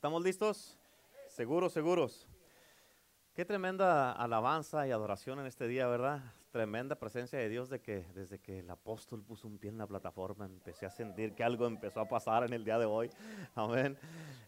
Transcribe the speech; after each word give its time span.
¿Estamos 0.00 0.24
listos? 0.24 0.78
Seguros, 1.28 1.74
seguros. 1.74 2.26
Qué 3.34 3.44
tremenda 3.44 4.12
alabanza 4.12 4.88
y 4.88 4.92
adoración 4.92 5.40
en 5.40 5.44
este 5.44 5.68
día, 5.68 5.86
¿verdad? 5.88 6.22
Tremenda 6.52 6.94
presencia 6.96 7.38
de 7.38 7.50
Dios 7.50 7.68
de 7.68 7.82
que 7.82 8.06
desde 8.14 8.38
que 8.38 8.60
el 8.60 8.70
apóstol 8.70 9.22
puso 9.22 9.46
un 9.46 9.58
pie 9.58 9.68
en 9.68 9.76
la 9.76 9.86
plataforma 9.86 10.46
empecé 10.46 10.86
a 10.86 10.90
sentir 10.90 11.34
que 11.34 11.44
algo 11.44 11.66
empezó 11.66 12.00
a 12.00 12.08
pasar 12.08 12.44
en 12.44 12.54
el 12.54 12.64
día 12.64 12.78
de 12.78 12.86
hoy. 12.86 13.10
Amén. 13.54 13.98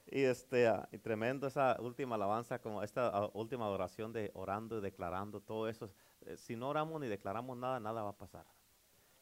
Y 0.06 0.22
este 0.22 0.72
y 0.90 0.96
tremendo 0.96 1.46
esa 1.46 1.76
última 1.80 2.14
alabanza, 2.14 2.58
como 2.58 2.82
esta 2.82 3.08
ah, 3.08 3.30
última 3.34 3.66
adoración 3.66 4.10
de 4.10 4.30
orando 4.32 4.78
y 4.78 4.80
declarando 4.80 5.42
todo 5.42 5.68
eso. 5.68 5.90
Eh, 6.22 6.38
si 6.38 6.56
no 6.56 6.70
oramos 6.70 6.98
ni 6.98 7.08
declaramos 7.08 7.58
nada, 7.58 7.78
nada 7.78 8.02
va 8.02 8.08
a 8.08 8.16
pasar. 8.16 8.46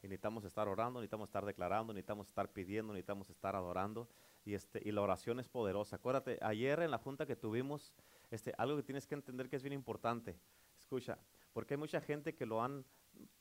Y 0.01 0.07
necesitamos 0.07 0.45
estar 0.45 0.69
orando, 0.69 1.01
necesitamos 1.01 1.27
estar 1.27 1.43
declarando, 1.43 1.91
necesitamos 1.91 2.29
estar 2.29 2.47
pidiendo, 2.47 2.93
necesitamos 2.93 3.29
estar 3.29 3.53
adorando. 3.53 4.07
Y, 4.43 4.55
este, 4.55 4.81
y 4.83 4.91
la 4.91 5.01
oración 5.01 5.39
es 5.39 5.47
poderosa. 5.47 5.97
Acuérdate, 5.97 6.39
ayer 6.41 6.81
en 6.81 6.91
la 6.91 6.97
junta 6.97 7.25
que 7.25 7.35
tuvimos, 7.35 7.93
este, 8.31 8.53
algo 8.57 8.77
que 8.77 8.83
tienes 8.83 9.05
que 9.05 9.15
entender 9.15 9.49
que 9.49 9.55
es 9.55 9.63
bien 9.63 9.73
importante. 9.73 10.37
Escucha, 10.79 11.19
porque 11.53 11.75
hay 11.75 11.77
mucha 11.77 12.01
gente 12.01 12.33
que 12.33 12.45
lo 12.45 12.63
han 12.63 12.85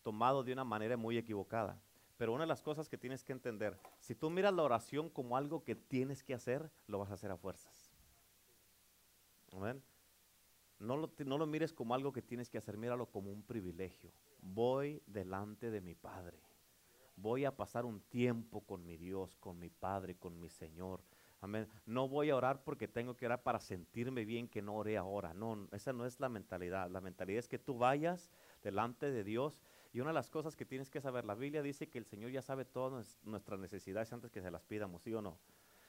tomado 0.02 0.42
de 0.44 0.52
una 0.52 0.64
manera 0.64 0.96
muy 0.96 1.16
equivocada. 1.16 1.80
Pero 2.18 2.34
una 2.34 2.42
de 2.42 2.48
las 2.48 2.60
cosas 2.60 2.88
que 2.88 2.98
tienes 2.98 3.24
que 3.24 3.32
entender, 3.32 3.78
si 3.98 4.14
tú 4.14 4.28
miras 4.28 4.52
la 4.52 4.62
oración 4.62 5.08
como 5.08 5.38
algo 5.38 5.64
que 5.64 5.74
tienes 5.74 6.22
que 6.22 6.34
hacer, 6.34 6.70
lo 6.86 6.98
vas 6.98 7.10
a 7.10 7.14
hacer 7.14 7.30
a 7.30 7.36
fuerzas. 7.38 7.90
Amén. 9.52 9.82
No 10.78 10.98
lo, 10.98 11.10
no 11.24 11.38
lo 11.38 11.46
mires 11.46 11.72
como 11.72 11.94
algo 11.94 12.12
que 12.12 12.20
tienes 12.20 12.50
que 12.50 12.58
hacer, 12.58 12.76
míralo 12.76 13.06
como 13.06 13.30
un 13.30 13.42
privilegio. 13.42 14.12
Voy 14.42 15.02
delante 15.06 15.70
de 15.70 15.80
mi 15.80 15.94
Padre 15.94 16.49
voy 17.20 17.44
a 17.44 17.56
pasar 17.56 17.84
un 17.84 18.00
tiempo 18.00 18.60
con 18.62 18.84
mi 18.84 18.96
Dios, 18.96 19.36
con 19.36 19.58
mi 19.58 19.70
Padre, 19.70 20.16
con 20.16 20.40
mi 20.40 20.48
Señor. 20.48 21.02
Amén. 21.42 21.68
No 21.86 22.08
voy 22.08 22.30
a 22.30 22.36
orar 22.36 22.62
porque 22.62 22.86
tengo 22.86 23.16
que 23.16 23.24
orar 23.24 23.42
para 23.42 23.60
sentirme 23.60 24.24
bien 24.24 24.48
que 24.48 24.60
no 24.60 24.74
oré 24.74 24.96
ahora. 24.98 25.32
No, 25.32 25.68
esa 25.72 25.92
no 25.92 26.04
es 26.04 26.20
la 26.20 26.28
mentalidad. 26.28 26.90
La 26.90 27.00
mentalidad 27.00 27.38
es 27.38 27.48
que 27.48 27.58
tú 27.58 27.78
vayas 27.78 28.30
delante 28.62 29.10
de 29.10 29.24
Dios. 29.24 29.62
Y 29.92 30.00
una 30.00 30.10
de 30.10 30.14
las 30.14 30.30
cosas 30.30 30.54
que 30.54 30.66
tienes 30.66 30.90
que 30.90 31.00
saber, 31.00 31.24
la 31.24 31.34
Biblia 31.34 31.62
dice 31.62 31.88
que 31.88 31.98
el 31.98 32.04
Señor 32.04 32.30
ya 32.30 32.42
sabe 32.42 32.64
todas 32.64 33.18
nuestras 33.24 33.58
necesidades 33.58 34.12
antes 34.12 34.30
que 34.30 34.42
se 34.42 34.50
las 34.50 34.64
pidamos, 34.64 35.02
¿sí 35.02 35.14
o 35.14 35.22
no? 35.22 35.38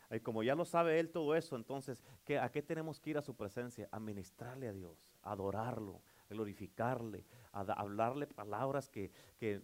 Y 0.10 0.20
como 0.20 0.44
ya 0.44 0.56
lo 0.56 0.66
sabe 0.66 1.00
Él 1.00 1.10
todo 1.10 1.36
eso, 1.36 1.56
entonces, 1.56 2.04
¿qué, 2.26 2.38
¿a 2.38 2.50
qué 2.50 2.62
tenemos 2.62 3.00
que 3.00 3.12
ir 3.12 3.18
a 3.18 3.22
su 3.22 3.36
presencia? 3.36 3.88
A 3.92 4.00
ministrarle 4.00 4.68
a 4.68 4.74
Dios, 4.74 5.14
adorarlo, 5.22 6.02
glorificarle, 6.32 7.26
a 7.52 7.62
hablarle 7.62 8.26
palabras 8.28 8.90
que, 8.90 9.12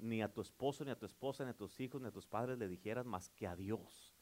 ni 0.02 0.22
a 0.22 0.32
tu 0.32 0.42
esposo, 0.42 0.86
ni 0.86 0.92
a 0.92 1.00
tu 1.00 1.06
esposa, 1.06 1.44
ni 1.44 1.52
a 1.52 1.58
tus 1.58 1.80
hijos, 1.80 2.02
ni 2.02 2.08
a 2.08 2.12
tus 2.12 2.28
padres 2.28 2.58
le 2.58 2.68
dijeras 2.68 3.06
más 3.06 3.30
que 3.30 3.48
a 3.48 3.56
Dios. 3.56 4.14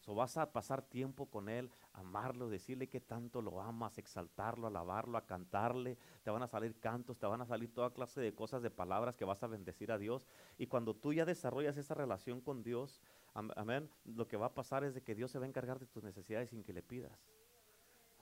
So 0.00 0.14
vas 0.14 0.38
a 0.38 0.50
pasar 0.50 0.80
tiempo 0.80 1.26
con 1.26 1.50
Él, 1.50 1.70
amarlo, 1.92 2.48
decirle 2.48 2.88
que 2.88 3.00
tanto 3.00 3.42
lo 3.42 3.60
amas, 3.60 3.98
exaltarlo, 3.98 4.66
alabarlo, 4.66 5.18
a 5.18 5.26
cantarle. 5.26 5.98
Te 6.22 6.30
van 6.30 6.42
a 6.42 6.48
salir 6.48 6.74
cantos, 6.80 7.18
te 7.18 7.26
van 7.26 7.42
a 7.42 7.46
salir 7.46 7.72
toda 7.74 7.92
clase 7.92 8.18
de 8.22 8.34
cosas, 8.34 8.62
de 8.62 8.70
palabras 8.70 9.14
que 9.14 9.26
vas 9.26 9.42
a 9.42 9.46
bendecir 9.46 9.92
a 9.92 9.98
Dios. 9.98 10.26
Y 10.56 10.68
cuando 10.68 10.96
tú 10.96 11.12
ya 11.12 11.26
desarrollas 11.26 11.76
esa 11.76 11.94
relación 11.94 12.40
con 12.40 12.62
Dios, 12.62 13.02
amén, 13.34 13.90
lo 14.06 14.26
que 14.26 14.38
va 14.38 14.46
a 14.46 14.54
pasar 14.54 14.84
es 14.84 14.94
de 14.94 15.02
que 15.02 15.14
Dios 15.14 15.30
se 15.30 15.38
va 15.38 15.44
a 15.44 15.48
encargar 15.48 15.78
de 15.78 15.86
tus 15.86 16.02
necesidades 16.02 16.48
sin 16.48 16.64
que 16.64 16.72
le 16.72 16.82
pidas. 16.82 17.26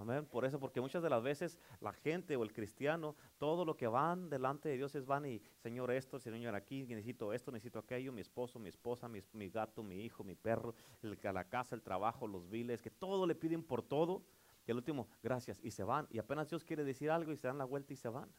Amén. 0.01 0.27
Por 0.27 0.45
eso, 0.45 0.61
porque 0.61 0.81
muchas 0.81 1.03
de 1.03 1.11
las 1.11 1.21
veces 1.21 1.59
la 1.81 1.93
gente 1.93 2.37
o 2.37 2.45
el 2.45 2.53
cristiano, 2.53 3.17
todo 3.37 3.65
lo 3.65 3.77
que 3.77 3.89
van 3.89 4.31
delante 4.31 4.69
de 4.69 4.77
Dios 4.77 4.95
es 4.95 5.05
van 5.05 5.27
y, 5.27 5.43
Señor, 5.57 5.91
esto, 5.91 6.21
Señor, 6.21 6.55
aquí, 6.55 6.87
necesito 6.87 7.33
esto, 7.33 7.51
necesito 7.51 7.81
aquello, 7.81 8.13
mi 8.13 8.21
esposo, 8.21 8.61
mi 8.61 8.69
esposa, 8.69 9.09
mi, 9.09 9.49
gato, 9.51 9.83
mi 9.83 10.05
hijo, 10.05 10.23
mi 10.23 10.37
perro, 10.37 10.77
el, 11.03 11.19
la 11.21 11.49
casa, 11.49 11.75
el 11.75 11.83
trabajo, 11.83 12.29
los 12.29 12.49
viles, 12.49 12.81
que 12.81 12.91
todo 12.91 13.27
le 13.27 13.35
piden 13.35 13.65
por 13.65 13.83
todo. 13.83 14.23
Y 14.69 14.71
el 14.71 14.77
último, 14.77 15.09
gracias, 15.21 15.59
y 15.65 15.73
se 15.73 15.83
van. 15.83 16.07
Y 16.11 16.19
apenas 16.19 16.49
Dios 16.49 16.63
quiere 16.63 16.85
decir 16.85 17.11
algo 17.11 17.33
y 17.33 17.37
se 17.37 17.49
dan 17.49 17.59
la 17.59 17.65
vuelta 17.65 17.93
y 17.93 17.97
se 17.97 18.09
van. 18.09 18.31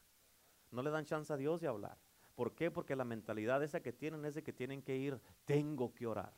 No 0.70 0.82
le 0.82 0.88
dan 0.88 1.04
chance 1.04 1.30
a 1.30 1.36
Dios 1.36 1.60
de 1.60 1.68
hablar. 1.68 1.98
¿Por 2.36 2.54
qué? 2.54 2.70
Porque 2.70 2.96
la 2.96 3.04
mentalidad 3.04 3.62
esa 3.62 3.80
que 3.80 3.92
tienen 3.92 4.24
es 4.24 4.34
de 4.34 4.42
que 4.42 4.54
tienen 4.54 4.80
que 4.80 4.96
ir, 4.96 5.20
tengo 5.44 5.92
que 5.92 6.06
orar. 6.06 6.32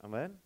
Amén. 0.00 0.36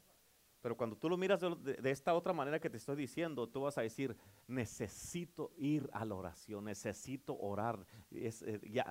Pero 0.61 0.77
cuando 0.77 0.97
tú 0.97 1.09
lo 1.09 1.17
miras 1.17 1.41
de, 1.41 1.91
esta 1.91 2.15
otra 2.15 2.33
manera 2.33 2.59
que 2.59 2.69
te 2.69 2.79
estoy 2.79 2.97
diciendo, 2.97 3.49
tú 3.49 3.63
vas 3.63 3.79
a 3.79 3.83
decir, 3.83 4.17
necesito 4.47 5.53
ir 5.57 5.89
a 5.93 6.05
la 6.05 6.15
oración, 6.17 6.65
necesito 6.65 7.39
orar. 7.39 7.87
Eh, 8.11 8.61
ya, 8.71 8.85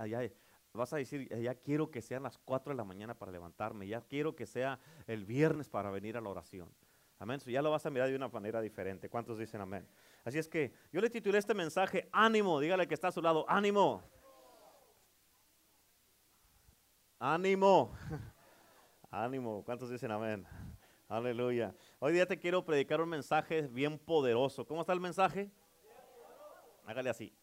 vas 0.74 0.94
a 0.94 0.98
decir, 0.98 1.28
ya 1.42 1.56
quiero 1.56 1.92
que 1.92 2.02
sean 2.02 2.24
las 2.24 2.38
4 2.38 2.72
de 2.72 2.78
la 2.78 2.86
mañana 2.86 3.18
para 3.18 3.32
levantarme, 3.32 3.88
ya 3.88 4.02
quiero 4.02 4.36
que 4.36 4.46
sea 4.46 4.80
el 5.08 5.26
viernes 5.26 5.68
para 5.68 5.92
venir 5.92 6.16
a 6.16 6.22
la 6.22 6.30
oración. 6.30 6.70
Amén. 7.20 7.40
ya 7.46 7.62
lo 7.64 7.72
vas 7.72 7.86
a 7.86 7.90
mirar 7.90 8.10
de 8.10 8.16
una 8.16 8.28
manera 8.28 8.62
diferente. 8.62 9.10
¿Cuántos 9.10 9.40
dicen 9.40 9.60
amén? 9.60 9.88
Así 10.24 10.38
es 10.38 10.48
que 10.48 10.72
yo 10.92 11.02
le 11.02 11.10
titulé 11.10 11.40
este 11.40 11.56
mensaje, 11.56 12.08
ánimo, 12.12 12.60
dígale 12.60 12.88
que 12.88 12.94
está 12.94 13.08
a 13.08 13.12
su 13.12 13.22
lado, 13.22 13.44
ánimo. 13.50 14.04
Ánimo. 17.20 17.92
ánimo. 19.10 19.64
¿Cuántos 19.66 19.90
dicen 19.90 20.12
amén? 20.12 20.46
Aleluya. 21.10 21.74
Hoy 22.00 22.12
día 22.12 22.26
te 22.26 22.38
quiero 22.38 22.66
predicar 22.66 23.00
un 23.00 23.08
mensaje 23.08 23.62
bien 23.62 23.98
poderoso. 23.98 24.68
¿Cómo 24.68 24.82
está 24.82 24.92
el 24.92 25.00
mensaje? 25.00 25.50
Hágale 26.86 27.10
así. 27.10 27.34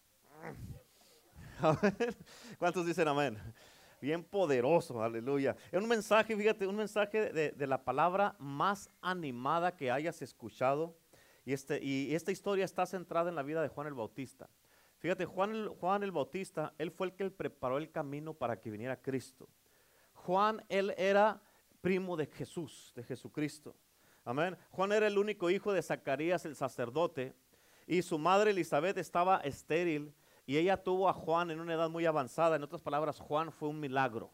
¿Cuántos 2.59 2.85
dicen 2.85 3.07
amén? 3.07 3.39
Bien 3.99 4.23
poderoso, 4.23 5.01
aleluya. 5.01 5.55
Es 5.71 5.81
un 5.81 5.89
mensaje, 5.89 6.37
fíjate, 6.37 6.67
un 6.67 6.75
mensaje 6.75 7.33
de, 7.33 7.67
la 7.67 7.83
palabra 7.83 8.35
más 8.37 8.87
animada 9.01 9.75
que 9.75 9.89
hayas 9.89 10.21
escuchado. 10.21 10.95
Y, 11.43 11.51
este, 11.51 11.83
y 11.83 12.13
esta 12.13 12.31
historia 12.31 12.65
está 12.65 12.85
centrada 12.85 13.29
en 13.29 13.35
la 13.35 13.41
vida 13.41 13.63
de 13.63 13.69
Juan 13.69 13.87
el 13.87 13.95
Bautista. 13.95 14.47
Fíjate, 14.99 15.25
Juan 15.25 15.69
Juan 15.69 16.03
el 16.03 16.11
Bautista, 16.11 16.75
él 16.77 16.91
fue 16.91 17.07
el 17.07 17.13
que 17.15 17.31
preparó 17.31 17.79
el 17.79 17.89
camino 17.89 18.35
para 18.35 18.61
que 18.61 18.69
viniera 18.69 19.01
Cristo. 19.01 19.49
Juan, 20.13 20.63
él 20.69 20.93
era 20.97 21.41
primo 21.85 22.17
de 22.17 22.25
Jesús, 22.25 22.91
de 22.95 23.03
Jesucristo. 23.03 23.75
Amén. 24.23 24.57
Juan 24.71 24.91
era 24.91 25.05
el 25.05 25.19
único 25.19 25.51
hijo 25.51 25.71
de 25.71 25.83
Zacarías 25.83 26.43
el 26.45 26.55
sacerdote 26.55 27.35
y 27.85 28.01
su 28.01 28.17
madre 28.17 28.49
Elizabeth 28.49 28.97
estaba 28.97 29.37
estéril 29.41 30.11
y 30.47 30.57
ella 30.57 30.81
tuvo 30.83 31.07
a 31.07 31.13
Juan 31.13 31.51
en 31.51 31.59
una 31.59 31.75
edad 31.75 31.91
muy 31.91 32.07
avanzada. 32.07 32.55
En 32.55 32.63
otras 32.63 32.81
palabras, 32.81 33.19
Juan 33.19 33.51
fue 33.51 33.69
un 33.69 33.79
milagro. 33.79 34.31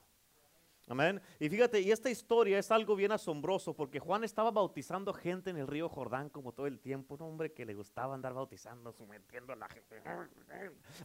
Amén. 0.87 1.21
Y 1.39 1.47
fíjate, 1.47 1.79
y 1.79 1.91
esta 1.91 2.09
historia 2.09 2.59
es 2.59 2.69
algo 2.69 2.95
bien 2.95 3.11
asombroso 3.11 3.73
porque 3.73 3.99
Juan 3.99 4.23
estaba 4.23 4.51
bautizando 4.51 5.13
gente 5.13 5.49
en 5.49 5.57
el 5.57 5.67
río 5.67 5.87
Jordán 5.87 6.29
como 6.29 6.51
todo 6.51 6.67
el 6.67 6.79
tiempo. 6.79 7.15
Un 7.15 7.21
hombre 7.21 7.53
que 7.53 7.65
le 7.65 7.73
gustaba 7.73 8.13
andar 8.13 8.33
bautizando, 8.33 8.91
sometiendo 8.91 9.53
a 9.53 9.55
la 9.55 9.69
gente, 9.69 10.01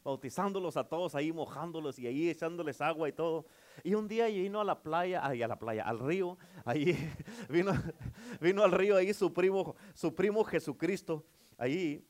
bautizándolos 0.03 0.77
a 0.77 0.89
todos 0.89 1.15
ahí, 1.15 1.31
mojándolos 1.31 1.99
y 1.99 2.07
ahí 2.07 2.29
echándoles 2.29 2.81
agua 2.81 3.09
y 3.09 3.13
todo. 3.13 3.47
Y 3.85 3.95
un 3.95 4.09
día 4.09 4.27
vino 4.27 4.61
a 4.61 4.65
la 4.65 4.83
playa, 4.83 5.25
ahí 5.25 5.43
a 5.43 5.49
la 5.49 5.59
playa, 5.59 5.85
al 5.85 6.01
río, 6.01 6.37
ahí 6.65 6.97
vino, 7.49 7.73
vino 8.41 8.65
al 8.65 8.73
río 8.73 8.97
ahí 8.97 9.15
su 9.15 9.33
primo, 9.33 9.77
su 9.95 10.15
primo 10.15 10.43
Jesucristo, 10.43 11.25
ahí. 11.59 12.05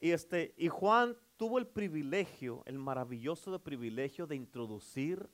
Y, 0.00 0.10
este, 0.10 0.52
y 0.56 0.68
Juan 0.68 1.16
tuvo 1.36 1.58
el 1.58 1.66
privilegio, 1.66 2.62
el 2.66 2.78
maravilloso 2.78 3.58
privilegio 3.62 4.26
de 4.26 4.36
introducir 4.36 5.30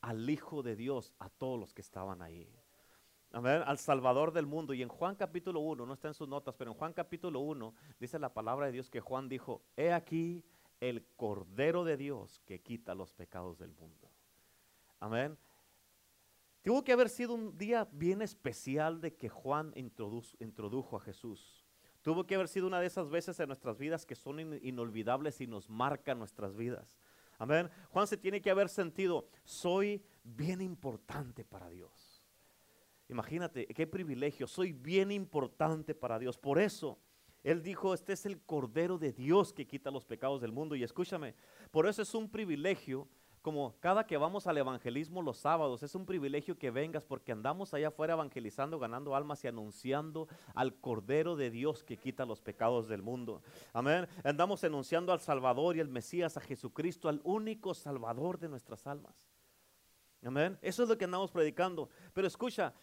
al 0.00 0.28
Hijo 0.28 0.62
de 0.62 0.76
Dios 0.76 1.14
a 1.18 1.28
todos 1.28 1.58
los 1.58 1.74
que 1.74 1.82
estaban 1.82 2.22
ahí. 2.22 2.50
Amén, 3.32 3.62
al 3.66 3.78
Salvador 3.78 4.32
del 4.32 4.46
mundo. 4.46 4.72
Y 4.72 4.82
en 4.82 4.88
Juan 4.88 5.14
capítulo 5.14 5.60
1, 5.60 5.84
no 5.84 5.92
está 5.92 6.08
en 6.08 6.14
sus 6.14 6.28
notas, 6.28 6.54
pero 6.54 6.70
en 6.70 6.76
Juan 6.76 6.92
capítulo 6.92 7.40
1 7.40 7.74
dice 7.98 8.18
la 8.18 8.32
palabra 8.32 8.66
de 8.66 8.72
Dios 8.72 8.88
que 8.88 9.00
Juan 9.00 9.28
dijo, 9.28 9.62
he 9.76 9.92
aquí 9.92 10.44
el 10.80 11.04
Cordero 11.16 11.84
de 11.84 11.96
Dios 11.96 12.40
que 12.46 12.60
quita 12.60 12.94
los 12.94 13.12
pecados 13.12 13.58
del 13.58 13.72
mundo. 13.72 14.10
Amén. 15.00 15.36
Tuvo 16.62 16.82
que 16.82 16.92
haber 16.92 17.08
sido 17.08 17.34
un 17.34 17.56
día 17.56 17.86
bien 17.92 18.22
especial 18.22 19.00
de 19.00 19.14
que 19.14 19.28
Juan 19.28 19.72
introdujo 19.74 20.96
a 20.96 21.00
Jesús. 21.00 21.64
Tuvo 22.02 22.26
que 22.26 22.34
haber 22.34 22.48
sido 22.48 22.66
una 22.66 22.80
de 22.80 22.86
esas 22.86 23.08
veces 23.08 23.38
en 23.40 23.48
nuestras 23.48 23.78
vidas 23.78 24.06
que 24.06 24.14
son 24.14 24.40
inolvidables 24.62 25.40
y 25.40 25.46
nos 25.46 25.68
marcan 25.68 26.18
nuestras 26.18 26.56
vidas. 26.56 26.96
Amén. 27.38 27.70
Juan 27.90 28.06
se 28.06 28.16
tiene 28.16 28.40
que 28.40 28.50
haber 28.50 28.68
sentido, 28.68 29.28
soy 29.44 30.02
bien 30.24 30.60
importante 30.60 31.44
para 31.44 31.68
Dios. 31.68 32.24
Imagínate, 33.08 33.66
qué 33.66 33.86
privilegio, 33.86 34.46
soy 34.46 34.72
bien 34.72 35.12
importante 35.12 35.94
para 35.94 36.18
Dios. 36.18 36.36
Por 36.38 36.58
eso, 36.58 36.98
Él 37.44 37.62
dijo, 37.62 37.94
este 37.94 38.14
es 38.14 38.26
el 38.26 38.40
Cordero 38.40 38.98
de 38.98 39.12
Dios 39.12 39.52
que 39.52 39.66
quita 39.66 39.90
los 39.90 40.04
pecados 40.04 40.40
del 40.40 40.52
mundo. 40.52 40.74
Y 40.74 40.82
escúchame, 40.82 41.34
por 41.70 41.86
eso 41.86 42.02
es 42.02 42.14
un 42.14 42.28
privilegio 42.28 43.08
como 43.46 43.78
cada 43.78 44.08
que 44.08 44.16
vamos 44.16 44.48
al 44.48 44.58
evangelismo 44.58 45.22
los 45.22 45.36
sábados, 45.36 45.80
es 45.84 45.94
un 45.94 46.04
privilegio 46.04 46.58
que 46.58 46.72
vengas 46.72 47.04
porque 47.04 47.30
andamos 47.30 47.72
allá 47.72 47.86
afuera 47.86 48.14
evangelizando, 48.14 48.76
ganando 48.80 49.14
almas 49.14 49.44
y 49.44 49.46
anunciando 49.46 50.26
al 50.52 50.74
Cordero 50.74 51.36
de 51.36 51.50
Dios 51.50 51.84
que 51.84 51.96
quita 51.96 52.26
los 52.26 52.40
pecados 52.40 52.88
del 52.88 53.02
mundo. 53.02 53.44
Amén. 53.72 54.08
Andamos 54.24 54.64
anunciando 54.64 55.12
al 55.12 55.20
Salvador 55.20 55.76
y 55.76 55.80
al 55.80 55.88
Mesías, 55.88 56.36
a 56.36 56.40
Jesucristo, 56.40 57.08
al 57.08 57.20
único 57.22 57.72
Salvador 57.72 58.36
de 58.40 58.48
nuestras 58.48 58.84
almas. 58.84 59.30
Amén. 60.24 60.58
Eso 60.60 60.82
es 60.82 60.88
lo 60.88 60.98
que 60.98 61.04
andamos 61.04 61.30
predicando. 61.30 61.88
Pero 62.14 62.26
escucha, 62.26 62.74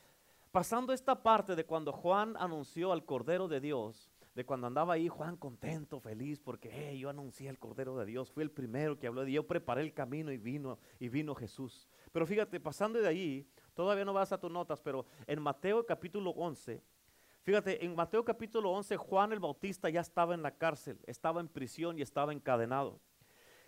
pasando 0.54 0.94
esta 0.94 1.22
parte 1.22 1.58
de 1.58 1.66
cuando 1.66 1.92
Juan 1.92 2.38
anunció 2.38 2.94
al 2.94 3.04
Cordero 3.04 3.50
de 3.50 3.60
Dios, 3.60 4.13
de 4.36 4.46
cuando 4.46 4.68
andaba 4.68 4.94
ahí 4.94 5.08
Juan 5.08 5.38
contento, 5.38 6.00
feliz, 6.00 6.40
porque 6.40 6.98
yo 6.98 7.10
anuncié 7.10 7.50
al 7.50 7.60
Cordero 7.60 7.98
de 7.98 8.06
Dios, 8.06 8.32
fui 8.32 8.44
el 8.44 8.52
primero 8.52 8.98
que 8.98 9.08
habló, 9.08 9.24
de 9.24 9.32
yo 9.32 9.46
preparé 9.46 9.82
el 9.82 9.94
camino 9.94 10.32
y 10.32 10.38
vino, 10.38 10.80
y 11.00 11.10
vino 11.10 11.36
Jesús. 11.36 11.88
Pero 12.12 12.26
fíjate, 12.26 12.60
pasando 12.60 13.00
de 13.00 13.08
ahí, 13.08 13.48
todavía 13.74 14.06
no 14.06 14.14
vas 14.14 14.32
a 14.32 14.40
tus 14.40 14.52
notas, 14.52 14.82
pero 14.82 15.06
en 15.28 15.42
Mateo 15.42 15.86
capítulo 15.86 16.32
11, 16.32 16.82
fíjate, 17.44 17.86
en 17.86 17.96
Mateo 17.96 18.26
capítulo 18.26 18.72
11, 18.72 18.98
Juan 18.98 19.34
el 19.34 19.40
Bautista 19.40 19.90
ya 19.90 20.02
estaba 20.02 20.34
en 20.34 20.42
la 20.42 20.58
cárcel, 20.58 21.00
estaba 21.06 21.40
en 21.40 21.48
prisión 21.48 22.00
y 22.00 22.02
estaba 22.02 22.34
encadenado. 22.34 23.00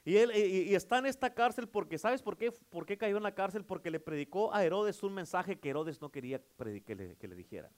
Y 0.03 0.17
él 0.17 0.31
y, 0.35 0.75
está 0.75 0.99
en 0.99 1.07
esta 1.07 1.33
cárcel 1.33 1.67
porque, 1.67 1.97
¿sabes 1.97 2.21
por 2.21 2.37
qué, 2.37 2.51
por 2.51 2.85
qué 2.85 2.95
cayó 2.95 3.17
en 3.17 3.23
la 3.23 3.33
cárcel? 3.33 3.65
Porque 3.65 3.89
le 3.89 3.99
predicó 3.99 4.53
a 4.53 4.63
Herodes 4.63 5.01
un 5.01 5.13
mensaje 5.15 5.59
que 5.59 5.69
Herodes 5.69 5.99
no 5.99 6.11
quería 6.11 6.39
que 6.85 6.95
le, 6.95 7.15
que 7.17 7.27
le 7.27 7.35
dijeran. 7.35 7.71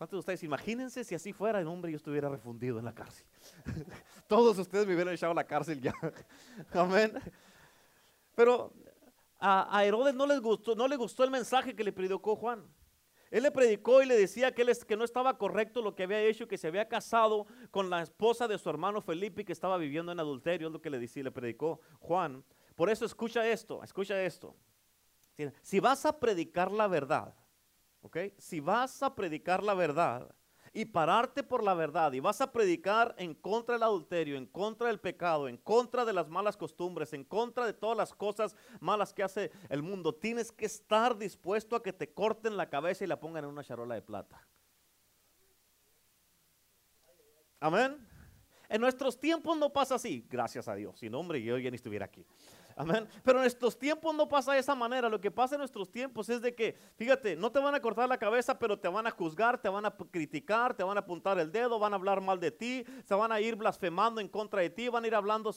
¿Cuántos 0.00 0.16
de 0.16 0.20
ustedes, 0.20 0.42
imagínense 0.44 1.04
si 1.04 1.14
así 1.14 1.30
fuera 1.30 1.60
el 1.60 1.66
hombre 1.66 1.92
yo 1.92 1.98
estuviera 1.98 2.26
refundido 2.30 2.78
en 2.78 2.86
la 2.86 2.94
cárcel? 2.94 3.26
Todos 4.26 4.56
ustedes 4.56 4.86
me 4.86 4.94
hubieran 4.94 5.12
echado 5.12 5.32
a 5.32 5.34
la 5.34 5.44
cárcel 5.44 5.78
ya. 5.78 5.92
Amén. 6.72 7.12
Pero 8.34 8.72
a, 9.38 9.84
Herodes 9.84 10.14
no, 10.14 10.26
les 10.26 10.40
gustó, 10.40 10.74
no 10.74 10.88
le 10.88 10.96
gustó 10.96 11.22
el 11.22 11.30
mensaje 11.30 11.76
que 11.76 11.84
le 11.84 11.92
predicó 11.92 12.34
Juan. 12.34 12.64
Él 13.30 13.42
le 13.42 13.50
predicó 13.50 14.02
y 14.02 14.06
le 14.06 14.16
decía 14.16 14.54
que, 14.54 14.62
él, 14.62 14.74
que 14.88 14.96
no 14.96 15.04
estaba 15.04 15.36
correcto 15.36 15.82
lo 15.82 15.94
que 15.94 16.04
había 16.04 16.22
hecho, 16.22 16.48
que 16.48 16.56
se 16.56 16.68
había 16.68 16.88
casado 16.88 17.46
con 17.70 17.90
la 17.90 18.00
esposa 18.00 18.48
de 18.48 18.56
su 18.56 18.70
hermano 18.70 19.02
Felipe 19.02 19.44
que 19.44 19.52
estaba 19.52 19.76
viviendo 19.76 20.12
en 20.12 20.18
adulterio, 20.18 20.68
es 20.68 20.72
lo 20.72 20.80
que 20.80 20.88
le 20.88 20.98
decía, 20.98 21.24
le 21.24 21.30
predicó 21.30 21.78
Juan. 21.98 22.42
Por 22.74 22.88
eso 22.88 23.04
escucha 23.04 23.46
esto, 23.46 23.84
escucha 23.84 24.22
esto. 24.22 24.56
Si 25.60 25.78
vas 25.78 26.06
a 26.06 26.18
predicar 26.18 26.72
la 26.72 26.88
verdad, 26.88 27.34
Si 28.38 28.60
vas 28.60 29.02
a 29.02 29.14
predicar 29.14 29.62
la 29.62 29.74
verdad, 29.74 30.34
y 30.72 30.84
pararte 30.84 31.42
por 31.42 31.62
la 31.62 31.74
verdad 31.74 32.12
y 32.12 32.20
vas 32.20 32.40
a 32.40 32.52
predicar 32.52 33.14
en 33.18 33.34
contra 33.34 33.74
del 33.74 33.82
adulterio, 33.82 34.36
en 34.36 34.46
contra 34.46 34.86
del 34.86 35.00
pecado, 35.00 35.48
en 35.48 35.56
contra 35.56 36.04
de 36.04 36.12
las 36.12 36.28
malas 36.28 36.56
costumbres, 36.56 37.12
en 37.12 37.24
contra 37.24 37.66
de 37.66 37.72
todas 37.72 37.96
las 37.96 38.14
cosas 38.14 38.54
malas 38.78 39.12
que 39.12 39.22
hace 39.22 39.50
el 39.68 39.82
mundo, 39.82 40.14
tienes 40.14 40.52
que 40.52 40.66
estar 40.66 41.18
dispuesto 41.18 41.74
a 41.74 41.82
que 41.82 41.92
te 41.92 42.12
corten 42.12 42.56
la 42.56 42.68
cabeza 42.68 43.04
y 43.04 43.08
la 43.08 43.18
pongan 43.18 43.44
en 43.44 43.50
una 43.50 43.64
charola 43.64 43.94
de 43.94 44.02
plata. 44.02 44.46
Amén. 47.58 48.06
En 48.68 48.80
nuestros 48.80 49.18
tiempos 49.18 49.58
no 49.58 49.72
pasa 49.72 49.96
así, 49.96 50.24
gracias 50.30 50.68
a 50.68 50.76
Dios. 50.76 50.98
Si 51.00 51.10
no, 51.10 51.18
hombre, 51.18 51.42
yo 51.42 51.58
ya 51.58 51.70
ni 51.70 51.74
estuviera 51.74 52.06
aquí. 52.06 52.24
Amén. 52.76 53.08
Pero 53.22 53.40
en 53.40 53.46
estos 53.46 53.78
tiempos 53.78 54.14
no 54.14 54.28
pasa 54.28 54.52
de 54.52 54.58
esa 54.60 54.74
manera. 54.74 55.08
Lo 55.08 55.20
que 55.20 55.30
pasa 55.30 55.54
en 55.54 55.60
nuestros 55.60 55.90
tiempos 55.90 56.28
es 56.28 56.40
de 56.40 56.54
que, 56.54 56.76
fíjate, 56.96 57.36
no 57.36 57.50
te 57.50 57.58
van 57.58 57.74
a 57.74 57.80
cortar 57.80 58.08
la 58.08 58.18
cabeza, 58.18 58.58
pero 58.58 58.78
te 58.78 58.88
van 58.88 59.06
a 59.06 59.10
juzgar, 59.10 59.60
te 59.60 59.68
van 59.68 59.86
a 59.86 59.90
criticar, 60.10 60.74
te 60.74 60.82
van 60.82 60.96
a 60.96 61.00
apuntar 61.00 61.38
el 61.38 61.52
dedo, 61.52 61.78
van 61.78 61.92
a 61.92 61.96
hablar 61.96 62.20
mal 62.20 62.40
de 62.40 62.50
ti, 62.50 62.84
se 63.04 63.14
van 63.14 63.32
a 63.32 63.40
ir 63.40 63.56
blasfemando 63.56 64.20
en 64.20 64.28
contra 64.28 64.62
de 64.62 64.70
ti, 64.70 64.88
van 64.88 65.04
a 65.04 65.06
ir 65.06 65.14
hablando, 65.14 65.52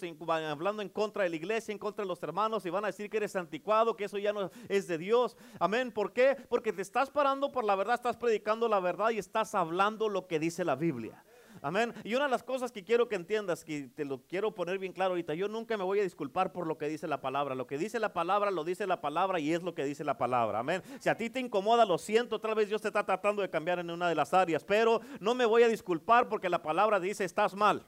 hablando 0.50 0.82
en 0.82 0.90
contra 0.90 1.24
de 1.24 1.30
la 1.30 1.36
iglesia, 1.36 1.72
en 1.72 1.80
contra 1.80 2.04
de 2.04 2.08
los 2.08 2.22
hermanos 2.24 2.66
y 2.66 2.70
van 2.70 2.84
a 2.84 2.88
decir 2.88 3.10
que 3.10 3.18
eres 3.18 3.36
anticuado, 3.36 3.96
que 3.96 4.06
eso 4.06 4.18
ya 4.18 4.34
no 4.34 4.52
es 4.70 4.88
de 4.88 4.98
Dios. 4.98 5.38
Amén. 5.60 5.92
¿Por 5.92 6.14
qué? 6.14 6.38
Porque 6.50 6.74
te 6.74 6.82
estás 6.82 7.10
parando 7.10 7.52
por 7.52 7.64
la 7.64 7.76
verdad, 7.76 7.96
estás 7.96 8.18
predicando 8.18 8.68
la 8.68 8.80
verdad 8.80 9.12
y 9.12 9.18
estás 9.18 9.56
hablando 9.56 10.10
lo 10.10 10.28
que 10.28 10.40
dice 10.40 10.66
la 10.66 10.76
Biblia. 10.76 11.24
Amén. 11.64 11.94
Y 12.04 12.14
una 12.14 12.26
de 12.26 12.32
las 12.32 12.44
cosas 12.44 12.74
que 12.74 12.84
quiero 12.84 13.08
que 13.08 13.16
entiendas, 13.16 13.64
que 13.64 13.88
te 13.88 14.04
lo 14.04 14.22
quiero 14.28 14.54
poner 14.54 14.78
bien 14.80 14.92
claro 14.92 15.12
ahorita, 15.12 15.34
yo 15.34 15.48
nunca 15.48 15.78
me 15.78 15.86
voy 15.86 15.98
a 16.02 16.04
disculpar 16.04 16.52
por 16.52 16.68
lo 16.68 16.78
que 16.78 16.90
dice 16.90 17.08
la 17.08 17.22
palabra. 17.22 17.56
Lo 17.56 17.68
que 17.68 17.78
dice 17.78 18.00
la 18.00 18.12
palabra, 18.12 18.52
lo 18.52 18.66
dice 18.66 18.86
la 18.86 19.00
palabra 19.00 19.40
y 19.40 19.54
es 19.54 19.64
lo 19.64 19.74
que 19.74 19.86
dice 19.86 20.04
la 20.04 20.18
palabra. 20.18 20.60
Amén. 20.60 20.84
Si 21.00 21.08
a 21.08 21.16
ti 21.16 21.30
te 21.30 21.40
incomoda, 21.40 21.86
lo 21.86 21.98
siento, 21.98 22.36
otra 22.36 22.54
vez 22.54 22.68
Dios 22.68 22.82
te 22.82 22.90
está 22.90 23.06
tratando 23.06 23.42
de 23.42 23.50
cambiar 23.50 23.80
en 23.80 23.90
una 23.90 24.10
de 24.10 24.16
las 24.16 24.34
áreas, 24.34 24.66
pero 24.66 25.00
no 25.22 25.36
me 25.36 25.46
voy 25.46 25.64
a 25.64 25.70
disculpar 25.70 26.28
porque 26.28 26.50
la 26.50 26.62
palabra 26.62 27.00
dice 27.00 27.24
estás 27.24 27.56
mal. 27.56 27.88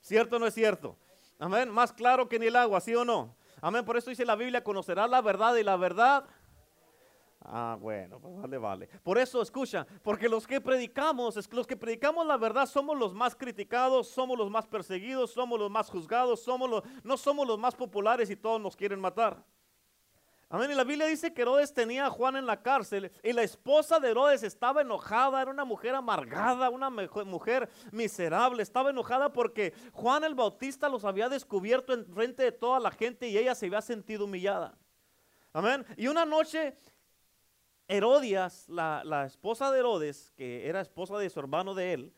¿Cierto 0.00 0.36
o 0.36 0.38
no 0.38 0.46
es 0.46 0.54
cierto? 0.54 0.96
Amén. 1.40 1.68
Más 1.68 1.92
claro 1.92 2.28
que 2.28 2.38
ni 2.38 2.46
el 2.46 2.54
agua, 2.54 2.80
¿sí 2.80 2.94
o 2.94 3.04
no? 3.04 3.34
Amén. 3.60 3.84
Por 3.84 3.96
eso 3.96 4.08
dice 4.08 4.24
la 4.24 4.36
Biblia, 4.36 4.62
conocerás 4.62 5.10
la 5.10 5.20
verdad 5.20 5.56
y 5.56 5.64
la 5.64 5.76
verdad 5.76 6.24
Ah, 7.42 7.76
bueno, 7.80 8.20
pues 8.20 8.36
vale, 8.36 8.58
vale. 8.58 8.88
Por 9.02 9.16
eso, 9.18 9.40
escucha, 9.40 9.86
porque 10.02 10.28
los 10.28 10.46
que 10.46 10.60
predicamos, 10.60 11.36
los 11.50 11.66
que 11.66 11.76
predicamos 11.76 12.26
la 12.26 12.36
verdad 12.36 12.66
somos 12.66 12.98
los 12.98 13.14
más 13.14 13.34
criticados, 13.34 14.08
somos 14.08 14.36
los 14.36 14.50
más 14.50 14.66
perseguidos, 14.66 15.32
somos 15.32 15.58
los 15.58 15.70
más 15.70 15.88
juzgados, 15.88 16.42
somos 16.42 16.68
los, 16.68 16.82
no 17.02 17.16
somos 17.16 17.46
los 17.46 17.58
más 17.58 17.74
populares 17.74 18.28
y 18.30 18.36
todos 18.36 18.60
nos 18.60 18.76
quieren 18.76 19.00
matar. 19.00 19.42
Amén. 20.52 20.70
Y 20.72 20.74
la 20.74 20.82
Biblia 20.84 21.06
dice 21.06 21.32
que 21.32 21.42
Herodes 21.42 21.72
tenía 21.72 22.06
a 22.06 22.10
Juan 22.10 22.36
en 22.36 22.44
la 22.44 22.60
cárcel 22.60 23.10
y 23.22 23.32
la 23.32 23.42
esposa 23.42 24.00
de 24.00 24.10
Herodes 24.10 24.42
estaba 24.42 24.82
enojada, 24.82 25.40
era 25.40 25.50
una 25.50 25.64
mujer 25.64 25.94
amargada, 25.94 26.68
una 26.68 26.90
mujer 26.90 27.70
miserable, 27.92 28.62
estaba 28.62 28.90
enojada 28.90 29.32
porque 29.32 29.72
Juan 29.92 30.24
el 30.24 30.34
Bautista 30.34 30.88
los 30.88 31.04
había 31.04 31.28
descubierto 31.28 31.94
en 31.94 32.04
frente 32.04 32.42
de 32.42 32.52
toda 32.52 32.80
la 32.80 32.90
gente 32.90 33.28
y 33.28 33.38
ella 33.38 33.54
se 33.54 33.66
había 33.66 33.80
sentido 33.80 34.24
humillada. 34.24 34.76
Amén. 35.52 35.84
Y 35.96 36.08
una 36.08 36.24
noche 36.24 36.76
Herodias, 37.90 38.68
la, 38.68 39.24
esposa 39.26 39.72
de 39.72 39.80
Herodes, 39.80 40.30
que 40.36 40.68
era 40.68 40.80
esposa 40.80 41.18
de 41.18 41.28
su 41.28 41.40
hermano 41.40 41.74
de 41.74 41.92
él, 41.92 42.14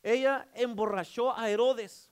ella 0.00 0.48
emborrachó 0.54 1.36
a 1.36 1.50
Herodes. 1.50 2.08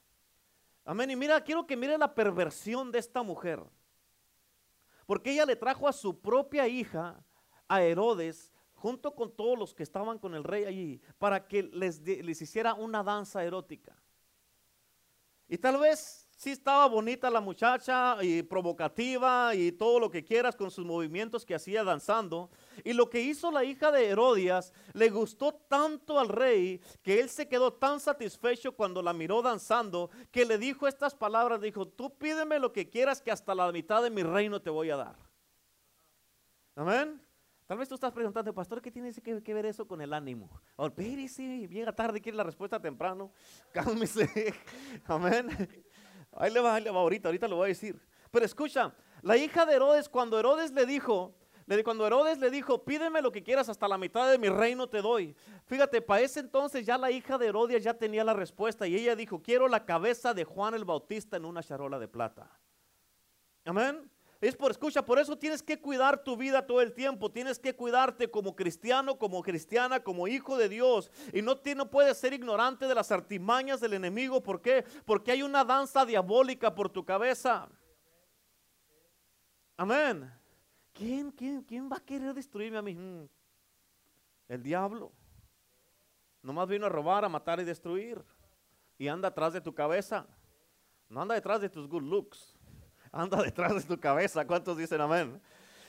Amén. 0.84 1.10
Y 1.10 1.16
mira, 1.16 1.40
quiero 1.44 1.68
que 1.68 1.76
mire 1.76 1.96
la 1.96 2.12
perversión 2.12 2.90
de 2.90 2.98
esta 2.98 3.22
mujer. 3.22 3.62
Porque 5.06 5.30
ella 5.30 5.46
le 5.46 5.54
trajo 5.54 5.86
a 5.86 5.92
su 5.92 6.20
propia 6.20 6.66
hija, 6.66 7.22
a 7.68 7.80
Herodes, 7.80 8.52
junto 8.74 9.14
con 9.14 9.30
todos 9.30 9.56
los 9.56 9.72
que 9.72 9.84
estaban 9.84 10.18
con 10.18 10.34
el 10.34 10.42
rey 10.42 10.64
allí, 10.64 11.00
para 11.18 11.46
que 11.46 11.62
les, 11.62 12.00
les 12.00 12.42
hiciera 12.42 12.74
una 12.74 13.04
danza 13.04 13.44
erótica. 13.44 13.96
Y 15.46 15.58
tal 15.58 15.78
vez 15.78 16.28
sí 16.40 16.52
estaba 16.52 16.86
bonita 16.86 17.28
la 17.28 17.42
muchacha 17.42 18.16
y 18.22 18.42
provocativa 18.42 19.54
y 19.54 19.72
todo 19.72 20.00
lo 20.00 20.10
que 20.10 20.24
quieras 20.24 20.56
con 20.56 20.70
sus 20.70 20.86
movimientos 20.86 21.44
que 21.44 21.54
hacía 21.54 21.84
danzando. 21.84 22.48
Y 22.82 22.94
lo 22.94 23.10
que 23.10 23.20
hizo 23.20 23.50
la 23.50 23.62
hija 23.62 23.92
de 23.92 24.08
Herodias 24.08 24.72
le 24.94 25.10
gustó 25.10 25.52
tanto 25.52 26.18
al 26.18 26.30
rey 26.30 26.80
que 27.02 27.20
él 27.20 27.28
se 27.28 27.46
quedó 27.46 27.74
tan 27.74 28.00
satisfecho 28.00 28.72
cuando 28.72 29.02
la 29.02 29.12
miró 29.12 29.42
danzando 29.42 30.08
que 30.30 30.46
le 30.46 30.56
dijo 30.56 30.88
estas 30.88 31.14
palabras, 31.14 31.60
dijo, 31.60 31.86
tú 31.86 32.16
pídeme 32.16 32.58
lo 32.58 32.72
que 32.72 32.88
quieras 32.88 33.20
que 33.20 33.30
hasta 33.30 33.54
la 33.54 33.70
mitad 33.70 34.02
de 34.02 34.08
mi 34.08 34.22
reino 34.22 34.62
te 34.62 34.70
voy 34.70 34.88
a 34.88 34.96
dar. 34.96 35.16
Amén. 36.74 37.20
Tal 37.70 37.78
vez 37.78 37.88
tú 37.88 37.94
estás 37.94 38.12
preguntando, 38.12 38.52
pastor, 38.52 38.80
¿qué 38.82 38.90
tiene 38.90 39.12
que, 39.12 39.54
ver 39.54 39.66
eso 39.66 39.86
con 39.86 40.00
el 40.00 40.12
ánimo? 40.12 40.50
Oh, 40.74 40.86
espérese, 40.86 41.68
llega 41.68 41.92
tarde, 41.94 42.20
quiere 42.20 42.36
la 42.36 42.42
respuesta 42.42 42.80
temprano. 42.80 43.30
Cálmese. 43.72 44.54
Amén. 45.04 45.46
Ahí 46.40 46.50
le 46.50 46.60
va, 46.60 46.74
ahí 46.74 46.82
le 46.82 46.90
va 46.90 47.00
ahorita, 47.00 47.28
ahorita 47.28 47.46
lo 47.46 47.56
voy 47.56 47.66
a 47.66 47.68
decir. 47.68 48.00
Pero 48.30 48.46
escucha, 48.46 48.94
la 49.20 49.36
hija 49.36 49.66
de 49.66 49.74
Herodes, 49.74 50.08
cuando 50.08 50.38
Herodes 50.38 50.72
le 50.72 50.86
dijo, 50.86 51.34
cuando 51.84 52.06
Herodes 52.06 52.38
le 52.38 52.50
dijo, 52.50 52.82
pídeme 52.82 53.20
lo 53.20 53.30
que 53.30 53.42
quieras, 53.42 53.68
hasta 53.68 53.86
la 53.86 53.98
mitad 53.98 54.30
de 54.30 54.38
mi 54.38 54.48
reino 54.48 54.88
te 54.88 55.02
doy. 55.02 55.36
Fíjate, 55.66 56.00
para 56.00 56.22
ese 56.22 56.40
entonces 56.40 56.86
ya 56.86 56.96
la 56.96 57.10
hija 57.10 57.36
de 57.36 57.48
Herodes 57.48 57.84
ya 57.84 57.92
tenía 57.92 58.24
la 58.24 58.32
respuesta 58.32 58.86
y 58.86 58.96
ella 58.96 59.14
dijo, 59.14 59.42
quiero 59.42 59.68
la 59.68 59.84
cabeza 59.84 60.32
de 60.32 60.44
Juan 60.44 60.72
el 60.72 60.86
Bautista 60.86 61.36
en 61.36 61.44
una 61.44 61.62
charola 61.62 61.98
de 61.98 62.08
plata. 62.08 62.50
Amén. 63.66 64.10
Es 64.40 64.56
por, 64.56 64.70
escucha, 64.70 65.04
por 65.04 65.18
eso 65.18 65.36
tienes 65.36 65.62
que 65.62 65.78
cuidar 65.78 66.24
tu 66.24 66.34
vida 66.34 66.66
todo 66.66 66.80
el 66.80 66.94
tiempo. 66.94 67.30
Tienes 67.30 67.58
que 67.58 67.76
cuidarte 67.76 68.30
como 68.30 68.56
cristiano, 68.56 69.18
como 69.18 69.42
cristiana, 69.42 70.02
como 70.02 70.26
hijo 70.28 70.56
de 70.56 70.70
Dios. 70.70 71.10
Y 71.34 71.42
no, 71.42 71.60
no 71.76 71.90
puedes 71.90 72.16
ser 72.16 72.32
ignorante 72.32 72.86
de 72.86 72.94
las 72.94 73.12
artimañas 73.12 73.80
del 73.80 73.92
enemigo. 73.92 74.42
¿Por 74.42 74.62
qué? 74.62 74.86
Porque 75.04 75.32
hay 75.32 75.42
una 75.42 75.62
danza 75.62 76.06
diabólica 76.06 76.74
por 76.74 76.88
tu 76.88 77.04
cabeza. 77.04 77.68
Amén. 79.76 80.32
¿Quién, 80.94 81.30
quién, 81.32 81.62
quién 81.62 81.90
va 81.92 81.96
a 81.96 82.04
querer 82.04 82.32
destruirme 82.32 82.78
a 82.78 82.82
mí? 82.82 82.94
Mm. 82.94 83.28
El 84.48 84.62
diablo. 84.62 85.12
Nomás 86.42 86.66
vino 86.66 86.86
a 86.86 86.88
robar, 86.88 87.26
a 87.26 87.28
matar 87.28 87.60
y 87.60 87.64
destruir. 87.64 88.24
Y 88.96 89.06
anda 89.06 89.28
atrás 89.28 89.52
de 89.52 89.60
tu 89.60 89.74
cabeza. 89.74 90.26
No 91.10 91.20
anda 91.20 91.34
detrás 91.34 91.60
de 91.60 91.68
tus 91.68 91.86
good 91.86 92.04
looks 92.04 92.56
anda 93.12 93.42
detrás 93.42 93.74
de 93.74 93.82
tu 93.82 93.98
cabeza. 93.98 94.46
¿Cuántos 94.46 94.76
dicen 94.76 95.00
amén? 95.00 95.40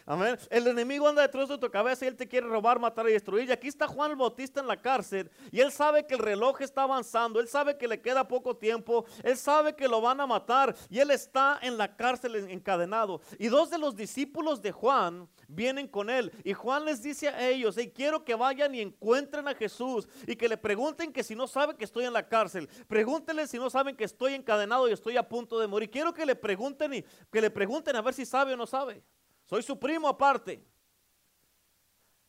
Amén. 0.05 0.37
El 0.49 0.67
enemigo 0.67 1.07
anda 1.07 1.21
detrás 1.21 1.49
de 1.49 1.57
tu 1.57 1.69
cabeza 1.69 2.05
y 2.05 2.07
él 2.07 2.15
te 2.15 2.27
quiere 2.27 2.47
robar, 2.47 2.79
matar 2.79 3.07
y 3.09 3.13
destruir. 3.13 3.47
Y 3.47 3.51
aquí 3.51 3.67
está 3.67 3.87
Juan 3.87 4.11
el 4.11 4.17
Bautista 4.17 4.59
en 4.59 4.67
la 4.67 4.81
cárcel 4.81 5.29
y 5.51 5.59
él 5.59 5.71
sabe 5.71 6.05
que 6.05 6.15
el 6.15 6.19
reloj 6.19 6.61
está 6.61 6.83
avanzando, 6.83 7.39
él 7.39 7.47
sabe 7.47 7.77
que 7.77 7.87
le 7.87 8.01
queda 8.01 8.27
poco 8.27 8.55
tiempo, 8.55 9.05
él 9.23 9.37
sabe 9.37 9.75
que 9.75 9.87
lo 9.87 10.01
van 10.01 10.19
a 10.19 10.27
matar 10.27 10.75
y 10.89 10.99
él 10.99 11.11
está 11.11 11.59
en 11.61 11.77
la 11.77 11.95
cárcel 11.95 12.35
encadenado. 12.49 13.21
Y 13.37 13.47
dos 13.47 13.69
de 13.69 13.77
los 13.77 13.95
discípulos 13.95 14.61
de 14.61 14.71
Juan 14.71 15.29
vienen 15.47 15.87
con 15.87 16.09
él 16.09 16.31
y 16.43 16.53
Juan 16.53 16.85
les 16.85 17.03
dice 17.03 17.29
a 17.29 17.47
ellos, 17.47 17.77
y 17.77 17.89
quiero 17.91 18.23
que 18.23 18.35
vayan 18.35 18.73
y 18.73 18.81
encuentren 18.81 19.47
a 19.47 19.55
Jesús 19.55 20.07
y 20.25 20.35
que 20.35 20.49
le 20.49 20.57
pregunten 20.57 21.13
que 21.13 21.23
si 21.23 21.35
no 21.35 21.47
saben 21.47 21.77
que 21.77 21.85
estoy 21.85 22.05
en 22.05 22.13
la 22.13 22.27
cárcel, 22.27 22.67
pregúntenle 22.87 23.47
si 23.47 23.57
no 23.57 23.69
saben 23.69 23.95
que 23.95 24.03
estoy 24.03 24.33
encadenado 24.33 24.89
y 24.89 24.93
estoy 24.93 25.17
a 25.17 25.27
punto 25.27 25.59
de 25.59 25.67
morir. 25.67 25.91
Quiero 25.91 26.13
que 26.13 26.25
le 26.25 26.35
pregunten 26.35 26.93
y 26.93 27.05
que 27.31 27.41
le 27.41 27.51
pregunten 27.51 27.95
a 27.95 28.01
ver 28.01 28.13
si 28.13 28.25
sabe 28.25 28.53
o 28.53 28.57
no 28.57 28.65
sabe. 28.65 29.03
Soy 29.51 29.63
su 29.63 29.77
primo 29.77 30.07
aparte. 30.07 30.63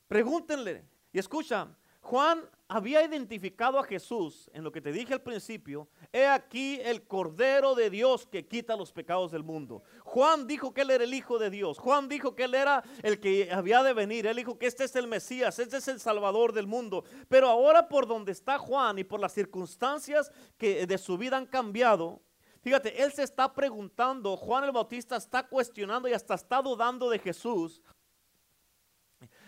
Pregúntenle. 0.08 0.84
Y 1.12 1.20
escucha, 1.20 1.68
Juan 2.00 2.42
había 2.66 3.04
identificado 3.04 3.78
a 3.78 3.84
Jesús 3.84 4.50
en 4.52 4.64
lo 4.64 4.72
que 4.72 4.80
te 4.80 4.90
dije 4.90 5.12
al 5.12 5.22
principio. 5.22 5.88
He 6.12 6.26
aquí 6.26 6.80
el 6.82 7.06
Cordero 7.06 7.76
de 7.76 7.90
Dios 7.90 8.26
que 8.26 8.48
quita 8.48 8.74
los 8.74 8.90
pecados 8.90 9.30
del 9.30 9.44
mundo. 9.44 9.84
Juan 10.02 10.48
dijo 10.48 10.74
que 10.74 10.80
él 10.80 10.90
era 10.90 11.04
el 11.04 11.14
Hijo 11.14 11.38
de 11.38 11.50
Dios. 11.50 11.78
Juan 11.78 12.08
dijo 12.08 12.34
que 12.34 12.42
él 12.42 12.56
era 12.56 12.82
el 13.04 13.20
que 13.20 13.52
había 13.52 13.84
de 13.84 13.92
venir. 13.92 14.26
Él 14.26 14.38
dijo 14.38 14.58
que 14.58 14.66
este 14.66 14.82
es 14.82 14.96
el 14.96 15.06
Mesías, 15.06 15.60
este 15.60 15.76
es 15.76 15.86
el 15.86 16.00
Salvador 16.00 16.52
del 16.52 16.66
mundo. 16.66 17.04
Pero 17.28 17.46
ahora 17.46 17.88
por 17.88 18.08
donde 18.08 18.32
está 18.32 18.58
Juan 18.58 18.98
y 18.98 19.04
por 19.04 19.20
las 19.20 19.32
circunstancias 19.32 20.32
que 20.58 20.88
de 20.88 20.98
su 20.98 21.16
vida 21.16 21.36
han 21.36 21.46
cambiado, 21.46 22.20
fíjate, 22.62 23.02
él 23.02 23.12
se 23.12 23.22
está 23.22 23.52
preguntando, 23.52 24.36
Juan 24.36 24.64
el 24.64 24.72
Bautista 24.72 25.16
está 25.16 25.46
cuestionando 25.46 26.08
y 26.08 26.14
hasta 26.14 26.34
está 26.34 26.62
dudando 26.62 27.10
de 27.10 27.18
Jesús. 27.18 27.82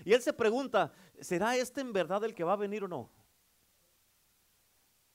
Y 0.05 0.13
él 0.13 0.21
se 0.21 0.33
pregunta, 0.33 0.93
¿será 1.21 1.57
este 1.57 1.81
en 1.81 1.93
verdad 1.93 2.23
el 2.25 2.35
que 2.35 2.45
va 2.45 2.53
a 2.53 2.57
venir 2.57 2.85
o 2.85 2.89
no? 2.89 3.11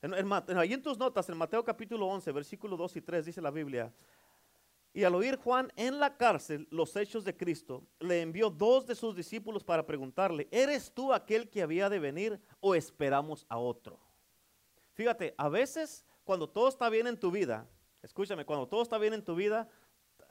En, 0.01 0.13
en 0.13 0.81
tus 0.81 0.97
notas, 0.97 1.29
en 1.29 1.37
Mateo 1.37 1.63
capítulo 1.63 2.07
11, 2.07 2.31
versículo 2.31 2.77
2 2.77 2.95
y 2.95 3.01
3, 3.01 3.25
dice 3.25 3.41
la 3.41 3.51
Biblia, 3.51 3.93
y 4.93 5.03
al 5.03 5.13
oír 5.13 5.37
Juan 5.37 5.71
en 5.75 5.99
la 5.99 6.17
cárcel 6.17 6.67
los 6.71 6.95
hechos 6.95 7.23
de 7.23 7.35
Cristo, 7.35 7.85
le 7.99 8.21
envió 8.21 8.49
dos 8.49 8.87
de 8.87 8.95
sus 8.95 9.15
discípulos 9.15 9.63
para 9.63 9.85
preguntarle, 9.85 10.47
¿eres 10.51 10.91
tú 10.91 11.13
aquel 11.13 11.49
que 11.49 11.61
había 11.61 11.89
de 11.89 11.99
venir 11.99 12.41
o 12.59 12.73
esperamos 12.73 13.45
a 13.49 13.57
otro? 13.57 13.99
Fíjate, 14.93 15.35
a 15.37 15.47
veces 15.47 16.05
cuando 16.23 16.49
todo 16.49 16.69
está 16.69 16.89
bien 16.89 17.07
en 17.07 17.19
tu 17.19 17.29
vida, 17.29 17.67
escúchame, 18.01 18.45
cuando 18.45 18.67
todo 18.67 18.81
está 18.81 18.97
bien 18.97 19.13
en 19.13 19.23
tu 19.23 19.35
vida, 19.35 19.69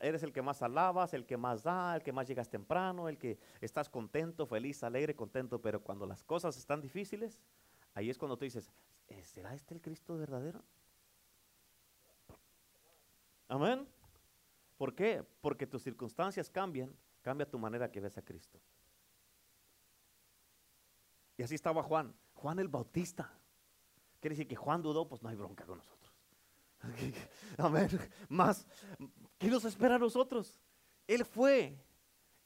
eres 0.01 0.23
el 0.23 0.33
que 0.33 0.43
más 0.43 0.63
alabas, 0.63 1.15
el 1.15 1.27
que 1.27 1.37
más 1.37 1.63
da, 1.63 1.97
el 1.97 2.03
que 2.03 2.13
más 2.13 2.27
llegas 2.29 2.49
temprano, 2.49 3.09
el 3.09 3.19
que 3.19 3.39
estás 3.61 3.89
contento, 3.89 4.47
feliz, 4.47 4.83
alegre, 4.83 5.15
contento, 5.15 5.61
pero 5.61 5.83
cuando 5.83 6.07
las 6.07 6.23
cosas 6.23 6.57
están 6.57 6.81
difíciles, 6.81 7.41
ahí 7.95 8.11
es 8.11 8.19
cuando 8.19 8.37
tú 8.37 8.45
dices, 8.45 8.71
eh, 9.09 9.25
¿será 9.25 9.55
este 9.55 9.75
el 9.75 9.81
Cristo 9.81 10.17
verdadero? 10.17 10.63
Amén. 13.49 13.89
¿Por 14.77 14.95
qué? 14.95 15.25
Porque 15.41 15.67
tus 15.67 15.83
circunstancias 15.83 16.51
cambian, 16.51 16.95
cambia 17.23 17.51
tu 17.51 17.59
manera 17.59 17.91
que 17.91 18.01
ves 18.01 18.17
a 18.19 18.23
Cristo. 18.23 18.61
Y 21.37 21.43
así 21.43 21.55
estaba 21.55 21.83
Juan, 21.83 22.15
Juan 22.35 22.59
el 22.59 22.69
Bautista. 22.69 23.33
Quiere 24.21 24.35
decir 24.35 24.49
que 24.49 24.57
Juan 24.57 24.83
dudó, 24.83 25.09
pues 25.09 25.23
no 25.23 25.29
hay 25.29 25.37
bronca 25.37 25.65
con 25.65 25.79
nosotros. 25.79 25.98
Amén. 27.57 27.89
Más, 28.29 28.67
¿qué 29.39 29.49
nos 29.49 29.65
espera 29.65 29.97
a 29.97 29.99
nosotros? 29.99 30.61
Él 31.07 31.25
fue 31.25 31.79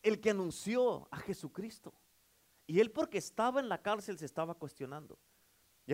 el 0.03 0.21
que 0.21 0.31
anunció 0.31 1.09
a 1.11 1.19
Jesucristo. 1.19 1.93
Y 2.67 2.81
él 2.81 2.91
porque 2.91 3.19
estaba 3.19 3.61
en 3.61 3.69
la 3.69 3.83
cárcel 3.83 4.19
se 4.19 4.27
estaba 4.27 4.55
cuestionando. 4.55 5.19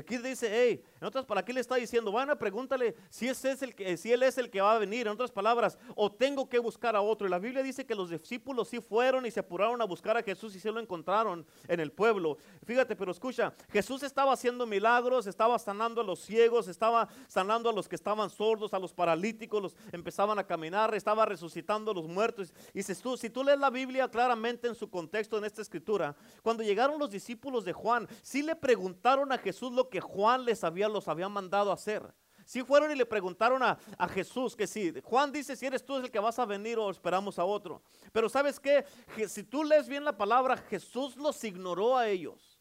Aquí 0.01 0.19
dice, 0.19 0.49
hey, 0.51 0.83
en 1.01 1.07
otras 1.07 1.25
palabras, 1.25 1.45
aquí 1.45 1.53
le 1.53 1.61
está 1.61 1.77
diciendo, 1.77 2.11
van 2.13 2.29
pregúntale 2.39 2.95
si, 3.09 3.29
ese 3.29 3.53
es 3.53 3.63
el 3.63 3.75
que, 3.75 3.97
si 3.97 4.13
él 4.13 4.23
es 4.23 4.37
el 4.39 4.51
que 4.51 4.61
va 4.61 4.75
a 4.75 4.79
venir, 4.79 5.07
en 5.07 5.13
otras 5.13 5.31
palabras, 5.31 5.79
o 5.95 6.11
tengo 6.11 6.49
que 6.49 6.59
buscar 6.59 6.97
a 6.97 7.01
otro. 7.01 7.27
Y 7.27 7.31
la 7.31 7.39
Biblia 7.39 7.63
dice 7.63 7.87
que 7.87 7.95
los 7.95 8.11
discípulos 8.11 8.69
sí 8.69 8.81
fueron 8.81 9.25
y 9.25 9.31
se 9.31 9.41
apuraron 9.41 9.81
a 9.81 9.85
buscar 9.85 10.17
a 10.17 10.23
Jesús 10.23 10.55
y 10.57 10.61
se 10.61 10.71
lo 10.71 10.81
encontraron 10.81 11.47
en 11.67 11.81
el 11.81 11.93
pueblo. 11.93 12.39
Fíjate, 12.65 12.97
pero 12.97 13.13
escucha, 13.13 13.53
Jesús 13.71 14.03
estaba 14.03 14.33
haciendo 14.33 14.67
milagros, 14.67 15.27
estaba 15.27 15.59
sanando 15.59 16.01
a 16.01 16.05
los 16.05 16.21
ciegos, 16.21 16.69
estaba 16.69 17.09
sanando 17.27 17.71
a 17.71 17.73
los 17.73 17.89
que 17.89 17.97
estaban 17.97 18.29
sordos, 18.29 18.75
a 18.75 18.79
los 18.79 18.93
paralíticos, 18.93 19.63
los 19.63 19.77
empezaban 19.93 20.39
a 20.39 20.47
caminar, 20.47 20.95
estaba 20.95 21.25
resucitando 21.25 21.93
a 21.93 21.95
los 21.95 22.07
muertos. 22.09 22.53
Y 22.75 22.83
si 22.83 22.95
tú, 22.97 23.17
si 23.17 23.31
tú 23.31 23.45
lees 23.45 23.59
la 23.59 23.71
Biblia 23.71 24.09
claramente 24.09 24.69
en 24.69 24.75
su 24.75 24.91
contexto 24.91 25.39
en 25.39 25.45
esta 25.45 25.63
escritura, 25.63 26.15
cuando 26.43 26.63
llegaron 26.63 26.99
los 26.99 27.11
discípulos 27.11 27.65
de 27.65 27.73
Juan, 27.73 28.09
sí 28.23 28.43
le 28.43 28.57
preguntaron 28.57 29.33
a 29.33 29.39
Jesús 29.39 29.73
lo 29.73 29.88
que 29.89 30.01
Juan 30.01 30.45
les 30.45 30.65
había, 30.65 30.89
los 30.89 31.09
había 31.09 31.29
mandado 31.29 31.71
a 31.71 31.75
hacer. 31.75 32.03
Si 32.45 32.63
fueron 32.63 32.91
y 32.91 32.95
le 32.95 33.05
preguntaron 33.05 33.63
a, 33.63 33.79
Jesús 34.09 34.57
que 34.57 34.67
si 34.67 34.95
Juan 35.03 35.31
dice 35.31 35.55
si 35.55 35.67
eres 35.67 35.85
tú 35.85 35.97
el 35.97 36.11
que 36.11 36.19
vas 36.19 36.39
a 36.39 36.47
venir 36.47 36.79
o 36.79 36.91
esperamos 36.91 37.39
a 37.39 37.45
otro. 37.45 37.83
Pero 38.11 38.29
sabes 38.31 38.59
que 38.59 38.87
si 39.29 39.43
tú 39.45 39.65
lees 39.65 39.87
bien 39.87 40.03
la 40.03 40.17
palabra, 40.17 40.57
Jesús 40.57 41.17
los 41.17 41.45
ignoró 41.45 41.97
a 41.97 42.09
ellos. 42.09 42.59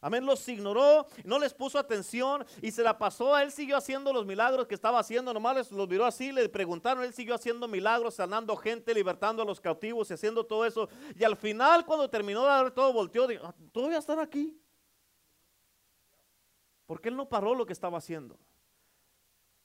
Amén, 0.00 0.24
los 0.24 0.48
ignoró, 0.48 1.06
no 1.24 1.40
les 1.40 1.52
puso 1.52 1.76
atención 1.76 2.46
y 2.62 2.70
se 2.70 2.84
la 2.84 2.96
pasó. 2.96 3.36
Él 3.36 3.50
siguió 3.50 3.76
haciendo 3.76 4.12
los 4.12 4.24
milagros 4.24 4.68
que 4.68 4.76
estaba 4.76 5.00
haciendo. 5.00 5.34
Nomás 5.34 5.72
los 5.72 5.88
miró 5.88 6.06
así, 6.06 6.30
le 6.30 6.48
preguntaron. 6.48 7.02
Él 7.02 7.12
siguió 7.12 7.34
haciendo 7.34 7.66
milagros, 7.66 8.14
sanando 8.14 8.56
gente, 8.56 8.94
libertando 8.94 9.42
a 9.42 9.44
los 9.44 9.60
cautivos 9.60 10.08
y 10.08 10.14
haciendo 10.14 10.46
todo 10.46 10.64
eso. 10.64 10.88
Y 11.16 11.24
al 11.24 11.36
final, 11.36 11.84
cuando 11.84 12.08
terminó 12.08 12.42
de 12.42 12.46
dar 12.46 12.70
todo, 12.70 12.92
volteó, 12.92 13.26
dijo: 13.26 13.44
ah, 13.44 13.54
¿Todavía 13.72 13.98
están 13.98 14.20
aquí? 14.20 14.56
Porque 16.88 17.10
él 17.10 17.16
no 17.16 17.28
paró 17.28 17.54
lo 17.54 17.66
que 17.66 17.74
estaba 17.74 17.98
haciendo. 17.98 18.38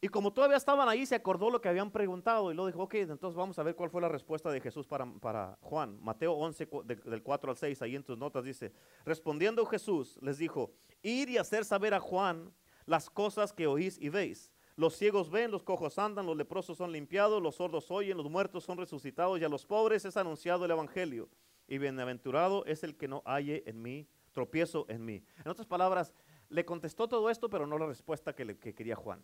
Y 0.01 0.09
como 0.09 0.33
todavía 0.33 0.57
estaban 0.57 0.89
ahí, 0.89 1.05
se 1.05 1.15
acordó 1.15 1.49
lo 1.49 1.61
que 1.61 1.69
habían 1.69 1.89
preguntado 1.89 2.51
y 2.51 2.55
lo 2.55 2.67
dijo, 2.67 2.83
ok, 2.83 2.95
entonces 2.95 3.37
vamos 3.37 3.57
a 3.57 3.63
ver 3.63 3.73
cuál 3.73 3.89
fue 3.89 4.01
la 4.01 4.09
respuesta 4.09 4.51
de 4.51 4.59
Jesús 4.59 4.85
para, 4.85 5.05
para 5.21 5.57
Juan. 5.61 5.97
Mateo 6.01 6.33
11, 6.33 6.67
del 6.83 7.23
4 7.23 7.51
al 7.51 7.55
6, 7.55 7.81
ahí 7.81 7.95
en 7.95 8.03
tus 8.03 8.17
notas 8.17 8.43
dice, 8.43 8.73
respondiendo 9.05 9.65
Jesús 9.65 10.19
les 10.21 10.37
dijo, 10.37 10.73
ir 11.01 11.29
y 11.29 11.37
hacer 11.37 11.63
saber 11.63 11.93
a 11.93 12.01
Juan 12.01 12.51
las 12.85 13.09
cosas 13.09 13.53
que 13.53 13.65
oís 13.65 13.97
y 13.97 14.09
veis. 14.09 14.51
Los 14.75 14.97
ciegos 14.97 15.31
ven, 15.31 15.51
los 15.51 15.63
cojos 15.63 15.97
andan, 15.97 16.25
los 16.25 16.35
leprosos 16.35 16.77
son 16.77 16.91
limpiados, 16.91 17.41
los 17.41 17.55
sordos 17.55 17.89
oyen, 17.89 18.17
los 18.17 18.29
muertos 18.29 18.65
son 18.65 18.77
resucitados 18.77 19.39
y 19.39 19.45
a 19.45 19.49
los 19.49 19.65
pobres 19.65 20.03
es 20.03 20.17
anunciado 20.17 20.65
el 20.65 20.71
Evangelio. 20.71 21.29
Y 21.65 21.77
bienaventurado 21.77 22.65
es 22.65 22.83
el 22.83 22.97
que 22.97 23.07
no 23.07 23.21
halle 23.25 23.63
en 23.67 23.81
mí, 23.81 24.05
tropiezo 24.33 24.85
en 24.89 25.05
mí. 25.05 25.23
En 25.45 25.49
otras 25.49 25.65
palabras, 25.65 26.13
le 26.53 26.65
contestó 26.65 27.07
todo 27.07 27.31
esto, 27.31 27.49
pero 27.49 27.65
no 27.65 27.79
la 27.79 27.87
respuesta 27.87 28.35
que, 28.35 28.45
le, 28.45 28.57
quería 28.59 28.95
Juan. 28.95 29.23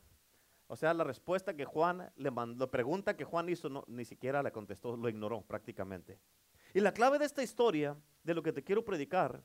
O 0.65 0.75
sea, 0.75 0.95
la 0.95 1.03
respuesta 1.03 1.55
que 1.55 1.63
Juan 1.63 2.11
le 2.15 2.31
mandó, 2.31 2.65
la 2.65 2.71
pregunta 2.71 3.15
que 3.15 3.23
Juan 3.23 3.49
hizo, 3.49 3.69
no, 3.69 3.83
ni 3.87 4.03
siquiera 4.03 4.41
la 4.41 4.51
contestó, 4.51 4.97
lo 4.97 5.07
ignoró 5.07 5.41
prácticamente. 5.41 6.19
Y 6.73 6.79
la 6.79 6.91
clave 6.91 7.19
de 7.19 7.25
esta 7.25 7.43
historia, 7.43 7.95
de 8.23 8.33
lo 8.33 8.41
que 8.41 8.51
te 8.51 8.63
quiero 8.63 8.83
predicar, 8.83 9.43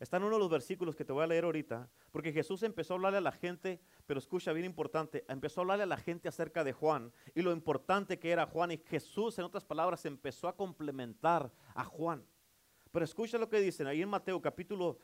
está 0.00 0.16
en 0.16 0.24
uno 0.24 0.34
de 0.34 0.40
los 0.40 0.50
versículos 0.50 0.96
que 0.96 1.04
te 1.04 1.12
voy 1.12 1.22
a 1.22 1.28
leer 1.28 1.44
ahorita, 1.44 1.88
porque 2.10 2.32
Jesús 2.32 2.64
empezó 2.64 2.94
a 2.94 2.96
hablarle 2.96 3.18
a 3.18 3.22
la 3.22 3.32
gente, 3.32 3.80
pero 4.04 4.18
escucha 4.18 4.52
bien 4.52 4.66
importante, 4.66 5.24
empezó 5.28 5.60
a 5.60 5.62
hablarle 5.62 5.84
a 5.84 5.86
la 5.86 5.96
gente 5.96 6.28
acerca 6.28 6.64
de 6.64 6.72
Juan 6.72 7.12
y 7.32 7.42
lo 7.42 7.52
importante 7.52 8.18
que 8.18 8.32
era 8.32 8.46
Juan, 8.46 8.72
y 8.72 8.78
Jesús, 8.78 9.38
en 9.38 9.44
otras 9.44 9.64
palabras, 9.64 10.04
empezó 10.04 10.48
a 10.48 10.56
complementar 10.56 11.52
a 11.74 11.84
Juan. 11.84 12.26
Pero 12.90 13.04
escucha 13.04 13.38
lo 13.38 13.48
que 13.48 13.60
dicen 13.60 13.86
ahí 13.86 14.02
en 14.02 14.08
Mateo 14.08 14.42
capítulo 14.42 14.98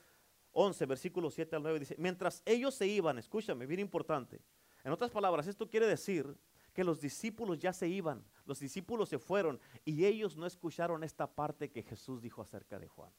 11, 0.61 0.87
versículo 0.87 1.31
7 1.31 1.55
al 1.55 1.63
9, 1.63 1.79
dice, 1.79 1.95
mientras 1.99 2.43
ellos 2.45 2.75
se 2.75 2.85
iban, 2.85 3.17
escúchame, 3.17 3.65
bien 3.65 3.79
importante. 3.79 4.41
En 4.83 4.91
otras 4.91 5.13
palabras, 5.13 5.47
esto 5.47 5.71
quiere 5.71 5.87
decir 5.87 6.37
que 6.73 6.83
los 6.83 7.01
discípulos 7.01 7.61
ya 7.61 7.73
se 7.73 7.87
iban, 7.87 8.25
los 8.45 8.59
discípulos 8.59 9.09
se 9.09 9.21
fueron 9.21 9.61
y 9.85 10.05
ellos 10.05 10.37
no 10.37 10.47
escucharon 10.47 11.05
esta 11.05 11.33
parte 11.33 11.71
que 11.71 11.85
Jesús 11.85 12.21
dijo 12.21 12.43
acerca 12.43 12.77
de 12.81 12.89
Juan. 12.89 13.13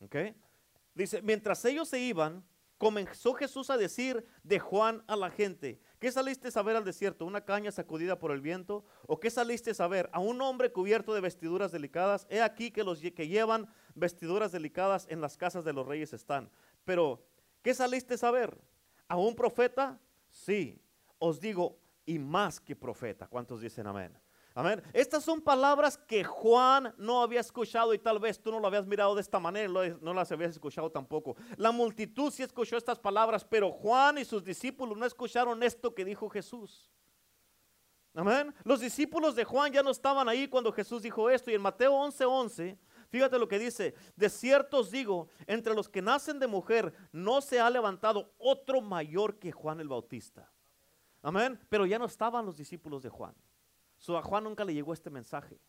¿Ok? 0.00 0.16
Dice, 0.94 1.22
mientras 1.22 1.64
ellos 1.64 1.88
se 1.88 2.00
iban, 2.00 2.44
comenzó 2.76 3.32
Jesús 3.34 3.70
a 3.70 3.76
decir 3.76 4.26
de 4.42 4.58
Juan 4.58 5.04
a 5.06 5.14
la 5.14 5.30
gente, 5.30 5.80
¿qué 6.00 6.10
saliste 6.10 6.48
a 6.52 6.62
ver 6.62 6.74
al 6.74 6.84
desierto? 6.84 7.24
¿Una 7.24 7.44
caña 7.44 7.70
sacudida 7.70 8.18
por 8.18 8.32
el 8.32 8.40
viento? 8.40 8.84
¿O 9.06 9.20
qué 9.20 9.30
saliste 9.30 9.70
a 9.78 9.86
ver? 9.86 10.10
¿A 10.12 10.18
un 10.18 10.42
hombre 10.42 10.72
cubierto 10.72 11.14
de 11.14 11.20
vestiduras 11.20 11.70
delicadas? 11.70 12.26
He 12.28 12.42
aquí 12.42 12.72
que 12.72 12.82
los 12.82 12.98
que 12.98 13.28
llevan 13.28 13.72
vestiduras 13.94 14.52
delicadas 14.52 15.06
en 15.08 15.20
las 15.20 15.36
casas 15.36 15.64
de 15.64 15.72
los 15.72 15.86
reyes 15.86 16.12
están. 16.12 16.50
Pero, 16.84 17.24
¿qué 17.62 17.74
saliste 17.74 18.14
a 18.24 18.30
ver? 18.30 18.58
¿A 19.08 19.16
un 19.16 19.34
profeta? 19.34 19.98
Sí, 20.30 20.80
os 21.18 21.40
digo, 21.40 21.78
y 22.06 22.18
más 22.18 22.60
que 22.60 22.74
profeta. 22.74 23.26
¿Cuántos 23.26 23.60
dicen 23.60 23.86
amén? 23.86 24.16
Amén. 24.54 24.82
Estas 24.92 25.24
son 25.24 25.40
palabras 25.40 25.96
que 25.96 26.24
Juan 26.24 26.94
no 26.98 27.22
había 27.22 27.40
escuchado 27.40 27.94
y 27.94 27.98
tal 27.98 28.18
vez 28.18 28.40
tú 28.40 28.50
no 28.50 28.60
lo 28.60 28.66
habías 28.66 28.86
mirado 28.86 29.14
de 29.14 29.22
esta 29.22 29.38
manera, 29.38 29.68
no 30.00 30.12
las 30.12 30.30
habías 30.30 30.50
escuchado 30.50 30.90
tampoco. 30.90 31.36
La 31.56 31.72
multitud 31.72 32.30
sí 32.30 32.42
escuchó 32.42 32.76
estas 32.76 32.98
palabras, 32.98 33.44
pero 33.44 33.70
Juan 33.70 34.18
y 34.18 34.24
sus 34.24 34.44
discípulos 34.44 34.98
no 34.98 35.06
escucharon 35.06 35.62
esto 35.62 35.94
que 35.94 36.04
dijo 36.04 36.28
Jesús. 36.28 36.90
Amén. 38.14 38.54
Los 38.64 38.80
discípulos 38.80 39.34
de 39.34 39.44
Juan 39.44 39.72
ya 39.72 39.82
no 39.82 39.90
estaban 39.90 40.28
ahí 40.28 40.46
cuando 40.46 40.70
Jesús 40.70 41.00
dijo 41.00 41.30
esto 41.30 41.50
y 41.50 41.54
en 41.54 41.62
Mateo 41.62 41.92
11:11 41.92 42.26
11, 42.26 42.78
Fíjate 43.12 43.38
lo 43.38 43.46
que 43.46 43.58
dice, 43.58 43.94
de 44.16 44.30
cierto 44.30 44.78
os 44.78 44.90
digo, 44.90 45.28
entre 45.46 45.74
los 45.74 45.86
que 45.86 46.00
nacen 46.00 46.38
de 46.38 46.46
mujer 46.46 46.94
no 47.12 47.42
se 47.42 47.60
ha 47.60 47.68
levantado 47.68 48.32
otro 48.38 48.80
mayor 48.80 49.38
que 49.38 49.52
Juan 49.52 49.80
el 49.80 49.88
Bautista. 49.88 50.50
Amén. 51.20 51.60
Pero 51.68 51.84
ya 51.84 51.98
no 51.98 52.06
estaban 52.06 52.46
los 52.46 52.56
discípulos 52.56 53.02
de 53.02 53.10
Juan. 53.10 53.34
A 54.08 54.22
Juan 54.22 54.44
nunca 54.44 54.64
le 54.64 54.72
llegó 54.72 54.94
este 54.94 55.10
mensaje. 55.10 55.60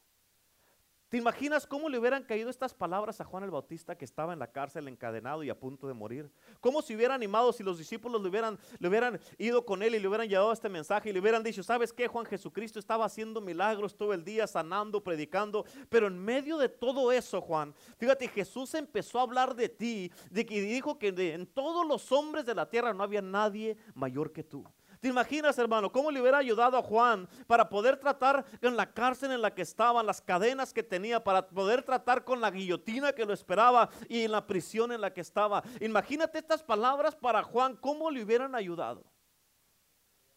¿Te 1.14 1.20
imaginas 1.20 1.68
cómo 1.68 1.90
le 1.90 2.00
hubieran 2.00 2.24
caído 2.24 2.50
estas 2.50 2.74
palabras 2.74 3.22
a 3.22 3.24
Juan 3.24 3.44
el 3.44 3.52
Bautista 3.52 3.96
que 3.96 4.04
estaba 4.04 4.34
en 4.34 4.40
la 4.40 4.52
cárcel 4.52 4.88
encadenado 4.88 5.44
y 5.44 5.50
a 5.52 5.60
punto 5.60 5.88
de 5.88 5.94
morir? 5.94 6.32
¿Cómo 6.60 6.82
se 6.82 6.96
hubiera 6.96 7.14
animado 7.14 7.54
si 7.54 7.62
los 7.62 7.78
discípulos 7.78 8.20
le 8.20 8.30
hubieran, 8.30 8.58
le 8.80 8.88
hubieran 8.88 9.20
ido 9.38 9.64
con 9.64 9.84
él 9.84 9.94
y 9.94 10.00
le 10.00 10.08
hubieran 10.08 10.28
llevado 10.28 10.52
este 10.52 10.70
mensaje 10.70 11.12
y 11.12 11.14
le 11.14 11.20
hubieran 11.20 11.44
dicho, 11.44 11.62
¿sabes 11.62 11.94
qué? 11.94 12.08
Juan 12.08 12.26
Jesucristo 12.26 12.80
estaba 12.80 13.06
haciendo 13.06 13.42
milagros 13.42 13.96
todo 13.96 14.12
el 14.12 14.24
día, 14.24 14.48
sanando, 14.48 15.04
predicando, 15.04 15.66
pero 15.88 16.08
en 16.08 16.18
medio 16.18 16.58
de 16.58 16.70
todo 16.70 17.12
eso, 17.12 17.42
Juan, 17.42 17.76
fíjate, 18.00 18.28
Jesús 18.28 18.74
empezó 18.74 19.20
a 19.20 19.22
hablar 19.22 19.54
de 19.54 19.70
ti, 19.70 20.12
de 20.32 20.48
que 20.48 20.62
dijo 20.62 20.98
que 20.98 21.10
en 21.10 21.46
todos 21.46 21.86
los 21.86 22.12
hombres 22.12 22.44
de 22.44 22.56
la 22.56 22.68
tierra 22.68 22.92
no 22.92 23.04
había 23.04 23.22
nadie 23.22 23.78
mayor 23.94 24.32
que 24.32 24.44
tú. 24.44 24.66
¿Te 25.04 25.10
imaginas, 25.10 25.58
hermano, 25.58 25.92
cómo 25.92 26.10
le 26.12 26.22
hubiera 26.22 26.38
ayudado 26.38 26.78
a 26.78 26.82
Juan 26.82 27.28
para 27.46 27.68
poder 27.68 27.98
tratar 27.98 28.46
en 28.62 28.78
la 28.78 28.94
cárcel 28.94 29.34
en 29.34 29.42
la 29.42 29.54
que 29.54 29.62
estaba, 29.62 30.02
las 30.02 30.22
cadenas 30.22 30.72
que 30.72 30.82
tenía, 30.82 31.22
para 31.22 31.46
poder 31.46 31.84
tratar 31.84 32.24
con 32.24 32.40
la 32.40 32.50
guillotina 32.50 33.12
que 33.12 33.26
lo 33.26 33.34
esperaba 33.34 33.90
y 34.08 34.22
en 34.22 34.32
la 34.32 34.48
prisión 34.48 34.94
en 34.94 35.02
la 35.02 35.12
que 35.12 35.20
estaba? 35.20 35.62
Imagínate 35.82 36.38
estas 36.38 36.64
palabras 36.64 37.18
para 37.18 37.44
Juan, 37.44 37.76
cómo 37.76 38.10
le 38.10 38.24
hubieran 38.24 38.56
ayudado. 38.56 39.04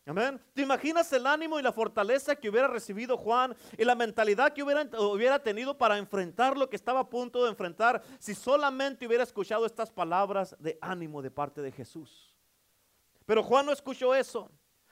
Amén. 0.05 0.41
¿Te 0.53 0.63
imaginas 0.63 1.13
el 1.13 1.29
ánimo 1.29 1.61
y 1.61 1.63
la 1.63 1.71
fortaleza 1.71 2.35
que 2.35 2.51
hubiera 2.51 2.67
recibido 2.67 3.17
Juan 3.17 3.55
y 3.79 3.85
la 3.85 3.95
mentalidad 3.95 4.53
que 4.53 4.65
hubiera, 4.65 4.83
hubiera, 4.99 5.41
tenido 5.41 5.79
para 5.79 5.97
enfrentar 5.97 6.59
lo 6.59 6.69
que 6.69 6.75
estaba 6.75 6.99
a 6.99 7.09
punto 7.09 7.45
de 7.45 7.51
enfrentar 7.51 8.03
si 8.19 8.35
solamente 8.35 9.07
hubiera 9.07 9.23
escuchado 9.23 9.65
estas 9.65 9.93
palabras 9.93 10.57
de 10.59 10.77
ánimo 10.81 11.23
de 11.23 11.31
parte 11.31 11.63
de 11.63 11.71
Jesús? 11.71 12.36
Pero 13.27 13.43
Juan 13.43 13.67
no 13.67 13.73
escuchó 13.73 14.15
eso. 14.15 14.51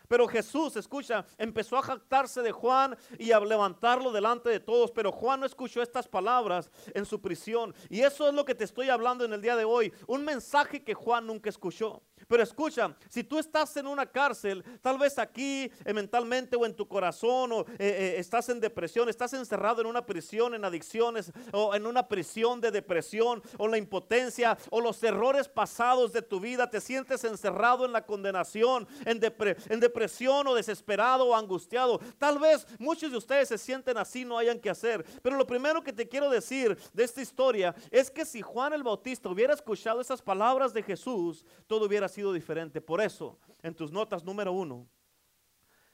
Pero 0.08 0.28
Jesús, 0.28 0.76
escucha, 0.76 1.24
empezó 1.38 1.78
a 1.78 1.82
jactarse 1.82 2.42
de 2.42 2.52
Juan 2.52 2.96
y 3.18 3.32
a 3.32 3.40
levantarlo 3.40 4.12
delante 4.12 4.50
de 4.50 4.60
todos. 4.60 4.90
Pero 4.90 5.10
Juan 5.10 5.40
no 5.40 5.46
escuchó 5.46 5.80
estas 5.80 6.06
palabras 6.06 6.70
en 6.92 7.06
su 7.06 7.20
prisión. 7.20 7.74
Y 7.88 8.02
eso 8.02 8.28
es 8.28 8.34
lo 8.34 8.44
que 8.44 8.54
te 8.54 8.64
estoy 8.64 8.90
hablando 8.90 9.24
en 9.24 9.32
el 9.32 9.40
día 9.40 9.56
de 9.56 9.64
hoy. 9.64 9.92
Un 10.06 10.24
mensaje 10.24 10.84
que 10.84 10.94
Juan 10.94 11.26
nunca 11.26 11.48
escuchó. 11.48 12.02
Pero 12.28 12.42
escucha, 12.42 12.94
si 13.08 13.24
tú 13.24 13.38
estás 13.38 13.76
en 13.76 13.86
una 13.86 14.06
cárcel, 14.06 14.64
tal 14.80 14.98
vez 14.98 15.18
aquí 15.18 15.70
eh, 15.84 15.92
mentalmente 15.92 16.56
o 16.56 16.66
en 16.66 16.74
tu 16.74 16.86
corazón, 16.86 17.52
o 17.52 17.60
eh, 17.60 17.64
eh, 17.78 18.14
estás 18.18 18.48
en 18.48 18.60
depresión, 18.60 19.08
estás 19.08 19.32
encerrado 19.34 19.80
en 19.80 19.86
una 19.86 20.04
prisión, 20.04 20.54
en 20.54 20.64
adicciones, 20.64 21.32
o 21.52 21.74
en 21.74 21.86
una 21.86 22.08
prisión 22.08 22.60
de 22.60 22.70
depresión, 22.70 23.42
o 23.58 23.68
la 23.68 23.78
impotencia, 23.78 24.56
o 24.70 24.80
los 24.80 25.02
errores 25.02 25.48
pasados 25.48 26.12
de 26.12 26.22
tu 26.22 26.40
vida, 26.40 26.70
te 26.70 26.80
sientes 26.80 27.24
encerrado 27.24 27.84
en 27.84 27.92
la 27.92 28.04
condenación, 28.04 28.86
en, 29.04 29.20
depresión 29.20 30.46
o 30.46 30.54
desesperado 30.54 31.26
o 31.26 31.34
angustiado. 31.34 32.00
Tal 32.18 32.38
vez 32.38 32.66
muchos 32.78 33.10
de 33.10 33.18
ustedes 33.18 33.48
se 33.48 33.58
sienten 33.58 33.96
así, 33.98 34.24
no 34.24 34.38
hayan 34.38 34.58
que 34.58 34.70
hacer. 34.70 35.04
Pero 35.22 35.36
lo 35.36 35.46
primero 35.46 35.82
que 35.82 35.92
te 35.92 36.08
quiero 36.08 36.30
decir 36.30 36.76
de 36.92 37.04
esta 37.04 37.20
historia 37.20 37.74
es 37.90 38.10
que 38.10 38.24
si 38.24 38.42
Juan 38.42 38.72
el 38.72 38.82
Bautista 38.82 39.28
hubiera 39.28 39.54
escuchado 39.54 40.00
esas 40.00 40.22
palabras 40.22 40.72
de 40.72 40.82
Jesús, 40.82 41.44
todo 41.66 41.86
hubiera 41.86 42.08
sido 42.14 42.32
diferente. 42.32 42.80
Por 42.80 43.00
eso, 43.00 43.38
en 43.62 43.74
tus 43.74 43.92
notas 43.92 44.24
número 44.24 44.52
uno, 44.52 44.88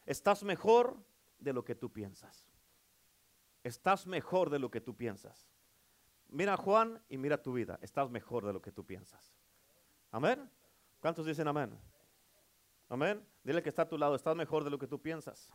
estás 0.07 0.43
mejor 0.43 0.97
de 1.39 1.53
lo 1.53 1.65
que 1.65 1.75
tú 1.75 1.91
piensas. 1.91 2.47
Estás 3.63 4.07
mejor 4.07 4.51
de 4.51 4.59
lo 4.59 4.71
que 4.71 4.81
tú 4.81 4.97
piensas. 4.97 5.51
Mira 6.29 6.55
a 6.55 6.57
Juan 6.57 7.03
y 7.09 7.19
mira 7.19 7.43
tu 7.43 7.53
vida. 7.53 7.79
Estás 7.83 8.09
mejor 8.11 8.47
de 8.47 8.53
lo 8.53 8.63
que 8.63 8.71
tú 8.71 8.85
piensas. 8.85 9.35
Amén. 10.11 10.49
¿Cuántos 11.01 11.27
dicen 11.27 11.49
amén? 11.49 11.77
Amén. 12.89 13.25
Dile 13.43 13.63
que 13.63 13.69
está 13.69 13.83
a 13.83 13.89
tu 13.89 13.99
lado. 13.99 14.15
Estás 14.15 14.37
mejor 14.37 14.65
de 14.65 14.71
lo 14.71 14.79
que 14.79 14.87
tú 14.87 15.01
piensas. 15.01 15.51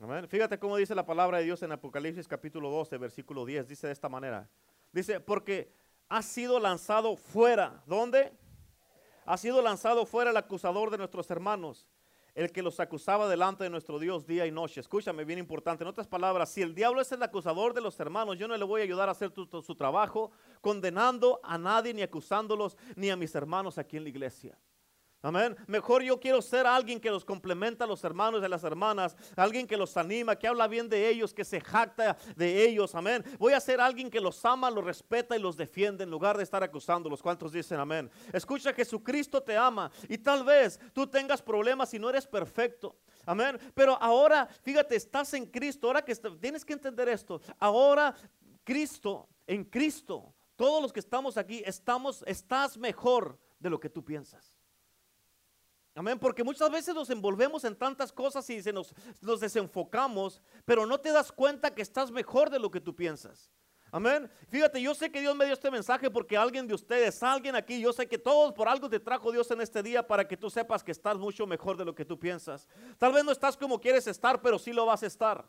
Amén. 0.00 0.28
Fíjate 0.28 0.58
cómo 0.58 0.76
dice 0.76 0.94
la 0.94 1.06
palabra 1.06 1.38
de 1.38 1.44
Dios 1.44 1.62
en 1.62 1.72
Apocalipsis 1.72 2.28
capítulo 2.28 2.70
12, 2.70 2.98
versículo 2.98 3.44
10. 3.44 3.68
Dice 3.68 3.86
de 3.86 3.92
esta 3.92 4.08
manera. 4.08 4.48
Dice, 4.92 5.20
porque 5.20 5.72
ha 6.08 6.22
sido 6.22 6.60
lanzado 6.60 7.16
fuera. 7.16 7.82
¿Dónde? 7.86 8.32
Ha 9.28 9.36
sido 9.36 9.60
lanzado 9.60 10.06
fuera 10.06 10.30
el 10.30 10.38
acusador 10.38 10.90
de 10.90 10.96
nuestros 10.96 11.30
hermanos, 11.30 11.86
el 12.34 12.50
que 12.50 12.62
los 12.62 12.80
acusaba 12.80 13.28
delante 13.28 13.62
de 13.62 13.68
nuestro 13.68 13.98
Dios 13.98 14.26
día 14.26 14.46
y 14.46 14.50
noche. 14.50 14.80
Escúchame, 14.80 15.26
bien 15.26 15.38
importante. 15.38 15.84
En 15.84 15.88
otras 15.88 16.06
palabras, 16.06 16.48
si 16.48 16.62
el 16.62 16.74
diablo 16.74 17.02
es 17.02 17.12
el 17.12 17.22
acusador 17.22 17.74
de 17.74 17.82
los 17.82 18.00
hermanos, 18.00 18.38
yo 18.38 18.48
no 18.48 18.56
le 18.56 18.64
voy 18.64 18.80
a 18.80 18.84
ayudar 18.84 19.10
a 19.10 19.12
hacer 19.12 19.30
su 19.34 19.74
trabajo 19.74 20.30
condenando 20.62 21.40
a 21.42 21.58
nadie 21.58 21.92
ni 21.92 22.00
acusándolos 22.00 22.78
ni 22.96 23.10
a 23.10 23.16
mis 23.16 23.34
hermanos 23.34 23.76
aquí 23.76 23.98
en 23.98 24.04
la 24.04 24.08
iglesia. 24.08 24.58
Amén. 25.20 25.56
Mejor 25.66 26.04
yo 26.04 26.20
quiero 26.20 26.40
ser 26.40 26.64
alguien 26.64 27.00
que 27.00 27.10
los 27.10 27.24
complementa 27.24 27.84
a 27.84 27.88
los 27.88 28.04
hermanos 28.04 28.40
y 28.40 28.48
las 28.48 28.62
hermanas, 28.62 29.16
alguien 29.34 29.66
que 29.66 29.76
los 29.76 29.96
anima, 29.96 30.36
que 30.36 30.46
habla 30.46 30.68
bien 30.68 30.88
de 30.88 31.08
ellos, 31.08 31.34
que 31.34 31.44
se 31.44 31.60
jacta 31.60 32.16
de 32.36 32.64
ellos. 32.64 32.94
Amén. 32.94 33.24
Voy 33.36 33.52
a 33.52 33.60
ser 33.60 33.80
alguien 33.80 34.10
que 34.10 34.20
los 34.20 34.44
ama, 34.44 34.70
los 34.70 34.84
respeta 34.84 35.36
y 35.36 35.40
los 35.40 35.56
defiende 35.56 36.04
en 36.04 36.10
lugar 36.10 36.36
de 36.36 36.44
estar 36.44 36.62
acusándolos. 36.62 37.20
¿Cuántos 37.20 37.50
dicen 37.50 37.80
amén? 37.80 38.08
Escucha, 38.32 38.72
Jesucristo 38.72 39.42
te 39.42 39.56
ama 39.56 39.90
y 40.08 40.18
tal 40.18 40.44
vez 40.44 40.78
tú 40.92 41.04
tengas 41.04 41.42
problemas 41.42 41.92
y 41.94 41.98
no 41.98 42.10
eres 42.10 42.24
perfecto. 42.24 42.94
Amén. 43.26 43.58
Pero 43.74 44.00
ahora, 44.00 44.46
fíjate, 44.62 44.94
estás 44.94 45.34
en 45.34 45.46
Cristo. 45.46 45.88
Ahora 45.88 46.04
que 46.04 46.14
tienes 46.14 46.64
que 46.64 46.74
entender 46.74 47.08
esto. 47.08 47.40
Ahora, 47.58 48.14
Cristo, 48.62 49.28
en 49.48 49.64
Cristo, 49.64 50.32
todos 50.54 50.80
los 50.80 50.92
que 50.92 51.00
estamos 51.00 51.36
aquí, 51.36 51.60
estamos, 51.66 52.22
estás 52.24 52.78
mejor 52.78 53.36
de 53.58 53.68
lo 53.68 53.80
que 53.80 53.90
tú 53.90 54.04
piensas. 54.04 54.57
Amén, 55.98 56.16
porque 56.16 56.44
muchas 56.44 56.70
veces 56.70 56.94
nos 56.94 57.10
envolvemos 57.10 57.64
en 57.64 57.74
tantas 57.74 58.12
cosas 58.12 58.48
y 58.50 58.62
se 58.62 58.72
nos, 58.72 58.94
nos 59.20 59.40
desenfocamos, 59.40 60.40
pero 60.64 60.86
no 60.86 61.00
te 61.00 61.10
das 61.10 61.32
cuenta 61.32 61.74
que 61.74 61.82
estás 61.82 62.12
mejor 62.12 62.50
de 62.50 62.60
lo 62.60 62.70
que 62.70 62.80
tú 62.80 62.94
piensas. 62.94 63.50
Amén. 63.90 64.30
Fíjate, 64.48 64.80
yo 64.80 64.94
sé 64.94 65.10
que 65.10 65.20
Dios 65.20 65.34
me 65.34 65.44
dio 65.44 65.54
este 65.54 65.72
mensaje 65.72 66.08
porque 66.08 66.36
alguien 66.36 66.68
de 66.68 66.74
ustedes, 66.74 67.20
alguien 67.20 67.56
aquí, 67.56 67.80
yo 67.80 67.92
sé 67.92 68.06
que 68.06 68.16
todos 68.16 68.52
por 68.52 68.68
algo 68.68 68.88
te 68.88 69.00
trajo 69.00 69.32
Dios 69.32 69.50
en 69.50 69.60
este 69.60 69.82
día 69.82 70.06
para 70.06 70.28
que 70.28 70.36
tú 70.36 70.48
sepas 70.48 70.84
que 70.84 70.92
estás 70.92 71.18
mucho 71.18 71.48
mejor 71.48 71.76
de 71.76 71.84
lo 71.84 71.96
que 71.96 72.04
tú 72.04 72.16
piensas. 72.16 72.68
Tal 72.96 73.12
vez 73.12 73.24
no 73.24 73.32
estás 73.32 73.56
como 73.56 73.80
quieres 73.80 74.06
estar, 74.06 74.40
pero 74.40 74.56
sí 74.56 74.72
lo 74.72 74.86
vas 74.86 75.02
a 75.02 75.06
estar. 75.06 75.46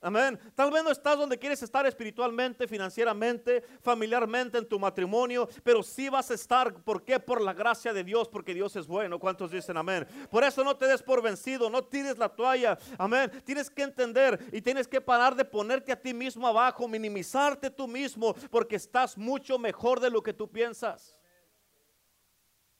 Amén. 0.00 0.38
Tal 0.54 0.70
vez 0.70 0.84
no 0.84 0.92
estás 0.92 1.18
donde 1.18 1.36
quieres 1.36 1.60
estar 1.60 1.84
espiritualmente, 1.84 2.68
financieramente, 2.68 3.62
familiarmente, 3.80 4.56
en 4.56 4.68
tu 4.68 4.78
matrimonio, 4.78 5.48
pero 5.64 5.82
sí 5.82 6.08
vas 6.08 6.30
a 6.30 6.34
estar. 6.34 6.72
¿Por 6.84 7.04
qué? 7.04 7.18
Por 7.18 7.40
la 7.40 7.52
gracia 7.52 7.92
de 7.92 8.04
Dios, 8.04 8.28
porque 8.28 8.54
Dios 8.54 8.76
es 8.76 8.86
bueno. 8.86 9.18
¿Cuántos 9.18 9.50
dicen 9.50 9.76
amén? 9.76 10.06
Por 10.30 10.44
eso 10.44 10.62
no 10.62 10.76
te 10.76 10.86
des 10.86 11.02
por 11.02 11.20
vencido, 11.20 11.68
no 11.68 11.84
tires 11.84 12.16
la 12.16 12.28
toalla. 12.28 12.78
Amén. 12.96 13.42
Tienes 13.44 13.68
que 13.68 13.82
entender 13.82 14.38
y 14.52 14.62
tienes 14.62 14.86
que 14.86 15.00
parar 15.00 15.34
de 15.34 15.44
ponerte 15.44 15.90
a 15.90 16.00
ti 16.00 16.14
mismo 16.14 16.46
abajo, 16.46 16.86
minimizarte 16.86 17.68
tú 17.68 17.88
mismo, 17.88 18.34
porque 18.50 18.76
estás 18.76 19.18
mucho 19.18 19.58
mejor 19.58 19.98
de 19.98 20.10
lo 20.10 20.22
que 20.22 20.32
tú 20.32 20.48
piensas. 20.48 21.18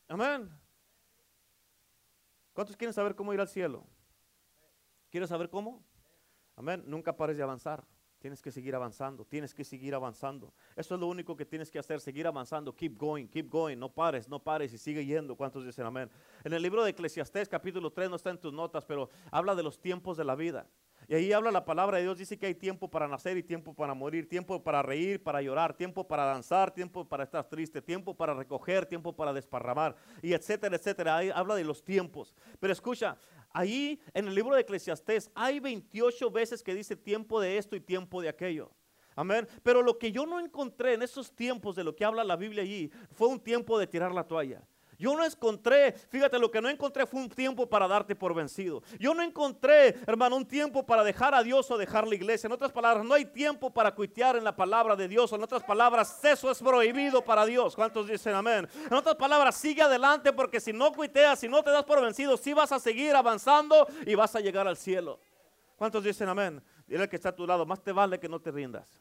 Amén. 0.07 0.49
¿Cuántos 2.53 2.77
quieren 2.77 2.95
saber 2.95 3.17
cómo 3.17 3.35
ir 3.35 3.41
al 3.41 3.49
cielo? 3.49 3.85
¿Quieres 5.11 5.29
saber 5.31 5.51
cómo? 5.51 5.88
Amén. 6.59 6.83
Nunca 6.87 7.17
pares 7.17 7.37
de 7.37 7.45
avanzar. 7.45 7.85
Tienes 8.19 8.43
que 8.43 8.51
seguir 8.51 8.75
avanzando, 8.75 9.25
tienes 9.25 9.55
que 9.55 9.63
seguir 9.63 9.95
avanzando. 9.95 10.53
Eso 10.75 10.97
es 10.97 11.01
lo 11.01 11.07
único 11.07 11.37
que 11.37 11.47
tienes 11.47 11.71
que 11.71 11.79
hacer, 11.79 12.01
seguir 12.01 12.27
avanzando. 12.27 12.75
Keep 12.75 12.99
going, 12.99 13.27
keep 13.29 13.49
going. 13.49 13.79
No 13.79 13.89
pares, 13.89 14.29
no 14.29 14.43
pares 14.43 14.73
y 14.73 14.79
sigue 14.79 15.07
yendo. 15.07 15.37
¿Cuántos 15.37 15.65
dicen 15.65 15.87
amén? 15.87 16.11
En 16.43 16.53
el 16.53 16.61
libro 16.61 16.83
de 16.83 16.91
Eclesiastés, 16.91 17.49
capítulo 17.49 17.93
3, 17.93 18.11
no 18.11 18.17
está 18.17 18.31
en 18.31 18.39
tus 18.39 18.53
notas, 18.53 18.85
pero 18.85 19.09
habla 19.31 19.55
de 19.55 19.63
los 19.63 19.81
tiempos 19.81 20.17
de 20.17 20.25
la 20.25 20.35
vida. 20.35 20.67
Y 21.07 21.15
ahí 21.15 21.33
habla 21.33 21.53
la 21.53 21.65
palabra 21.65 21.99
de 21.99 22.03
Dios, 22.03 22.19
dice 22.19 22.37
que 22.37 22.47
hay 22.47 22.55
tiempo 22.55 22.91
para 22.91 23.07
nacer 23.07 23.37
y 23.37 23.43
tiempo 23.43 23.73
para 23.73 23.95
morir, 23.95 24.29
tiempo 24.29 24.63
para 24.63 24.83
reír, 24.83 25.23
para 25.23 25.41
llorar, 25.41 25.73
tiempo 25.75 26.07
para 26.07 26.25
danzar, 26.25 26.71
tiempo 26.71 27.09
para 27.09 27.25
estar 27.25 27.49
triste, 27.49 27.81
tiempo 27.81 28.15
para 28.15 28.35
recoger, 28.35 28.85
tiempo 28.85 29.15
para 29.15 29.33
desparramar, 29.33 29.97
y 30.21 30.33
etcétera, 30.33 30.77
etcétera. 30.77 31.17
Ahí 31.17 31.31
habla 31.33 31.55
de 31.55 31.65
los 31.65 31.83
tiempos. 31.83 32.35
Pero 32.61 32.73
escucha, 32.73 33.17
ahí 33.51 34.01
en 34.15 34.29
el 34.29 34.35
libro 34.35 34.55
de 34.55 34.63
Eclesiastés 34.63 35.31
hay 35.35 35.61
28 35.61 36.31
veces 36.31 36.63
que 36.63 36.75
dice 36.75 36.97
tiempo 36.97 37.41
de 37.41 37.59
esto 37.59 37.77
y 37.77 37.81
tiempo 37.81 38.21
de 38.21 38.29
aquello. 38.29 38.71
Amén. 39.17 39.49
Pero 39.63 39.83
lo 39.83 39.99
que 39.99 40.13
yo 40.13 40.27
no 40.27 40.39
encontré 40.39 40.95
en 40.95 41.03
esos 41.03 41.35
tiempos 41.35 41.75
de 41.75 41.83
lo 41.83 41.97
que 41.97 42.05
habla 42.05 42.23
la 42.23 42.37
Biblia 42.37 42.63
allí 42.63 42.91
fue 43.11 43.29
un 43.29 43.41
tiempo 43.41 43.79
de 43.79 43.87
tirar 43.87 44.13
la 44.13 44.23
toalla. 44.23 44.63
Yo 44.99 45.17
no 45.17 45.25
encontré, 45.25 45.93
fíjate, 45.93 46.41
lo 46.41 46.51
que 46.51 46.61
no 46.61 46.69
encontré 46.69 47.07
fue 47.07 47.21
un 47.21 47.29
tiempo 47.29 47.69
para 47.69 47.87
darte 47.87 48.17
por 48.17 48.35
vencido. 48.35 48.83
Yo 48.99 49.15
no 49.15 49.23
encontré, 49.23 49.95
hermano, 50.07 50.35
un 50.35 50.45
tiempo 50.45 50.85
para 50.85 51.05
dejar 51.05 51.37
a 51.37 51.43
Dios 51.45 51.71
o 51.71 51.79
dejar 51.79 52.09
la 52.09 52.17
iglesia. 52.17 52.49
En 52.49 52.53
otras 52.53 52.73
palabras, 52.73 53.07
no 53.07 53.15
hay 53.15 53.25
tiempo 53.25 53.71
para 53.71 53.95
cuitear 53.95 54.35
en 54.37 54.43
la 54.43 54.57
palabra 54.57 54.97
de 54.97 55.07
Dios. 55.07 55.33
En 55.33 55.41
otras 55.41 55.63
palabras, 55.63 56.25
eso 56.25 56.51
es 56.51 56.59
prohibido 56.59 57.23
para 57.23 57.47
Dios. 57.47 57.77
¿Cuántos 57.77 58.09
dicen 58.09 58.35
amén? 58.35 58.69
En 58.91 58.95
otras 58.95 59.15
palabras, 59.15 59.55
sigue 59.55 59.83
adelante 59.83 60.33
porque 60.33 60.59
si 60.59 60.73
no 60.73 60.93
cuiteas, 60.93 61.39
si 61.39 61.49
no 61.49 61.63
te 61.63 61.71
das 61.71 61.85
por 61.85 62.03
vencido, 62.03 62.37
sí 62.37 62.53
vas 62.53 62.73
a 62.73 62.81
seguir 62.81 63.15
avanzando 63.15 63.87
y 64.05 64.17
vas 64.17 64.35
a 64.35 64.41
llegar 64.41 64.67
al 64.67 64.77
cielo. 64.77 65.21
¿Cuántos 65.77 66.03
dicen 66.03 66.29
amén? 66.29 66.61
Dile 66.89 67.09
que 67.09 67.15
está 67.15 67.29
a 67.29 67.37
tu 67.37 67.47
lado, 67.47 67.65
más 67.65 67.81
te 67.85 67.93
vale 67.93 68.19
que 68.19 68.29
no 68.29 68.41
te 68.41 68.51
rindas. 68.51 69.01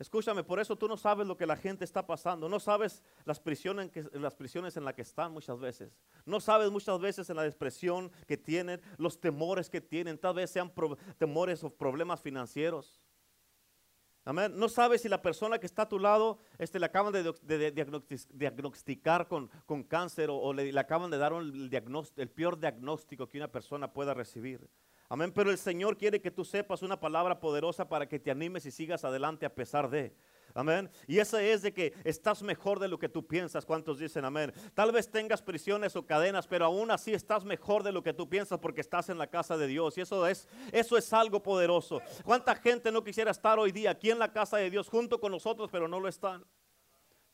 Escúchame, 0.00 0.42
por 0.42 0.58
eso 0.58 0.76
tú 0.76 0.88
no 0.88 0.96
sabes 0.96 1.26
lo 1.26 1.36
que 1.36 1.44
la 1.44 1.56
gente 1.56 1.84
está 1.84 2.06
pasando. 2.06 2.48
No 2.48 2.58
sabes 2.58 3.02
las 3.26 3.38
prisiones, 3.38 3.84
en 3.84 3.90
que, 3.90 4.18
las 4.18 4.34
prisiones 4.34 4.74
en 4.78 4.86
las 4.86 4.94
que 4.94 5.02
están 5.02 5.30
muchas 5.30 5.60
veces. 5.60 5.92
No 6.24 6.40
sabes 6.40 6.70
muchas 6.70 6.98
veces 6.98 7.28
en 7.28 7.36
la 7.36 7.42
depresión 7.42 8.10
que 8.26 8.38
tienen, 8.38 8.80
los 8.96 9.20
temores 9.20 9.68
que 9.68 9.82
tienen. 9.82 10.16
Tal 10.16 10.36
vez 10.36 10.50
sean 10.50 10.72
temores 11.18 11.62
o 11.62 11.68
problemas 11.68 12.22
financieros. 12.22 12.98
No 14.24 14.68
sabes 14.70 15.02
si 15.02 15.10
la 15.10 15.20
persona 15.20 15.58
que 15.58 15.66
está 15.66 15.82
a 15.82 15.88
tu 15.88 15.98
lado 15.98 16.38
este, 16.56 16.80
le 16.80 16.86
acaban 16.86 17.12
de, 17.12 18.14
diagnosticar 18.32 19.28
con, 19.28 19.50
con 19.66 19.82
cáncer 19.82 20.30
o, 20.30 20.54
le, 20.54 20.78
acaban 20.78 21.10
de 21.10 21.18
dar 21.18 21.34
el 21.34 22.30
peor 22.30 22.58
diagnóstico 22.58 23.28
que 23.28 23.36
una 23.36 23.52
persona 23.52 23.92
pueda 23.92 24.14
recibir. 24.14 24.66
Amén. 25.12 25.32
Pero 25.32 25.50
el 25.50 25.58
Señor 25.58 25.98
quiere 25.98 26.20
que 26.20 26.30
tú 26.30 26.44
sepas 26.44 26.82
una 26.82 26.98
palabra 26.98 27.40
poderosa 27.40 27.88
para 27.88 28.08
que 28.08 28.20
te 28.20 28.30
animes 28.30 28.64
y 28.64 28.70
sigas 28.70 29.04
adelante 29.04 29.44
a 29.44 29.52
pesar 29.52 29.90
de. 29.90 30.14
Amén. 30.54 30.88
Y 31.08 31.18
esa 31.18 31.42
es 31.42 31.62
de 31.62 31.74
que 31.74 31.92
estás 32.04 32.44
mejor 32.44 32.78
de 32.78 32.86
lo 32.86 32.96
que 32.96 33.08
tú 33.08 33.26
piensas. 33.26 33.66
¿Cuántos 33.66 33.98
dicen 33.98 34.24
amén? 34.24 34.52
Tal 34.72 34.92
vez 34.92 35.10
tengas 35.10 35.42
prisiones 35.42 35.96
o 35.96 36.06
cadenas, 36.06 36.46
pero 36.46 36.64
aún 36.64 36.92
así 36.92 37.12
estás 37.12 37.44
mejor 37.44 37.82
de 37.82 37.90
lo 37.90 38.04
que 38.04 38.14
tú 38.14 38.28
piensas 38.28 38.60
porque 38.60 38.82
estás 38.82 39.08
en 39.08 39.18
la 39.18 39.26
casa 39.26 39.56
de 39.56 39.66
Dios. 39.66 39.98
Y 39.98 40.02
eso 40.02 40.24
es, 40.28 40.48
eso 40.70 40.96
es 40.96 41.12
algo 41.12 41.42
poderoso. 41.42 42.00
¿Cuánta 42.24 42.54
gente 42.54 42.92
no 42.92 43.02
quisiera 43.02 43.32
estar 43.32 43.58
hoy 43.58 43.72
día 43.72 43.90
aquí 43.90 44.12
en 44.12 44.18
la 44.20 44.32
casa 44.32 44.58
de 44.58 44.70
Dios 44.70 44.88
junto 44.88 45.18
con 45.18 45.32
nosotros, 45.32 45.70
pero 45.72 45.88
no 45.88 45.98
lo 45.98 46.06
están? 46.06 46.44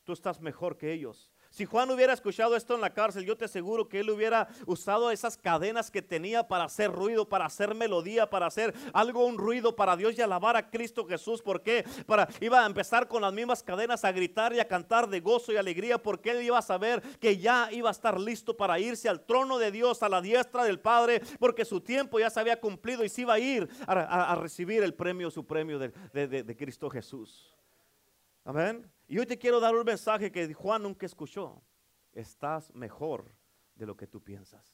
Tú 0.02 0.14
estás 0.14 0.40
mejor 0.40 0.78
que 0.78 0.94
ellos. 0.94 1.30
Si 1.57 1.64
Juan 1.64 1.90
hubiera 1.90 2.12
escuchado 2.12 2.55
esto 2.55 2.75
en 2.75 2.83
la 2.83 2.92
cárcel, 2.92 3.25
yo 3.25 3.35
te 3.35 3.47
aseguro 3.47 3.88
que 3.88 4.01
él 4.01 4.11
hubiera 4.11 4.47
usado 4.66 5.11
esas 5.11 5.38
cadenas 5.38 5.90
que 5.90 6.03
tenía 6.03 6.47
para 6.47 6.64
hacer 6.64 6.92
ruido, 6.92 7.27
para 7.27 7.47
hacer 7.47 7.75
melodía, 7.75 8.29
para 8.29 8.45
hacer 8.45 8.75
algo, 8.92 9.25
un 9.25 9.38
ruido 9.38 9.75
para 9.75 9.97
Dios 9.97 10.19
y 10.19 10.21
alabar 10.21 10.55
a 10.55 10.69
Cristo 10.69 11.07
Jesús. 11.07 11.40
¿Por 11.40 11.62
qué? 11.62 11.83
Para, 12.05 12.29
iba 12.42 12.62
a 12.62 12.66
empezar 12.66 13.09
con 13.09 13.23
las 13.23 13.33
mismas 13.33 13.62
cadenas 13.62 14.05
a 14.05 14.12
gritar 14.12 14.53
y 14.53 14.61
a 14.61 14.69
cantar 14.69 15.09
de 15.09 15.21
gozo 15.21 15.51
y 15.51 15.57
alegría 15.57 15.97
porque 15.97 16.33
él 16.33 16.42
iba 16.42 16.59
a 16.59 16.61
saber 16.61 17.01
que 17.19 17.38
ya 17.38 17.71
iba 17.73 17.88
a 17.88 17.92
estar 17.92 18.21
listo 18.21 18.55
para 18.55 18.79
irse 18.79 19.09
al 19.09 19.25
trono 19.25 19.57
de 19.57 19.71
Dios, 19.71 20.03
a 20.03 20.11
la 20.11 20.21
diestra 20.21 20.62
del 20.62 20.79
Padre, 20.79 21.23
porque 21.38 21.64
su 21.64 21.81
tiempo 21.81 22.19
ya 22.21 22.29
se 22.29 22.38
había 22.38 22.61
cumplido 22.61 23.03
y 23.03 23.09
se 23.09 23.23
iba 23.23 23.33
a 23.33 23.38
ir 23.38 23.66
a, 23.87 24.35
recibir 24.35 24.83
el 24.83 24.92
premio, 24.92 25.31
su 25.31 25.47
premio 25.47 25.79
de, 25.79 25.88
de 26.12 26.55
Cristo 26.55 26.90
Jesús. 26.90 27.57
Amén. 28.46 28.88
Y 29.09 29.18
hoy 29.18 29.26
te 29.26 29.37
quiero 29.37 29.59
dar 29.59 29.74
un 29.74 29.85
mensaje 29.85 30.30
que 30.30 30.54
Juan 30.54 30.85
nunca 30.85 31.04
escuchó. 31.04 31.61
Estás 32.12 32.72
mejor 32.72 33.35
de 33.74 33.87
lo 33.87 33.96
que 33.96 34.06
tú 34.06 34.22
piensas. 34.22 34.72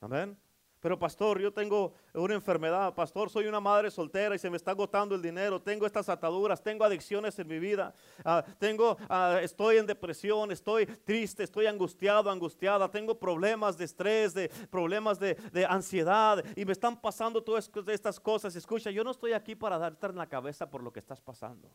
Amén. 0.00 0.38
Pero 0.80 0.98
pastor, 0.98 1.38
yo 1.38 1.52
tengo 1.52 1.92
una 2.14 2.34
enfermedad, 2.34 2.94
pastor, 2.94 3.28
soy 3.28 3.46
una 3.46 3.60
madre 3.60 3.90
soltera 3.90 4.34
y 4.34 4.38
se 4.38 4.48
me 4.48 4.56
está 4.56 4.70
agotando 4.70 5.14
el 5.14 5.20
dinero, 5.20 5.60
tengo 5.60 5.86
estas 5.86 6.08
ataduras, 6.08 6.60
tengo 6.60 6.84
adicciones 6.84 7.38
en 7.38 7.46
mi 7.46 7.60
vida, 7.60 7.94
ah, 8.24 8.42
tengo, 8.58 8.96
ah, 9.08 9.38
estoy 9.42 9.76
en 9.76 9.86
depresión, 9.86 10.50
estoy 10.50 10.86
triste, 10.86 11.44
estoy 11.44 11.66
angustiado, 11.66 12.30
angustiada, 12.30 12.90
tengo 12.90 13.16
problemas 13.16 13.76
de 13.76 13.84
estrés, 13.84 14.34
de 14.34 14.48
problemas 14.70 15.20
de, 15.20 15.34
de 15.34 15.66
ansiedad 15.66 16.42
y 16.56 16.64
me 16.64 16.72
están 16.72 17.00
pasando 17.00 17.44
todas 17.44 17.70
estas 17.88 18.18
cosas. 18.18 18.56
Escucha, 18.56 18.90
yo 18.90 19.04
no 19.04 19.10
estoy 19.12 19.34
aquí 19.34 19.54
para 19.54 19.78
darte 19.78 20.06
en 20.06 20.16
la 20.16 20.28
cabeza 20.28 20.68
por 20.68 20.82
lo 20.82 20.92
que 20.92 20.98
estás 20.98 21.20
pasando 21.20 21.70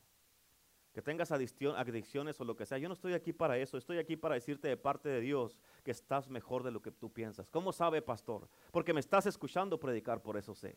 que 0.98 1.04
tengas 1.04 1.32
adicciones 1.32 2.42
o 2.42 2.44
lo 2.44 2.56
que 2.56 2.66
sea. 2.66 2.80
Yo 2.80 2.88
no 2.88 2.96
estoy 2.96 3.14
aquí 3.14 3.32
para 3.32 3.56
eso, 3.56 3.78
estoy 3.78 4.00
aquí 4.00 4.16
para 4.16 4.34
decirte 4.34 4.68
de 4.68 4.78
parte 4.78 5.08
de 5.08 5.22
Dios 5.22 5.60
que 5.84 5.92
estás 5.92 6.28
mejor 6.28 6.64
de 6.64 6.72
lo 6.72 6.82
que 6.82 6.90
tú 6.90 7.14
piensas. 7.14 7.52
¿Cómo 7.52 7.72
sabe, 7.72 8.02
pastor? 8.02 8.50
Porque 8.72 8.96
me 8.96 9.00
estás 9.00 9.28
escuchando 9.28 9.80
predicar, 9.80 10.24
por 10.24 10.38
eso 10.38 10.56
sé. 10.56 10.76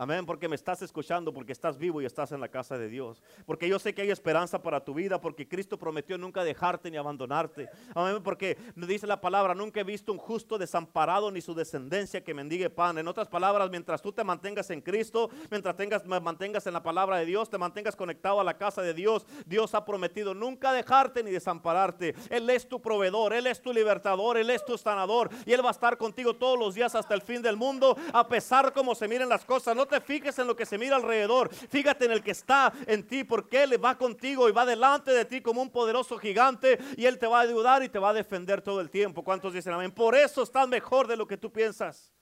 Amén, 0.00 0.24
porque 0.24 0.48
me 0.48 0.54
estás 0.54 0.80
escuchando, 0.80 1.34
porque 1.34 1.50
estás 1.50 1.76
vivo 1.76 2.00
y 2.00 2.06
estás 2.06 2.30
en 2.30 2.40
la 2.40 2.46
casa 2.46 2.78
de 2.78 2.88
Dios. 2.88 3.20
Porque 3.44 3.68
yo 3.68 3.80
sé 3.80 3.92
que 3.96 4.02
hay 4.02 4.12
esperanza 4.12 4.62
para 4.62 4.84
tu 4.84 4.94
vida, 4.94 5.20
porque 5.20 5.48
Cristo 5.48 5.76
prometió 5.76 6.16
nunca 6.16 6.44
dejarte 6.44 6.88
ni 6.88 6.96
abandonarte. 6.96 7.68
Amén, 7.96 8.22
porque 8.22 8.56
dice 8.76 9.08
la 9.08 9.20
palabra, 9.20 9.56
nunca 9.56 9.80
he 9.80 9.84
visto 9.84 10.12
un 10.12 10.18
justo 10.18 10.56
desamparado 10.56 11.32
ni 11.32 11.40
su 11.40 11.52
descendencia 11.52 12.22
que 12.22 12.32
mendigue 12.32 12.70
pan. 12.70 12.96
En 12.98 13.08
otras 13.08 13.26
palabras, 13.26 13.70
mientras 13.70 14.00
tú 14.00 14.12
te 14.12 14.22
mantengas 14.22 14.70
en 14.70 14.82
Cristo, 14.82 15.30
mientras 15.50 15.74
tengas, 15.74 16.06
mantengas 16.06 16.64
en 16.68 16.74
la 16.74 16.82
palabra 16.84 17.16
de 17.16 17.26
Dios, 17.26 17.50
te 17.50 17.58
mantengas 17.58 17.96
conectado 17.96 18.40
a 18.40 18.44
la 18.44 18.56
casa 18.56 18.82
de 18.82 18.94
Dios, 18.94 19.26
Dios 19.46 19.74
ha 19.74 19.84
prometido 19.84 20.32
nunca 20.32 20.72
dejarte 20.72 21.24
ni 21.24 21.32
desampararte. 21.32 22.14
Él 22.30 22.48
es 22.50 22.68
tu 22.68 22.80
proveedor, 22.80 23.32
Él 23.32 23.48
es 23.48 23.60
tu 23.60 23.72
libertador, 23.72 24.38
Él 24.38 24.50
es 24.50 24.64
tu 24.64 24.78
sanador 24.78 25.28
y 25.44 25.52
Él 25.52 25.64
va 25.64 25.70
a 25.70 25.72
estar 25.72 25.98
contigo 25.98 26.36
todos 26.36 26.56
los 26.56 26.76
días 26.76 26.94
hasta 26.94 27.14
el 27.14 27.22
fin 27.22 27.42
del 27.42 27.56
mundo, 27.56 27.96
a 28.12 28.28
pesar 28.28 28.72
como 28.72 28.94
se 28.94 29.08
miren 29.08 29.28
las 29.28 29.44
cosas. 29.44 29.74
Te 29.88 30.00
fijes 30.00 30.38
en 30.38 30.46
lo 30.46 30.54
que 30.54 30.66
se 30.66 30.78
mira 30.78 30.96
alrededor, 30.96 31.52
fíjate 31.52 32.04
en 32.04 32.12
el 32.12 32.22
que 32.22 32.30
está 32.30 32.72
en 32.86 33.06
ti, 33.06 33.24
porque 33.24 33.64
Él 33.64 33.82
va 33.82 33.98
contigo 33.98 34.48
y 34.48 34.52
va 34.52 34.64
delante 34.64 35.10
de 35.10 35.24
ti 35.24 35.40
como 35.40 35.62
un 35.62 35.70
poderoso 35.70 36.18
gigante 36.18 36.78
y 36.96 37.06
Él 37.06 37.18
te 37.18 37.26
va 37.26 37.38
a 37.38 37.42
ayudar 37.42 37.82
y 37.82 37.88
te 37.88 37.98
va 37.98 38.10
a 38.10 38.12
defender 38.12 38.62
todo 38.62 38.80
el 38.80 38.90
tiempo. 38.90 39.24
¿Cuántos 39.24 39.52
dicen 39.52 39.72
amén? 39.72 39.90
Por 39.90 40.14
eso 40.14 40.42
estás 40.42 40.68
mejor 40.68 41.06
de 41.06 41.16
lo 41.16 41.26
que 41.26 41.36
tú 41.36 41.50
piensas. 41.50 42.12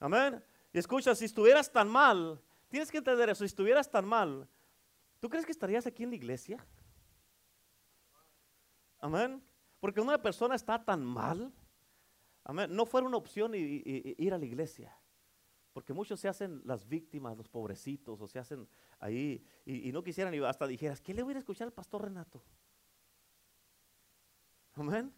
Amén. 0.00 0.44
Y 0.72 0.78
escucha, 0.78 1.14
si 1.14 1.24
estuvieras 1.24 1.70
tan 1.70 1.88
mal, 1.88 2.40
tienes 2.68 2.90
que 2.90 2.98
entender 2.98 3.30
eso, 3.30 3.38
si 3.38 3.46
estuvieras 3.46 3.90
tan 3.90 4.04
mal, 4.04 4.48
¿tú 5.20 5.30
crees 5.30 5.46
que 5.46 5.52
estarías 5.52 5.86
aquí 5.86 6.02
en 6.02 6.10
la 6.10 6.16
iglesia? 6.16 6.66
Amén. 8.98 9.42
Porque 9.80 10.00
una 10.00 10.20
persona 10.20 10.54
está 10.54 10.82
tan 10.82 11.04
mal, 11.04 11.52
amén, 12.42 12.74
no 12.74 12.86
fuera 12.86 13.06
una 13.06 13.18
opción 13.18 13.52
ir 13.54 14.34
a 14.34 14.38
la 14.38 14.44
iglesia. 14.44 14.96
Porque 15.74 15.92
muchos 15.92 16.20
se 16.20 16.28
hacen 16.28 16.62
las 16.64 16.88
víctimas, 16.88 17.36
los 17.36 17.48
pobrecitos, 17.48 18.20
o 18.20 18.28
se 18.28 18.38
hacen 18.38 18.66
ahí 19.00 19.44
y, 19.66 19.90
no 19.90 20.04
quisieran, 20.04 20.32
y 20.32 20.38
hasta 20.38 20.68
dijeras, 20.68 21.02
¿qué 21.02 21.12
le 21.12 21.24
voy 21.24 21.34
a 21.34 21.38
escuchar 21.38 21.66
al 21.66 21.72
pastor 21.72 22.02
Renato? 22.02 22.40
Amén. 24.74 25.12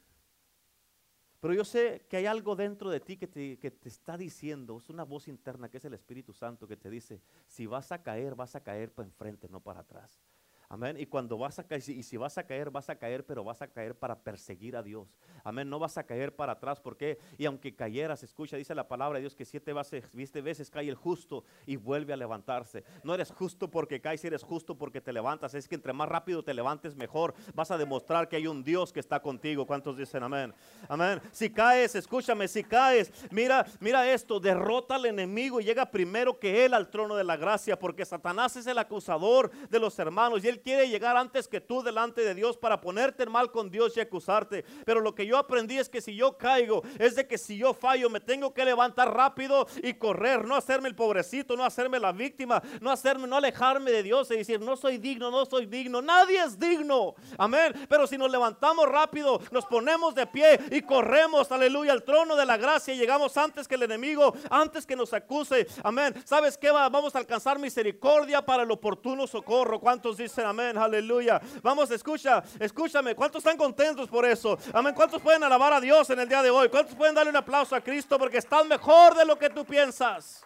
Pero 1.41 1.53
yo 1.53 1.63
sé 1.63 2.07
que 2.09 2.17
hay 2.17 2.25
algo 2.25 2.57
dentro 2.57 2.89
de 2.89 3.01
ti 3.01 3.19
que 3.19 3.27
te, 3.27 3.59
que 3.59 3.71
te, 3.71 3.91
está 3.91 4.17
diciendo, 4.17 4.79
es 4.79 4.89
una 4.89 5.05
voz 5.05 5.29
interna 5.29 5.69
que 5.69 5.77
es 5.77 5.85
el 5.85 5.93
Espíritu 5.93 6.33
Santo 6.33 6.67
que 6.67 6.79
te 6.79 6.89
dice, 6.89 7.21
si 7.47 7.67
vas 7.67 7.93
a 7.93 8.03
caer, 8.03 8.35
vas 8.35 8.57
a 8.57 8.63
caer 8.63 8.95
para 8.95 9.07
enfrente, 9.07 9.51
no 9.51 9.61
para 9.61 9.81
atrás. 9.81 10.26
Amén. 10.69 10.97
Y 10.99 11.07
cuando 11.07 11.39
vas 11.39 11.59
a 11.59 11.65
caer, 11.65 11.83
y 11.89 12.03
si 12.03 12.17
vas 12.17 12.39
a 12.39 12.45
caer, 12.45 12.71
vas 12.71 12.91
a 12.91 12.97
caer, 12.97 13.25
pero 13.25 13.45
vas 13.45 13.63
a 13.63 13.69
caer 13.69 13.95
para 13.95 14.19
perseguir 14.19 14.77
a 14.77 14.83
Dios. 14.83 15.09
Amén. 15.45 15.69
No 15.71 15.79
vas 15.79 15.97
a 15.97 16.05
caer 16.05 16.35
para 16.35 16.53
atrás. 16.53 16.81
¿Por 16.81 16.97
qué? 16.97 17.19
Y 17.39 17.47
aunque 17.47 17.75
cayeras, 17.75 18.23
escucha, 18.23 18.57
dice 18.57 18.75
la 18.75 18.89
palabra 18.89 19.19
de 19.19 19.23
Dios 19.23 19.37
que 19.37 19.45
siete 19.45 19.73
veces, 19.73 20.11
viste 20.13 20.41
veces 20.41 20.71
cae 20.71 20.89
el 20.89 20.97
justo 20.97 21.45
y 21.67 21.77
vuelve 21.77 22.13
a 22.13 22.17
levantarse. 22.17 22.85
No 23.05 23.15
eres 23.15 23.31
justo 23.31 23.71
porque 23.71 24.01
caes, 24.01 24.25
eres 24.25 24.43
justo 24.43 24.77
porque 24.77 25.01
te 25.01 25.13
levantas. 25.13 25.55
Es 25.55 25.69
que 25.69 25.77
entre 25.77 25.93
más 25.93 26.09
rápido 26.09 26.43
te 26.43 26.53
levantes, 26.53 26.97
mejor. 26.97 27.35
Vas 27.55 27.71
a 27.71 27.79
demostrar 27.79 28.29
que 28.29 28.37
hay 28.37 28.47
un 28.49 28.65
Dios 28.65 28.93
que 28.93 29.01
está 29.01 29.21
contigo. 29.21 29.67
¿Cuántos 29.67 29.97
dicen 29.97 30.23
amén? 30.23 30.53
Amén. 30.89 31.21
Si 31.31 31.51
caes, 31.51 31.95
escúchame, 31.95 32.49
si 32.49 32.65
caes, 32.65 33.13
mira, 33.31 33.65
mira 33.79 34.11
esto, 34.11 34.41
derrota 34.41 34.97
al 34.97 35.07
enemigo 35.07 35.61
y 35.61 35.65
llega 35.65 35.91
primero 35.91 36.39
que 36.39 36.65
él 36.65 36.75
al 36.75 36.91
trono 36.91 37.15
de 37.15 37.25
la 37.25 37.37
gracia, 37.37 37.79
porque 37.79 38.05
Satanás 38.05 38.57
es 38.57 38.67
el 38.67 38.79
acusador 38.79 39.51
de 39.69 39.79
los 39.79 39.97
hermanos 39.99 40.43
y 40.43 40.49
él 40.49 40.56
quiere 40.61 40.89
llegar 40.89 41.17
antes 41.17 41.49
que 41.49 41.61
tú 41.61 41.83
delante 41.83 42.23
de 42.23 42.35
Dios 42.35 42.57
para 42.57 42.81
ponerte 42.81 43.27
mal 43.27 43.51
con 43.51 43.71
Dios 43.71 43.97
y 43.97 44.01
acusarte. 44.01 44.65
Pero 44.85 45.01
lo 45.01 45.15
que 45.15 45.27
yo 45.27 45.39
aprendí 45.39 45.79
es 45.79 45.89
que 45.89 46.01
si 46.01 46.15
yo 46.15 46.37
caigo, 46.37 46.83
es 46.99 47.17
de 47.17 47.27
que 47.27 47.39
si 47.39 47.59
yo 47.59 47.75
fallo, 47.75 48.11
me 48.11 48.21
tengo 48.21 48.53
que 48.53 48.65
levantar 48.65 49.15
rápido 49.15 49.67
y 49.83 49.95
correr, 49.95 50.45
no 50.45 50.57
hacerme 50.57 50.89
el 50.89 50.95
pobrecito, 50.95 51.57
no 51.57 51.65
hacerme 51.65 51.99
la 51.99 52.13
víctima, 52.13 52.63
no 52.81 52.91
hacerme, 52.91 53.27
no 53.27 53.37
alejarme 53.37 53.91
de 53.91 54.03
Dios 54.03 54.31
y 54.31 54.37
decir, 54.37 54.61
no 54.61 54.77
soy 54.77 54.99
digno, 54.99 55.31
no 55.31 55.45
soy 55.45 55.67
digno. 55.67 56.01
Nadie 56.03 56.43
es 56.43 56.59
digno. 56.59 57.15
Amén. 57.39 57.75
Pero 57.89 58.07
si 58.07 58.17
nos 58.17 58.31
levantamos 58.31 58.89
rápido, 58.89 59.41
nos 59.51 59.67
ponemos 59.67 60.15
de 60.15 60.27
pie 60.27 60.59
y 60.71 60.83
corremos, 60.83 61.51
aleluya, 61.53 61.93
al 61.93 62.03
trono 62.03 62.37
de 62.37 62.47
la 62.47 62.57
gracia 62.57 62.95
y 62.95 62.99
llegamos 62.99 63.37
antes 63.37 63.69
que 63.69 63.75
el 63.75 63.83
enemigo, 63.83 64.35
antes 64.51 64.87
que 64.87 64.97
nos 64.97 65.13
acuse. 65.13 65.67
Amén. 65.83 66.15
¿Sabes 66.25 66.57
qué? 66.57 66.71
Vamos 66.71 67.15
a 67.15 67.19
alcanzar 67.19 67.59
misericordia 67.59 68.45
para 68.45 68.63
el 68.63 68.71
oportuno 68.71 69.27
socorro. 69.27 69.81
¿Cuántos 69.81 70.17
dicen 70.17 70.46
amén? 70.47 70.79
Aleluya. 70.79 71.41
Vamos, 71.63 71.91
escucha, 71.91 72.43
escúchame. 72.59 73.15
¿Cuántos 73.15 73.41
están 73.41 73.57
contentos 73.57 74.09
por 74.09 74.25
eso? 74.25 74.59
Amén. 74.73 74.95
¿Cuántos 74.95 75.21
pueden 75.21 75.45
alabar 75.45 75.73
a 75.73 75.81
Dios 75.81 76.09
en 76.11 76.21
el 76.21 76.29
día 76.29 76.43
de 76.43 76.51
hoy? 76.51 76.69
¿Cuántos 76.69 76.95
pueden 76.95 77.15
darle 77.15 77.31
un 77.31 77.37
aplauso 77.37 77.77
a 77.77 77.81
Cristo 77.81 78.19
porque 78.19 78.39
están 78.39 78.69
mejor 78.69 79.15
de 79.15 79.25
lo 79.25 79.39
que 79.39 79.51
tú 79.51 79.65
piensas? 79.65 80.45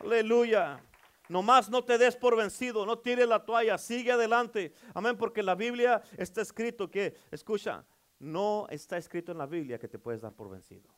Aleluya. 0.00 0.80
Nomás 1.28 1.70
no 1.70 1.84
te 1.84 1.96
des 1.98 2.16
por 2.16 2.36
vencido, 2.36 2.84
no 2.84 2.98
tires 2.98 3.26
la 3.26 3.44
toalla, 3.44 3.78
sigue 3.78 4.12
adelante. 4.12 4.74
Amén, 4.94 5.16
porque 5.16 5.42
la 5.42 5.54
Biblia 5.54 6.02
está 6.16 6.42
escrito 6.42 6.90
que, 6.90 7.16
escucha, 7.30 7.84
no 8.18 8.66
está 8.68 8.96
escrito 8.98 9.32
en 9.32 9.38
la 9.38 9.46
Biblia 9.46 9.78
que 9.78 9.88
te 9.88 9.98
puedes 9.98 10.20
dar 10.20 10.32
por 10.32 10.50
vencido. 10.50 10.90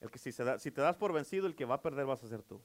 El 0.00 0.10
que 0.10 0.18
si, 0.18 0.32
si 0.32 0.70
te 0.70 0.80
das 0.80 0.96
por 0.96 1.12
vencido, 1.12 1.46
el 1.46 1.54
que 1.54 1.64
va 1.64 1.74
a 1.74 1.82
perder 1.82 2.06
vas 2.06 2.22
a 2.24 2.28
ser 2.28 2.42
tú. 2.42 2.62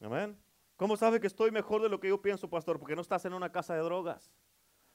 Amén. 0.00 0.38
¿Cómo 0.80 0.96
sabe 0.96 1.20
que 1.20 1.26
estoy 1.26 1.50
mejor 1.50 1.82
de 1.82 1.90
lo 1.90 2.00
que 2.00 2.08
yo 2.08 2.22
pienso, 2.22 2.48
pastor? 2.48 2.78
Porque 2.78 2.96
no 2.96 3.02
estás 3.02 3.26
en 3.26 3.34
una 3.34 3.52
casa 3.52 3.74
de 3.74 3.80
drogas. 3.80 4.32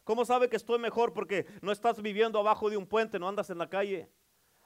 ¿Cómo 0.03 0.25
sabe 0.25 0.49
que 0.49 0.55
estoy 0.55 0.79
mejor? 0.79 1.13
Porque 1.13 1.45
no 1.61 1.71
estás 1.71 2.01
viviendo 2.01 2.39
abajo 2.39 2.71
de 2.71 2.77
un 2.77 2.87
puente, 2.87 3.19
no 3.19 3.29
andas 3.29 3.51
en 3.51 3.59
la 3.59 3.69
calle. 3.69 4.09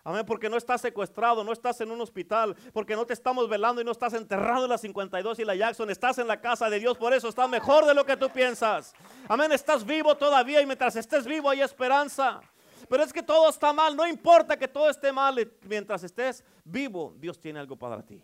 Amén, 0.05 0.25
porque 0.25 0.47
no 0.47 0.55
estás 0.55 0.79
secuestrado, 0.79 1.43
no 1.43 1.51
estás 1.51 1.82
en 1.82 1.91
un 1.91 1.99
hospital, 1.99 2.55
porque 2.71 2.95
no 2.95 3.05
te 3.05 3.12
estamos 3.12 3.49
velando 3.49 3.82
y 3.82 3.84
no 3.84 3.91
estás 3.91 4.13
enterrado 4.13 4.63
en 4.63 4.69
la 4.69 4.77
52 4.77 5.39
y 5.39 5.43
la 5.43 5.55
Jackson, 5.55 5.89
estás 5.89 6.19
en 6.19 6.27
la 6.29 6.39
casa 6.39 6.69
de 6.69 6.79
Dios, 6.79 6.97
por 6.97 7.13
eso 7.13 7.27
estás 7.27 7.49
mejor 7.49 7.86
de 7.86 7.93
lo 7.93 8.05
que 8.05 8.15
tú 8.15 8.29
piensas. 8.29 8.93
Amén, 9.27 9.51
estás 9.51 9.86
vivo 9.86 10.15
todavía 10.15 10.62
y 10.62 10.65
mientras 10.65 10.95
estés 10.95 11.25
vivo 11.25 11.49
hay 11.49 11.60
esperanza. 11.60 12.39
Pero 12.88 13.03
es 13.03 13.12
que 13.12 13.21
todo 13.21 13.49
está 13.49 13.73
mal, 13.73 13.93
no 13.93 14.08
importa 14.08 14.58
que 14.58 14.69
todo 14.69 14.89
esté 14.89 15.12
mal, 15.12 15.36
mientras 15.67 16.01
estés 16.01 16.45
vivo, 16.63 17.13
Dios 17.17 17.38
tiene 17.38 17.60
algo 17.60 17.75
para 17.75 18.01
ti. 18.05 18.23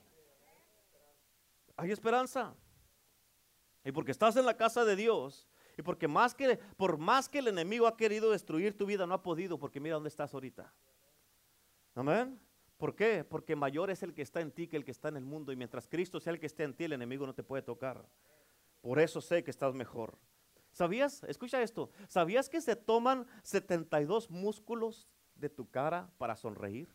Hay 1.75 1.91
esperanza. 1.91 2.55
Y 3.85 3.91
porque 3.91 4.11
estás 4.11 4.35
en 4.35 4.45
la 4.45 4.57
casa 4.57 4.83
de 4.83 4.95
Dios, 4.95 5.47
y 5.77 5.81
porque 5.83 6.07
más 6.07 6.33
que, 6.33 6.57
por 6.75 6.97
más 6.97 7.29
que 7.29 7.39
el 7.39 7.47
enemigo 7.47 7.85
ha 7.85 7.95
querido 7.95 8.31
destruir 8.31 8.75
tu 8.75 8.85
vida, 8.85 9.05
no 9.05 9.13
ha 9.13 9.21
podido, 9.21 9.59
porque 9.59 9.79
mira 9.79 9.95
dónde 9.95 10.09
estás 10.09 10.33
ahorita. 10.33 10.73
Amén. 11.93 12.39
¿Por 12.77 12.95
qué? 12.95 13.23
Porque 13.23 13.55
mayor 13.55 13.89
es 13.89 14.03
el 14.03 14.13
que 14.13 14.21
está 14.21 14.41
en 14.41 14.51
ti 14.51 14.67
que 14.67 14.75
el 14.75 14.83
que 14.83 14.91
está 14.91 15.09
en 15.09 15.17
el 15.17 15.25
mundo. 15.25 15.51
Y 15.51 15.55
mientras 15.55 15.87
Cristo 15.87 16.19
sea 16.19 16.33
el 16.33 16.39
que 16.39 16.47
esté 16.47 16.63
en 16.63 16.73
ti, 16.73 16.85
el 16.85 16.93
enemigo 16.93 17.25
no 17.25 17.33
te 17.33 17.43
puede 17.43 17.61
tocar. 17.61 18.05
Por 18.81 18.99
eso 18.99 19.21
sé 19.21 19.43
que 19.43 19.51
estás 19.51 19.73
mejor. 19.73 20.17
¿Sabías? 20.71 21.23
Escucha 21.23 21.61
esto. 21.61 21.89
¿Sabías 22.07 22.49
que 22.49 22.59
se 22.59 22.75
toman 22.75 23.25
72 23.43 24.29
músculos 24.29 25.07
de 25.35 25.49
tu 25.49 25.69
cara 25.69 26.09
para 26.17 26.35
sonreír? 26.35 26.89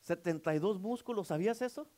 72 0.00 0.78
músculos. 0.78 1.28
¿Sabías 1.28 1.60
eso? 1.62 1.88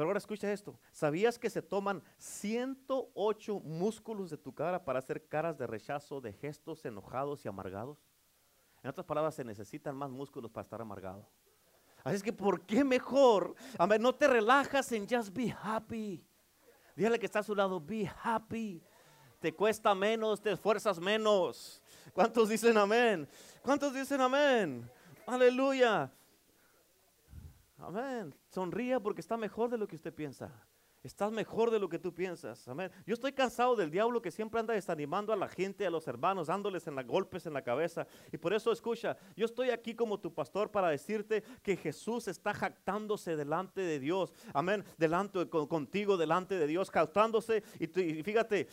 Pero 0.00 0.08
ahora 0.08 0.18
escucha 0.18 0.50
esto. 0.50 0.80
¿Sabías 0.92 1.38
que 1.38 1.50
se 1.50 1.60
toman 1.60 2.02
108 2.16 3.60
músculos 3.60 4.30
de 4.30 4.38
tu 4.38 4.54
cara 4.54 4.82
para 4.82 4.98
hacer 4.98 5.28
caras 5.28 5.58
de 5.58 5.66
rechazo, 5.66 6.22
de 6.22 6.32
gestos 6.32 6.82
enojados 6.86 7.44
y 7.44 7.48
amargados? 7.48 7.98
En 8.82 8.88
otras 8.88 9.04
palabras, 9.04 9.34
se 9.34 9.44
necesitan 9.44 9.94
más 9.94 10.08
músculos 10.08 10.50
para 10.50 10.62
estar 10.62 10.80
amargado. 10.80 11.28
Así 12.02 12.16
es 12.16 12.22
que, 12.22 12.32
¿por 12.32 12.62
qué 12.62 12.82
mejor? 12.82 13.54
No 14.00 14.14
te 14.14 14.26
relajas 14.26 14.90
en 14.92 15.06
just 15.06 15.34
be 15.34 15.54
happy. 15.62 16.24
Dígale 16.96 17.18
que 17.18 17.26
está 17.26 17.40
a 17.40 17.42
su 17.42 17.54
lado, 17.54 17.78
be 17.78 18.10
happy. 18.22 18.82
Te 19.38 19.54
cuesta 19.54 19.94
menos, 19.94 20.40
te 20.40 20.52
esfuerzas 20.52 20.98
menos. 20.98 21.82
¿Cuántos 22.14 22.48
dicen 22.48 22.78
amén? 22.78 23.28
¿Cuántos 23.60 23.92
dicen 23.92 24.22
amén? 24.22 24.90
Aleluya. 25.26 26.10
Amén. 27.80 28.34
Sonría 28.48 29.00
porque 29.00 29.20
está 29.20 29.36
mejor 29.36 29.70
de 29.70 29.78
lo 29.78 29.88
que 29.88 29.96
usted 29.96 30.12
piensa. 30.12 30.52
Estás 31.02 31.32
mejor 31.32 31.70
de 31.70 31.78
lo 31.78 31.88
que 31.88 31.98
tú 31.98 32.12
piensas. 32.12 32.68
Amén. 32.68 32.90
Yo 33.06 33.14
estoy 33.14 33.32
cansado 33.32 33.74
del 33.74 33.90
diablo 33.90 34.20
que 34.20 34.30
siempre 34.30 34.60
anda 34.60 34.74
desanimando 34.74 35.32
a 35.32 35.36
la 35.36 35.48
gente, 35.48 35.86
a 35.86 35.90
los 35.90 36.06
hermanos, 36.06 36.48
dándoles 36.48 36.86
en 36.86 36.94
la, 36.94 37.02
golpes 37.02 37.46
en 37.46 37.54
la 37.54 37.62
cabeza. 37.62 38.06
Y 38.30 38.36
por 38.36 38.52
eso 38.52 38.70
escucha, 38.70 39.16
yo 39.34 39.46
estoy 39.46 39.70
aquí 39.70 39.94
como 39.94 40.20
tu 40.20 40.34
pastor 40.34 40.70
para 40.70 40.90
decirte 40.90 41.42
que 41.62 41.74
Jesús 41.76 42.28
está 42.28 42.52
jactándose 42.52 43.34
delante 43.34 43.80
de 43.80 43.98
Dios. 43.98 44.34
Amén. 44.52 44.84
Delante 44.98 45.48
contigo, 45.48 46.18
delante 46.18 46.58
de 46.58 46.66
Dios, 46.66 46.90
jactándose. 46.90 47.62
Y, 47.78 47.86
fíjate, 48.22 48.68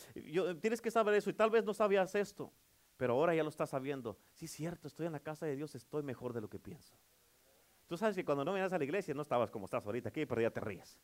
tienes 0.59 0.81
que 0.81 0.91
saber 0.91 1.13
eso. 1.13 1.29
Y 1.29 1.33
tal 1.33 1.49
vez 1.49 1.63
no 1.63 1.73
sabías 1.73 2.13
esto, 2.13 2.51
pero 2.97 3.13
ahora 3.13 3.35
ya 3.35 3.43
lo 3.43 3.49
estás 3.49 3.69
sabiendo. 3.69 4.17
Sí, 4.33 4.49
cierto, 4.49 4.89
estoy 4.89 5.05
en 5.05 5.13
la 5.13 5.21
casa 5.21 5.45
de 5.45 5.55
Dios, 5.55 5.75
estoy 5.75 6.03
mejor 6.03 6.33
de 6.33 6.41
lo 6.41 6.49
que 6.49 6.59
pienso. 6.59 6.97
Tú 7.88 7.97
sabes 7.97 8.15
que 8.15 8.26
cuando 8.26 8.43
no 8.43 8.54
venías 8.54 8.73
a 8.73 8.78
la 8.78 8.84
iglesia 8.84 9.13
no 9.13 9.21
estabas 9.21 9.50
como 9.50 9.65
estás 9.65 9.86
ahorita 9.86 10.10
aquí, 10.10 10.26
pero 10.26 10.41
ya 10.41 10.50
te 10.50 10.60
ríes. 10.60 10.97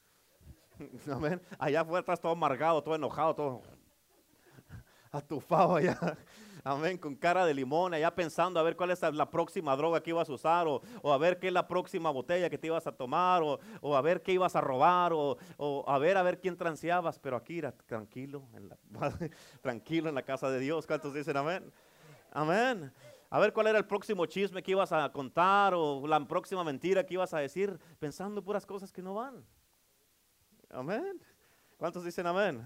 Amén. 1.11 1.41
Allá 1.57 1.81
afuera 1.81 1.99
estás 1.99 2.19
todo 2.19 2.31
amargado, 2.31 2.83
todo 2.83 2.95
enojado, 2.95 3.35
todo 3.35 3.61
atufado 5.11 5.75
allá. 5.77 5.97
Amén, 6.65 6.97
con 6.97 7.13
cara 7.15 7.45
de 7.45 7.53
limón, 7.53 7.93
allá 7.93 8.15
pensando 8.15 8.57
a 8.57 8.63
ver 8.63 8.77
cuál 8.77 8.91
es 8.91 9.01
la 9.01 9.29
próxima 9.29 9.75
droga 9.75 10.01
que 10.01 10.11
ibas 10.11 10.29
a 10.29 10.33
usar, 10.33 10.65
o, 10.65 10.81
a 11.03 11.17
ver 11.17 11.37
qué 11.37 11.47
es 11.47 11.53
la 11.53 11.67
próxima 11.67 12.09
botella 12.09 12.49
que 12.49 12.57
te 12.57 12.67
ibas 12.67 12.87
a 12.87 12.93
tomar, 12.93 13.43
o, 13.43 13.95
a 13.97 14.01
ver 14.01 14.21
qué 14.21 14.31
ibas 14.31 14.55
a 14.55 14.61
robar, 14.61 15.11
o, 15.13 15.37
a 15.85 15.97
ver 15.97 16.15
a 16.15 16.23
ver 16.23 16.39
quién 16.39 16.55
transeabas, 16.55 17.19
pero 17.19 17.35
aquí 17.35 17.59
era 17.59 17.73
tranquilo, 17.73 18.47
tranquilo 19.61 20.07
en 20.07 20.15
la 20.15 20.23
casa 20.23 20.49
de 20.49 20.59
Dios. 20.59 20.87
¿Cuántos 20.87 21.13
dicen 21.13 21.35
amén? 21.35 21.69
Amén. 22.31 22.93
A 23.33 23.39
ver 23.39 23.51
cuál 23.51 23.65
era 23.65 23.79
el 23.79 23.87
próximo 23.87 24.27
chisme 24.27 24.61
que 24.61 24.69
ibas 24.69 24.91
a 24.91 25.11
contar, 25.11 25.73
o 25.73 26.05
la 26.05 26.23
próxima 26.27 26.63
mentira 26.63 27.03
que 27.03 27.15
ibas 27.15 27.33
a 27.33 27.39
decir, 27.39 27.79
pensando 27.97 28.43
puras 28.43 28.63
cosas 28.63 28.91
que 28.91 29.01
no 29.01 29.15
van. 29.15 29.43
Amén. 30.69 31.19
¿Cuántos 31.75 32.03
dicen 32.03 32.27
amén? 32.27 32.63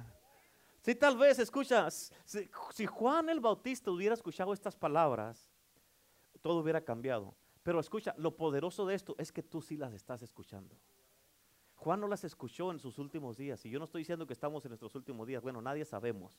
Si 0.81 0.93
tal 0.93 1.15
vez, 1.15 1.39
escucha, 1.39 1.89
si, 1.89 2.85
Juan 2.85 3.29
el 3.29 3.39
Bautista 3.39 3.91
hubiera 3.91 4.13
escuchado 4.13 4.51
estas 4.51 4.75
palabras, 4.75 5.49
todo 6.41 6.59
hubiera 6.59 6.81
cambiado. 6.81 7.33
Pero 7.63 7.79
escucha, 7.79 8.13
lo 8.17 8.35
poderoso 8.35 8.85
de 8.85 8.95
esto 8.95 9.15
es 9.17 9.31
que 9.31 9.43
tú 9.43 9.61
sí 9.61 9.77
las 9.77 9.93
estás 9.93 10.21
escuchando. 10.21 10.75
Juan 11.75 12.01
no 12.01 12.09
las 12.09 12.25
escuchó 12.25 12.71
en 12.71 12.79
sus 12.79 12.99
últimos 12.99 13.37
días. 13.37 13.65
Y 13.65 13.69
yo 13.69 13.79
no 13.79 13.85
estoy 13.85 14.01
diciendo 14.01 14.27
que 14.27 14.33
estamos 14.33 14.65
en 14.65 14.71
nuestros 14.71 14.93
últimos 14.95 15.27
días. 15.27 15.41
Bueno, 15.41 15.61
nadie 15.61 15.85
sabemos. 15.85 16.33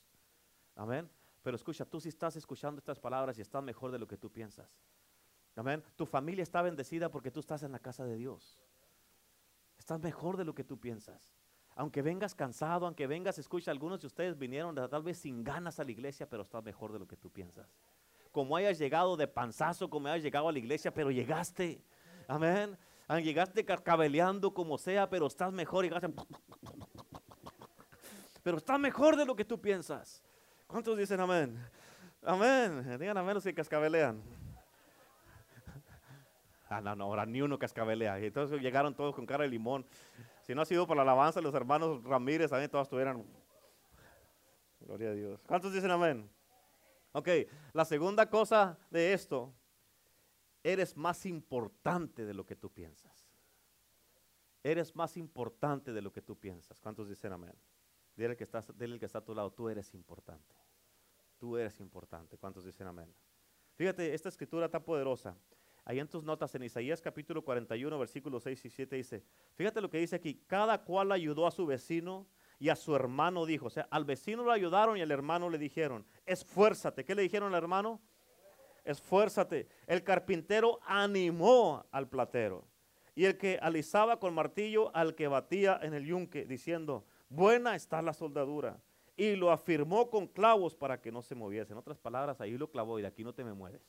Amén. 0.75 1.09
Pero 1.41 1.55
escucha, 1.55 1.85
tú 1.85 1.99
sí 1.99 2.09
estás 2.09 2.35
escuchando 2.35 2.79
estas 2.79 2.99
palabras 2.99 3.37
y 3.37 3.41
estás 3.41 3.63
mejor 3.63 3.91
de 3.91 3.99
lo 3.99 4.07
que 4.07 4.17
tú 4.17 4.31
piensas. 4.31 4.69
Amén. 5.55 5.83
Tu 5.95 6.05
familia 6.05 6.43
está 6.43 6.61
bendecida 6.61 7.09
porque 7.09 7.31
tú 7.31 7.39
estás 7.39 7.63
en 7.63 7.71
la 7.71 7.79
casa 7.79 8.05
de 8.05 8.15
Dios. 8.15 8.63
Estás 9.77 9.99
mejor 9.99 10.37
de 10.37 10.45
lo 10.45 10.53
que 10.53 10.63
tú 10.63 10.79
piensas 10.79 11.31
aunque 11.79 12.01
vengas 12.01 12.35
cansado, 12.35 12.85
aunque 12.85 13.07
vengas, 13.07 13.37
escucha, 13.37 13.71
algunos 13.71 14.01
de 14.01 14.07
ustedes 14.07 14.37
vinieron 14.37 14.75
tal 14.75 15.01
vez 15.01 15.17
sin 15.19 15.45
ganas 15.45 15.79
a 15.79 15.85
la 15.85 15.91
iglesia, 15.91 16.29
pero 16.29 16.43
estás 16.43 16.61
mejor 16.61 16.91
de 16.91 16.99
lo 16.99 17.07
que 17.07 17.15
tú 17.15 17.29
piensas. 17.29 17.73
Como 18.33 18.57
hayas 18.57 18.77
llegado 18.77 19.15
de 19.15 19.29
panzazo, 19.29 19.89
como 19.89 20.09
hayas 20.09 20.21
llegado 20.21 20.49
a 20.49 20.51
la 20.51 20.59
iglesia, 20.59 20.93
pero 20.93 21.09
llegaste. 21.09 21.81
Amén. 22.27 22.77
Llegaste 23.23 23.63
carcabeleando 23.63 24.53
como 24.53 24.77
sea, 24.77 25.09
pero 25.09 25.27
estás 25.27 25.53
mejor. 25.53 25.85
Llegaste. 25.85 26.13
Pero 28.43 28.57
estás 28.57 28.77
mejor 28.77 29.15
de 29.15 29.25
lo 29.25 29.33
que 29.33 29.45
tú 29.45 29.61
piensas. 29.61 30.21
¿Cuántos 30.69 30.95
dicen 30.99 31.19
amén? 31.19 31.59
Amén. 32.21 32.99
Digan 32.99 33.17
amén 33.17 33.33
los 33.33 33.43
que 33.43 33.55
cascabelean. 33.55 34.21
Ah, 36.69 36.79
no, 36.79 36.95
no, 36.95 37.05
ahora 37.05 37.25
ni 37.25 37.41
uno 37.41 37.57
cascabelea. 37.57 38.19
Entonces 38.19 38.61
llegaron 38.61 38.93
todos 38.93 39.15
con 39.15 39.25
cara 39.25 39.45
de 39.45 39.49
limón. 39.49 39.83
Si 40.43 40.53
no 40.53 40.61
ha 40.61 40.65
sido 40.65 40.85
por 40.85 40.95
la 40.95 41.01
alabanza, 41.01 41.41
los 41.41 41.55
hermanos 41.55 42.03
Ramírez 42.03 42.51
también 42.51 42.69
todos 42.69 42.83
estuvieran. 42.83 43.25
Gloria 44.81 45.09
a 45.09 45.13
Dios. 45.13 45.43
¿Cuántos 45.47 45.73
dicen 45.73 45.89
amén? 45.89 46.29
Ok, 47.13 47.29
la 47.73 47.83
segunda 47.83 48.29
cosa 48.29 48.77
de 48.91 49.13
esto, 49.13 49.51
eres 50.61 50.95
más 50.95 51.25
importante 51.25 52.25
de 52.25 52.35
lo 52.35 52.45
que 52.45 52.55
tú 52.55 52.71
piensas. 52.71 53.27
Eres 54.61 54.95
más 54.95 55.17
importante 55.17 55.91
de 55.93 56.01
lo 56.03 56.13
que 56.13 56.21
tú 56.21 56.37
piensas. 56.37 56.79
¿Cuántos 56.79 57.09
dicen 57.09 57.33
amén? 57.33 57.55
Dile 58.19 58.35
que, 58.35 58.43
estás, 58.43 58.77
dile 58.77 58.99
que 58.99 59.05
está 59.05 59.19
a 59.19 59.23
tu 59.23 59.33
lado, 59.33 59.49
tú 59.49 59.69
eres 59.69 59.93
importante. 59.93 60.53
Tú 61.37 61.55
eres 61.55 61.79
importante. 61.79 62.37
¿Cuántos 62.37 62.65
dicen 62.65 62.85
amén? 62.85 63.09
Fíjate, 63.75 64.13
esta 64.13 64.27
escritura 64.27 64.67
tan 64.67 64.83
poderosa. 64.83 65.37
Ahí 65.85 65.99
en 65.99 66.07
tus 66.09 66.21
notas 66.25 66.53
en 66.53 66.63
Isaías 66.63 66.99
capítulo 67.01 67.45
41, 67.45 67.97
versículos 67.97 68.43
6 68.43 68.65
y 68.65 68.69
7 68.69 68.95
dice, 68.97 69.23
fíjate 69.55 69.79
lo 69.79 69.89
que 69.89 69.99
dice 69.99 70.17
aquí, 70.17 70.43
cada 70.47 70.83
cual 70.83 71.13
ayudó 71.13 71.47
a 71.47 71.51
su 71.51 71.65
vecino 71.65 72.27
y 72.59 72.67
a 72.67 72.75
su 72.75 72.93
hermano 72.93 73.45
dijo, 73.45 73.67
o 73.67 73.69
sea, 73.69 73.87
al 73.89 74.03
vecino 74.03 74.43
lo 74.43 74.51
ayudaron 74.51 74.97
y 74.97 75.01
al 75.01 75.11
hermano 75.11 75.49
le 75.49 75.57
dijeron, 75.57 76.05
esfuérzate. 76.25 77.05
¿Qué 77.05 77.15
le 77.15 77.21
dijeron 77.21 77.53
al 77.53 77.63
hermano? 77.63 78.01
Esfuérzate. 78.83 79.69
El 79.87 80.03
carpintero 80.03 80.81
animó 80.85 81.85
al 81.89 82.09
platero 82.09 82.67
y 83.15 83.23
el 83.23 83.37
que 83.37 83.57
alisaba 83.61 84.19
con 84.19 84.33
martillo 84.33 84.93
al 84.93 85.15
que 85.15 85.29
batía 85.29 85.79
en 85.81 85.93
el 85.93 86.05
yunque, 86.05 86.43
diciendo, 86.43 87.05
buena 87.29 87.75
está 87.75 88.01
la 88.01 88.13
soldadura. 88.13 88.77
Y 89.15 89.35
lo 89.35 89.51
afirmó 89.51 90.09
con 90.09 90.27
clavos 90.27 90.75
para 90.75 91.01
que 91.01 91.11
no 91.11 91.21
se 91.21 91.35
moviese. 91.35 91.73
En 91.73 91.79
otras 91.79 91.99
palabras, 91.99 92.39
ahí 92.39 92.57
lo 92.57 92.69
clavó 92.69 92.99
y 92.99 93.01
de 93.01 93.07
aquí 93.07 93.23
no 93.23 93.33
te 93.33 93.43
me 93.43 93.53
mueves. 93.53 93.81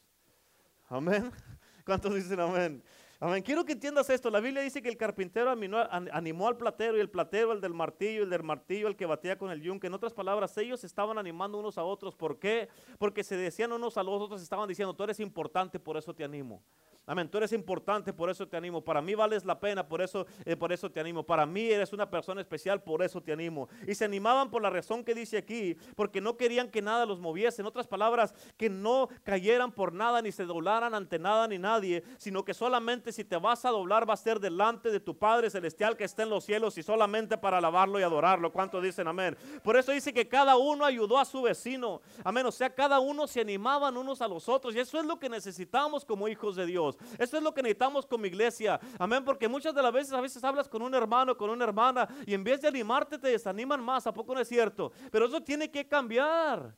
Amén. 0.88 1.30
¿Cuántos 1.86 2.14
dicen 2.14 2.40
amén? 2.40 2.82
Amén. 3.20 3.42
Quiero 3.42 3.64
que 3.64 3.72
entiendas 3.72 4.10
esto. 4.10 4.30
La 4.30 4.40
Biblia 4.40 4.62
dice 4.62 4.82
que 4.82 4.88
el 4.88 4.96
carpintero 4.96 5.50
animó 5.50 6.48
al 6.48 6.56
platero 6.56 6.96
y 6.96 7.00
el 7.00 7.10
platero 7.10 7.52
el 7.52 7.60
del 7.60 7.74
martillo, 7.74 8.24
el 8.24 8.30
del 8.30 8.42
martillo 8.42 8.88
el 8.88 8.96
que 8.96 9.06
batía 9.06 9.36
con 9.38 9.50
el 9.50 9.60
yunque. 9.60 9.86
En 9.86 9.94
otras 9.94 10.12
palabras, 10.12 10.56
ellos 10.56 10.82
estaban 10.84 11.18
animando 11.18 11.58
unos 11.58 11.78
a 11.78 11.84
otros. 11.84 12.16
¿Por 12.16 12.38
qué? 12.38 12.68
Porque 12.98 13.22
se 13.22 13.36
decían 13.36 13.72
unos 13.72 13.96
a 13.98 14.02
los 14.02 14.20
otros, 14.20 14.42
estaban 14.42 14.68
diciendo, 14.68 14.94
tú 14.94 15.04
eres 15.04 15.20
importante, 15.20 15.78
por 15.78 15.96
eso 15.96 16.14
te 16.14 16.24
animo. 16.24 16.62
Amén. 17.10 17.28
Tú 17.28 17.38
eres 17.38 17.52
importante, 17.52 18.12
por 18.12 18.30
eso 18.30 18.46
te 18.46 18.56
animo. 18.56 18.84
Para 18.84 19.02
mí 19.02 19.16
vales 19.16 19.44
la 19.44 19.58
pena, 19.58 19.88
por 19.88 20.00
eso, 20.00 20.28
eh, 20.44 20.54
por 20.54 20.72
eso 20.72 20.88
te 20.88 21.00
animo. 21.00 21.24
Para 21.24 21.44
mí 21.44 21.68
eres 21.68 21.92
una 21.92 22.08
persona 22.08 22.40
especial, 22.40 22.84
por 22.84 23.02
eso 23.02 23.20
te 23.20 23.32
animo. 23.32 23.68
Y 23.88 23.96
se 23.96 24.04
animaban 24.04 24.48
por 24.48 24.62
la 24.62 24.70
razón 24.70 25.02
que 25.02 25.12
dice 25.12 25.36
aquí, 25.36 25.76
porque 25.96 26.20
no 26.20 26.36
querían 26.36 26.70
que 26.70 26.80
nada 26.80 27.06
los 27.06 27.18
moviese. 27.18 27.62
En 27.62 27.66
otras 27.66 27.88
palabras, 27.88 28.32
que 28.56 28.70
no 28.70 29.08
cayeran 29.24 29.72
por 29.72 29.92
nada, 29.92 30.22
ni 30.22 30.30
se 30.30 30.44
doblaran 30.44 30.94
ante 30.94 31.18
nada 31.18 31.48
ni 31.48 31.58
nadie, 31.58 32.04
sino 32.16 32.44
que 32.44 32.54
solamente 32.54 33.10
si 33.10 33.24
te 33.24 33.36
vas 33.38 33.64
a 33.64 33.70
doblar 33.70 34.08
va 34.08 34.14
a 34.14 34.16
ser 34.16 34.38
delante 34.38 34.92
de 34.92 35.00
tu 35.00 35.18
Padre 35.18 35.50
Celestial 35.50 35.96
que 35.96 36.04
está 36.04 36.22
en 36.22 36.30
los 36.30 36.44
cielos 36.44 36.78
y 36.78 36.84
solamente 36.84 37.36
para 37.36 37.58
alabarlo 37.58 37.98
y 37.98 38.04
adorarlo. 38.04 38.52
¿Cuántos 38.52 38.84
dicen 38.84 39.08
amén? 39.08 39.36
Por 39.64 39.76
eso 39.76 39.90
dice 39.90 40.12
que 40.12 40.28
cada 40.28 40.56
uno 40.56 40.84
ayudó 40.84 41.18
a 41.18 41.24
su 41.24 41.42
vecino. 41.42 42.02
Amén. 42.22 42.46
O 42.46 42.52
sea, 42.52 42.72
cada 42.72 43.00
uno 43.00 43.26
se 43.26 43.40
animaban 43.40 43.96
unos 43.96 44.22
a 44.22 44.28
los 44.28 44.48
otros. 44.48 44.76
Y 44.76 44.78
eso 44.78 45.00
es 45.00 45.04
lo 45.04 45.18
que 45.18 45.28
necesitamos 45.28 46.04
como 46.04 46.28
hijos 46.28 46.54
de 46.54 46.66
Dios. 46.66 46.99
Eso 47.18 47.36
es 47.36 47.42
lo 47.42 47.52
que 47.54 47.62
necesitamos 47.62 48.06
como 48.06 48.26
iglesia. 48.26 48.80
Amén. 48.98 49.24
Porque 49.24 49.48
muchas 49.48 49.74
de 49.74 49.82
las 49.82 49.92
veces, 49.92 50.12
a 50.12 50.20
veces 50.20 50.42
hablas 50.44 50.68
con 50.68 50.82
un 50.82 50.94
hermano, 50.94 51.36
con 51.36 51.50
una 51.50 51.64
hermana, 51.64 52.08
y 52.26 52.34
en 52.34 52.44
vez 52.44 52.60
de 52.60 52.68
animarte 52.68 53.18
te 53.18 53.28
desaniman 53.28 53.82
más. 53.82 54.06
¿A 54.06 54.12
poco 54.12 54.34
no 54.34 54.40
es 54.40 54.48
cierto? 54.48 54.92
Pero 55.10 55.26
eso 55.26 55.42
tiene 55.42 55.70
que 55.70 55.86
cambiar. 55.86 56.74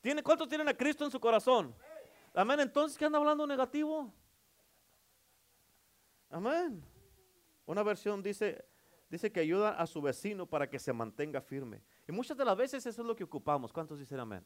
¿Tiene, 0.00 0.22
¿Cuántos 0.22 0.48
tienen 0.48 0.68
a 0.68 0.74
Cristo 0.74 1.04
en 1.04 1.10
su 1.10 1.18
corazón? 1.18 1.74
Amén. 2.34 2.60
Entonces, 2.60 2.96
¿qué 2.98 3.04
anda 3.04 3.18
hablando 3.18 3.46
negativo? 3.46 4.12
Amén. 6.30 6.84
Una 7.64 7.82
versión 7.82 8.22
dice, 8.22 8.64
dice 9.08 9.32
que 9.32 9.40
ayuda 9.40 9.70
a 9.70 9.86
su 9.86 10.00
vecino 10.00 10.46
para 10.46 10.68
que 10.68 10.78
se 10.78 10.92
mantenga 10.92 11.40
firme. 11.40 11.82
Y 12.06 12.12
muchas 12.12 12.36
de 12.36 12.44
las 12.44 12.56
veces 12.56 12.86
eso 12.86 13.02
es 13.02 13.06
lo 13.06 13.16
que 13.16 13.24
ocupamos. 13.24 13.72
¿Cuántos 13.72 13.98
dicen 13.98 14.20
amén? 14.20 14.44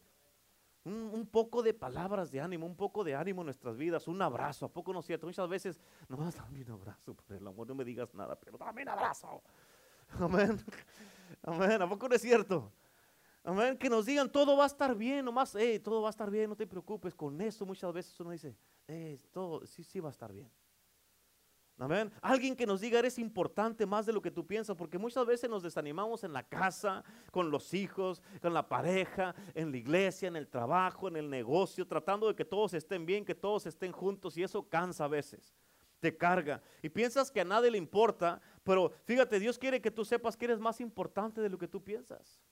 Un, 0.83 1.29
poco 1.31 1.63
de 1.63 1.75
palabras 1.75 2.31
de 2.31 2.41
ánimo, 2.41 2.65
un 2.65 2.75
poco 2.75 3.05
de 3.05 3.15
ánimo 3.15 3.43
en 3.43 3.47
nuestras 3.47 3.77
vidas, 3.77 4.09
un 4.09 4.21
abrazo. 4.23 4.65
¿A 4.67 4.73
poco 4.73 4.93
no 4.93 5.01
es 5.01 5.07
cierto? 5.07 5.27
Muchas 5.27 5.49
veces, 5.49 5.81
no, 6.09 6.17
dame 6.31 6.63
un 6.63 6.71
abrazo, 6.71 7.15
por 7.15 7.37
el 7.37 7.47
amor, 7.47 7.69
no 7.69 7.75
me 7.75 7.85
digas 7.85 8.15
nada, 8.15 8.39
pero 8.39 8.57
dame 8.57 8.83
un 8.83 8.89
abrazo. 8.89 9.43
Amén. 10.19 10.59
Amén. 11.43 11.83
¿A 11.83 11.89
poco 11.89 12.09
no 12.09 12.15
es 12.15 12.23
cierto? 12.23 12.73
Amén. 13.45 13.77
Que 13.77 13.91
nos 13.91 14.07
digan 14.07 14.31
todo 14.31 14.57
va 14.57 14.65
a 14.65 14.67
estar 14.67 14.95
bien, 14.95 15.25
nomás, 15.25 15.55
hey, 15.55 15.79
todo 15.79 16.03
va 16.03 16.09
a 16.09 16.11
estar 16.11 16.31
bien, 16.31 16.49
no 16.49 16.57
te 16.57 16.67
preocupes. 16.67 17.15
Con 17.15 17.41
eso 17.41 17.67
muchas 17.67 17.93
veces 17.93 18.19
uno 18.19 18.31
dice, 18.31 18.57
hey, 18.87 19.19
todo, 19.33 19.67
sí, 19.67 19.85
sí 19.85 20.01
va 20.01 20.09
a 20.09 20.13
estar 20.13 20.33
bien. 20.33 20.51
Amén. 21.81 22.13
Alguien 22.21 22.55
que 22.55 22.67
nos 22.67 22.83
diga 22.83 22.99
eres 22.99 23.19
importante 23.19 23.87
más 23.87 24.05
de 24.05 24.13
lo 24.13 24.21
que 24.21 24.31
tú 24.31 24.47
piensas, 24.47 24.77
porque 24.77 24.99
muchas 24.99 25.25
veces 25.25 25.49
nos 25.49 25.63
desanimamos 25.63 26.23
en 26.25 26.35
la 26.35 26.43
casa, 26.43 27.03
con 27.31 27.51
los 27.51 27.73
hijos, 27.73 28.21
con 28.43 28.53
la 28.53 28.69
pareja, 28.69 29.35
en 29.55 29.71
la 29.71 29.79
iglesia, 29.79 30.29
en 30.29 30.37
el 30.37 30.47
trabajo, 30.47 31.09
en 31.09 31.17
el 31.17 31.31
negocio, 31.31 31.87
tratando 31.87 32.29
de 32.29 32.35
que 32.35 32.45
todos 32.45 32.75
estén 32.75 33.07
bien, 33.07 33.25
que 33.25 33.35
todos 33.35 33.65
estén 33.65 33.93
juntos, 33.93 34.37
y 34.37 34.43
eso 34.43 34.69
cansa 34.69 35.07
a 35.07 35.09
veces, 35.09 35.55
te 36.01 36.15
carga. 36.15 36.63
Y 36.83 36.91
piensas 36.91 37.31
que 37.31 37.41
a 37.41 37.45
nadie 37.45 37.71
le 37.71 37.79
importa, 37.79 38.43
pero 38.63 38.93
fíjate, 39.07 39.41
Dios 39.41 39.59
quiere 39.59 39.81
que 39.81 39.91
tú 39.91 40.05
sepas 40.05 40.37
que 40.37 40.45
eres 40.45 40.61
más 40.61 40.83
importante 40.83 41.41
de 41.41 41.49
lo 41.49 41.57
que 41.57 41.67
tú 41.67 41.83
piensas. 41.83 42.43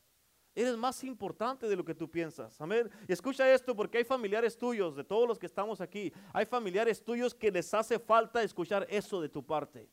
Eres 0.60 0.76
más 0.76 1.04
importante 1.04 1.68
de 1.68 1.76
lo 1.76 1.84
que 1.84 1.94
tú 1.94 2.10
piensas. 2.10 2.60
Amén. 2.60 2.90
Y 3.06 3.12
escucha 3.12 3.48
esto 3.52 3.76
porque 3.76 3.98
hay 3.98 4.04
familiares 4.04 4.58
tuyos, 4.58 4.96
de 4.96 5.04
todos 5.04 5.28
los 5.28 5.38
que 5.38 5.46
estamos 5.46 5.80
aquí, 5.80 6.12
hay 6.32 6.46
familiares 6.46 7.04
tuyos 7.04 7.34
que 7.34 7.50
les 7.50 7.72
hace 7.74 7.98
falta 7.98 8.42
escuchar 8.42 8.86
eso 8.90 9.20
de 9.20 9.28
tu 9.28 9.44
parte. 9.44 9.88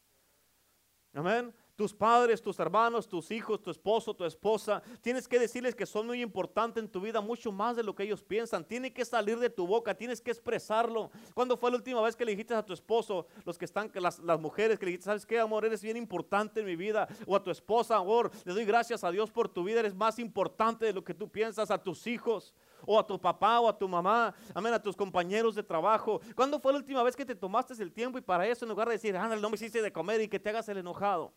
Amén 1.13 1.54
tus 1.76 1.94
padres, 1.94 2.42
tus 2.42 2.60
hermanos, 2.60 3.08
tus 3.08 3.32
hijos, 3.32 3.62
tu 3.62 3.70
esposo, 3.70 4.14
tu 4.14 4.24
esposa. 4.24 4.82
Tienes 5.02 5.28
que 5.28 5.40
decirles 5.40 5.76
que 5.76 5.86
son 5.86 6.08
muy 6.08 6.22
importantes 6.22 6.82
en 6.82 6.90
tu 6.90 7.02
vida, 7.02 7.22
mucho 7.22 7.52
más 7.52 7.76
de 7.76 7.84
lo 7.84 7.94
que 7.94 8.04
ellos 8.04 8.24
piensan. 8.24 8.66
Tiene 8.66 8.94
que 8.94 9.04
salir 9.04 9.38
de 9.40 9.50
tu 9.50 9.68
boca, 9.68 9.94
tienes 9.94 10.22
que 10.22 10.32
expresarlo. 10.32 11.12
¿Cuándo 11.34 11.58
fue 11.58 11.72
la 11.72 11.78
última 11.78 12.02
vez 12.02 12.16
que 12.16 12.26
le 12.26 12.32
dijiste 12.32 12.54
a 12.54 12.64
tu 12.64 12.74
esposo, 12.74 13.28
los 13.44 13.58
que 13.58 13.66
están, 13.66 13.92
las, 13.96 14.20
las 14.20 14.40
mujeres, 14.40 14.80
que 14.80 14.86
le 14.86 14.92
dijiste, 14.92 15.06
sabes 15.06 15.26
qué, 15.26 15.40
amor, 15.40 15.66
eres 15.66 15.82
bien 15.82 15.98
importante 15.98 16.62
en 16.62 16.66
mi 16.66 16.76
vida? 16.76 17.08
O 17.28 17.36
a 17.36 17.44
tu 17.44 17.52
esposa, 17.52 17.98
amor, 17.98 18.32
le 18.46 18.54
doy 18.54 18.66
gracias 18.66 19.04
a 19.04 19.12
Dios 19.12 19.30
por 19.32 19.50
tu 19.50 19.64
vida, 19.64 19.82
eres 19.82 19.96
más 19.96 20.18
importante 20.20 20.86
de 20.86 20.94
lo 20.94 21.04
que 21.04 21.14
tú 21.14 21.30
piensas, 21.30 21.72
a 21.72 21.78
tus 21.78 22.08
hijos 22.08 22.54
o 22.86 23.00
a 23.00 23.06
tu 23.06 23.20
papá 23.20 23.60
o 23.60 23.68
a 23.68 23.78
tu 23.78 23.88
mamá, 23.88 24.34
amén, 24.54 24.74
a 24.74 24.82
tus 24.82 24.96
compañeros 24.96 25.56
de 25.56 25.64
trabajo. 25.64 26.22
¿Cuándo 26.36 26.60
fue 26.60 26.72
la 26.72 26.80
última 26.80 27.04
vez 27.04 27.16
que 27.16 27.26
te 27.26 27.36
tomaste 27.36 27.74
el 27.82 27.92
tiempo 27.92 28.18
y 28.18 28.22
para 28.22 28.48
eso 28.48 28.66
en 28.66 28.70
lugar 28.70 28.88
de 28.88 28.94
decir, 28.94 29.16
ándale, 29.18 29.42
no 29.42 29.50
me 29.50 29.56
hiciste 29.56 29.82
de 29.82 29.92
comer 29.92 30.22
y 30.22 30.28
que 30.28 30.40
te 30.40 30.50
hagas 30.50 30.70
el 30.70 30.78
enojado? 30.78 31.34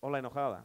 O 0.00 0.10
la 0.10 0.18
enojada. 0.18 0.64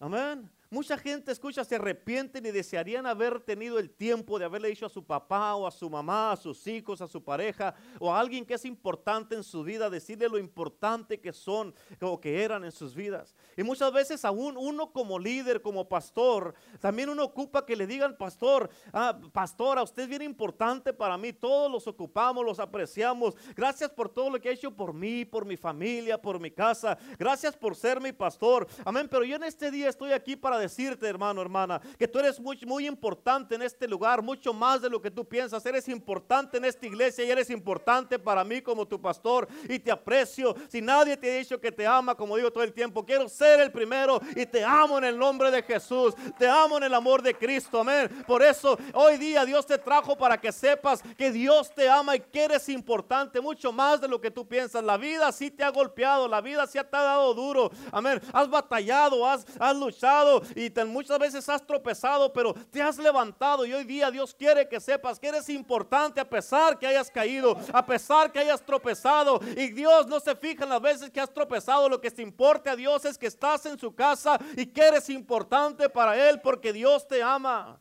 Amén. 0.00 0.50
Mucha 0.70 0.98
gente, 0.98 1.32
escucha, 1.32 1.64
se 1.64 1.76
arrepienten 1.76 2.44
y 2.44 2.50
desearían 2.50 3.06
haber 3.06 3.40
tenido 3.40 3.78
el 3.78 3.88
tiempo 3.88 4.38
de 4.38 4.44
haberle 4.44 4.68
dicho 4.68 4.84
a 4.84 4.90
su 4.90 5.02
papá 5.02 5.54
o 5.54 5.66
a 5.66 5.70
su 5.70 5.88
mamá, 5.88 6.32
a 6.32 6.36
sus 6.36 6.66
hijos, 6.66 7.00
a 7.00 7.08
su 7.08 7.24
pareja 7.24 7.74
o 7.98 8.12
a 8.12 8.20
alguien 8.20 8.44
que 8.44 8.52
es 8.52 8.66
importante 8.66 9.34
en 9.34 9.42
su 9.42 9.64
vida, 9.64 9.88
decirle 9.88 10.28
lo 10.28 10.36
importante 10.36 11.20
que 11.20 11.32
son 11.32 11.74
o 12.02 12.20
que 12.20 12.44
eran 12.44 12.66
en 12.66 12.72
sus 12.72 12.94
vidas. 12.94 13.34
Y 13.56 13.62
muchas 13.62 13.90
veces 13.94 14.26
aún 14.26 14.58
uno 14.58 14.92
como 14.92 15.18
líder, 15.18 15.62
como 15.62 15.88
pastor, 15.88 16.54
también 16.80 17.08
uno 17.08 17.24
ocupa 17.24 17.64
que 17.64 17.74
le 17.74 17.86
digan, 17.86 18.18
pastor, 18.18 18.68
ah, 18.92 19.18
pastora, 19.32 19.82
usted 19.82 20.02
es 20.02 20.08
bien 20.10 20.20
importante 20.20 20.92
para 20.92 21.16
mí, 21.16 21.32
todos 21.32 21.72
los 21.72 21.86
ocupamos, 21.86 22.44
los 22.44 22.58
apreciamos. 22.58 23.34
Gracias 23.56 23.88
por 23.88 24.10
todo 24.10 24.28
lo 24.28 24.38
que 24.38 24.50
ha 24.50 24.52
hecho 24.52 24.70
por 24.70 24.92
mí, 24.92 25.24
por 25.24 25.46
mi 25.46 25.56
familia, 25.56 26.20
por 26.20 26.38
mi 26.38 26.50
casa. 26.50 26.98
Gracias 27.18 27.56
por 27.56 27.74
ser 27.74 28.02
mi 28.02 28.12
pastor. 28.12 28.66
Amén, 28.84 29.08
pero 29.10 29.24
yo 29.24 29.36
en 29.36 29.44
este 29.44 29.70
día 29.70 29.88
estoy 29.88 30.12
aquí 30.12 30.36
para 30.36 30.57
decirte, 30.58 31.06
hermano, 31.06 31.42
hermana, 31.42 31.80
que 31.98 32.08
tú 32.08 32.18
eres 32.18 32.40
muy, 32.40 32.58
muy 32.66 32.86
importante 32.86 33.54
en 33.54 33.62
este 33.62 33.86
lugar, 33.88 34.22
mucho 34.22 34.52
más 34.52 34.80
de 34.80 34.90
lo 34.90 35.00
que 35.00 35.10
tú 35.10 35.24
piensas. 35.24 35.64
Eres 35.66 35.88
importante 35.88 36.56
en 36.56 36.64
esta 36.64 36.86
iglesia 36.86 37.24
y 37.24 37.30
eres 37.30 37.50
importante 37.50 38.18
para 38.18 38.44
mí 38.44 38.60
como 38.60 38.86
tu 38.86 39.00
pastor 39.00 39.48
y 39.68 39.78
te 39.78 39.90
aprecio. 39.90 40.54
Si 40.68 40.80
nadie 40.80 41.16
te 41.16 41.30
ha 41.30 41.38
dicho 41.38 41.60
que 41.60 41.72
te 41.72 41.86
ama, 41.86 42.14
como 42.14 42.36
digo 42.36 42.50
todo 42.50 42.64
el 42.64 42.72
tiempo, 42.72 43.04
quiero 43.04 43.28
ser 43.28 43.60
el 43.60 43.70
primero 43.70 44.20
y 44.34 44.46
te 44.46 44.64
amo 44.64 44.98
en 44.98 45.04
el 45.04 45.18
nombre 45.18 45.50
de 45.50 45.62
Jesús. 45.62 46.14
Te 46.38 46.48
amo 46.48 46.78
en 46.78 46.84
el 46.84 46.94
amor 46.94 47.22
de 47.22 47.34
Cristo, 47.34 47.80
amén. 47.80 48.08
Por 48.26 48.42
eso 48.42 48.78
hoy 48.94 49.16
día 49.16 49.44
Dios 49.44 49.66
te 49.66 49.78
trajo 49.78 50.16
para 50.16 50.40
que 50.40 50.52
sepas 50.52 51.02
que 51.16 51.30
Dios 51.30 51.72
te 51.74 51.88
ama 51.88 52.16
y 52.16 52.20
que 52.20 52.44
eres 52.44 52.68
importante, 52.68 53.40
mucho 53.40 53.72
más 53.72 54.00
de 54.00 54.08
lo 54.08 54.20
que 54.20 54.30
tú 54.30 54.46
piensas. 54.46 54.82
La 54.82 54.96
vida 54.96 55.30
sí 55.32 55.50
te 55.50 55.64
ha 55.64 55.70
golpeado, 55.70 56.28
la 56.28 56.40
vida 56.40 56.66
sí 56.66 56.78
te 56.78 56.96
ha 56.96 57.02
dado 57.02 57.34
duro, 57.34 57.70
amén. 57.92 58.20
Has 58.32 58.48
batallado, 58.48 59.26
has, 59.26 59.46
has 59.58 59.76
luchado 59.76 60.42
y 60.54 60.72
muchas 60.86 61.18
veces 61.18 61.48
has 61.48 61.66
tropezado, 61.66 62.32
pero 62.32 62.54
te 62.54 62.82
has 62.82 62.98
levantado 62.98 63.64
y 63.66 63.72
hoy 63.72 63.84
día 63.84 64.10
Dios 64.10 64.34
quiere 64.34 64.68
que 64.68 64.80
sepas 64.80 65.18
que 65.18 65.28
eres 65.28 65.48
importante 65.48 66.20
a 66.20 66.28
pesar 66.28 66.78
que 66.78 66.86
hayas 66.86 67.10
caído, 67.10 67.56
a 67.72 67.84
pesar 67.84 68.32
que 68.32 68.38
hayas 68.38 68.62
tropezado. 68.62 69.40
Y 69.56 69.68
Dios 69.68 70.06
no 70.06 70.20
se 70.20 70.34
fija 70.36 70.64
en 70.64 70.70
las 70.70 70.80
veces 70.80 71.10
que 71.10 71.20
has 71.20 71.32
tropezado, 71.32 71.88
lo 71.88 72.00
que 72.00 72.10
te 72.10 72.22
importa 72.22 72.72
a 72.72 72.76
Dios 72.76 73.04
es 73.04 73.18
que 73.18 73.26
estás 73.26 73.66
en 73.66 73.78
su 73.78 73.94
casa 73.94 74.38
y 74.56 74.66
que 74.66 74.80
eres 74.80 75.08
importante 75.10 75.88
para 75.88 76.16
Él 76.28 76.40
porque 76.40 76.72
Dios 76.72 77.06
te 77.06 77.22
ama. 77.22 77.80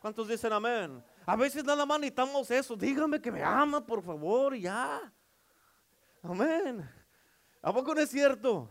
¿Cuántos 0.00 0.28
dicen 0.28 0.52
amén? 0.52 1.02
A 1.26 1.36
veces 1.36 1.62
nada 1.62 1.84
más 1.84 2.00
necesitamos 2.00 2.50
eso. 2.50 2.74
Dígame 2.74 3.20
que 3.20 3.30
me 3.30 3.42
ama, 3.42 3.84
por 3.84 4.02
favor, 4.02 4.56
ya. 4.56 5.12
Amén. 6.22 6.88
¿A 7.62 7.72
poco 7.72 7.94
no 7.94 8.00
es 8.00 8.10
cierto? 8.10 8.68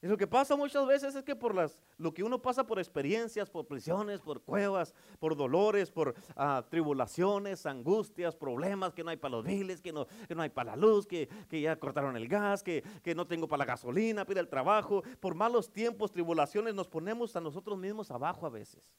Y 0.00 0.06
lo 0.06 0.16
que 0.16 0.28
pasa 0.28 0.54
muchas 0.54 0.86
veces 0.86 1.14
es 1.16 1.24
que 1.24 1.34
por 1.34 1.56
las, 1.56 1.80
lo 1.96 2.14
que 2.14 2.22
uno 2.22 2.40
pasa 2.40 2.64
por 2.64 2.78
experiencias, 2.78 3.50
por 3.50 3.66
prisiones, 3.66 4.20
por 4.20 4.40
cuevas, 4.42 4.94
por 5.18 5.36
dolores, 5.36 5.90
por 5.90 6.14
ah, 6.36 6.64
tribulaciones, 6.70 7.66
angustias, 7.66 8.36
problemas, 8.36 8.94
que 8.94 9.02
no 9.02 9.10
hay 9.10 9.16
para 9.16 9.36
los 9.36 9.44
biles, 9.44 9.80
que 9.80 9.92
no, 9.92 10.06
que 10.28 10.36
no 10.36 10.42
hay 10.42 10.50
para 10.50 10.72
la 10.72 10.76
luz, 10.76 11.04
que, 11.04 11.28
que 11.48 11.60
ya 11.60 11.76
cortaron 11.80 12.16
el 12.16 12.28
gas, 12.28 12.62
que, 12.62 12.84
que, 13.02 13.12
no 13.12 13.26
tengo 13.26 13.48
para 13.48 13.58
la 13.58 13.64
gasolina, 13.64 14.24
pide 14.24 14.38
el 14.38 14.48
trabajo, 14.48 15.02
por 15.18 15.34
malos 15.34 15.72
tiempos, 15.72 16.12
tribulaciones, 16.12 16.76
nos 16.76 16.86
ponemos 16.86 17.34
a 17.34 17.40
nosotros 17.40 17.76
mismos 17.76 18.12
abajo 18.12 18.46
a 18.46 18.50
veces. 18.50 18.94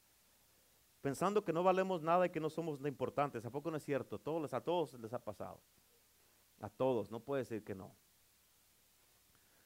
Pensando 0.99 1.45
que 1.45 1.53
no 1.53 1.63
valemos 1.63 2.01
nada 2.01 2.25
y 2.25 2.29
que 2.29 2.41
no 2.41 2.49
somos 2.49 2.85
importantes. 2.85 3.45
¿A 3.45 3.49
poco 3.49 3.71
no 3.71 3.77
es 3.77 3.85
cierto? 3.85 4.19
Todos, 4.19 4.53
a 4.53 4.59
todos 4.59 4.95
les 4.95 5.13
ha 5.13 5.19
pasado. 5.19 5.62
A 6.59 6.69
todos, 6.69 7.09
no 7.09 7.21
puede 7.21 7.43
decir 7.43 7.63
que 7.63 7.73
no. 7.73 7.95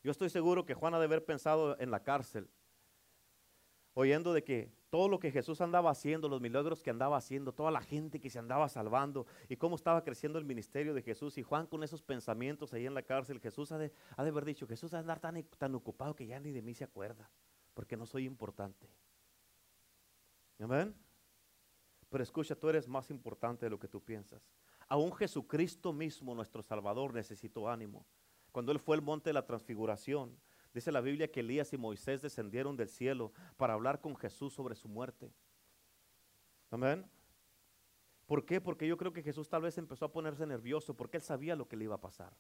Yo 0.04 0.12
estoy 0.12 0.30
seguro 0.30 0.66
que 0.66 0.74
Juan 0.74 0.94
ha 0.94 1.00
de 1.00 1.06
haber 1.06 1.24
pensado 1.24 1.80
en 1.80 1.90
la 1.90 2.04
cárcel, 2.04 2.50
oyendo 3.94 4.34
de 4.34 4.44
que 4.44 4.72
todo 4.90 5.08
lo 5.08 5.18
que 5.18 5.32
Jesús 5.32 5.62
andaba 5.62 5.90
haciendo, 5.90 6.28
los 6.28 6.42
milagros 6.42 6.84
que 6.84 6.90
andaba 6.90 7.18
haciendo, 7.18 7.54
toda 7.54 7.72
la 7.72 7.82
gente 7.82 8.20
que 8.20 8.30
se 8.30 8.38
andaba 8.38 8.68
salvando 8.70 9.26
y 9.48 9.56
cómo 9.56 9.76
estaba 9.76 10.04
creciendo 10.04 10.38
el 10.38 10.46
ministerio 10.46 10.94
de 10.94 11.02
Jesús. 11.02 11.38
Y 11.38 11.44
Juan 11.44 11.66
con 11.68 11.84
esos 11.84 12.04
pensamientos 12.04 12.74
ahí 12.74 12.86
en 12.86 12.94
la 12.94 13.02
cárcel, 13.02 13.40
Jesús 13.40 13.72
ha 13.72 13.78
de, 13.78 13.92
haber 14.18 14.46
dicho, 14.46 14.68
Jesús 14.68 14.94
ha 14.94 14.98
de 14.98 15.02
andar 15.02 15.20
tan, 15.20 15.42
tan 15.58 15.74
ocupado 15.74 16.16
que 16.16 16.28
ya 16.28 16.40
ni 16.40 16.52
de 16.52 16.62
mí 16.62 16.74
se 16.74 16.84
acuerda, 16.84 17.32
porque 17.74 17.96
no 17.96 18.06
soy 18.06 18.26
importante. 18.26 18.90
Amén. 20.60 20.94
Pero 22.10 22.24
escucha, 22.24 22.56
tú 22.56 22.70
eres 22.70 22.88
más 22.88 23.10
importante 23.10 23.66
de 23.66 23.70
lo 23.70 23.80
que 23.80 23.88
tú 23.88 24.04
piensas. 24.04 24.48
Aún 24.88 25.12
Jesucristo 25.14 25.94
mismo, 25.94 26.36
nuestro 26.36 26.62
Salvador, 26.62 27.14
necesitó 27.14 27.68
ánimo. 27.70 28.06
Cuando 28.54 28.72
él 28.72 28.80
fue 28.80 28.96
al 28.96 29.02
monte 29.02 29.32
de 29.32 29.34
la 29.34 29.48
transfiguración, 29.48 30.38
dice 30.76 30.92
la 30.92 31.02
Biblia 31.02 31.30
que 31.30 31.40
Elías 31.40 31.74
y 31.74 31.78
Moisés 31.78 32.22
descendieron 32.22 32.78
del 32.78 32.88
cielo 32.88 33.34
para 33.58 33.74
hablar 33.74 34.00
con 34.00 34.16
Jesús 34.16 34.54
sobre 34.54 34.76
su 34.76 34.88
muerte. 34.88 35.34
Amén. 36.70 37.04
¿Por 38.28 38.46
qué? 38.46 38.62
Porque 38.62 38.88
yo 38.88 38.96
creo 38.96 39.12
que 39.12 39.24
Jesús 39.24 39.50
tal 39.50 39.64
vez 39.64 39.78
empezó 39.80 40.06
a 40.06 40.12
ponerse 40.12 40.46
nervioso 40.46 40.96
porque 40.96 41.18
él 41.18 41.24
sabía 41.24 41.56
lo 41.56 41.68
que 41.68 41.76
le 41.76 41.86
iba 41.86 41.96
a 41.96 42.02
pasar. 42.02 42.32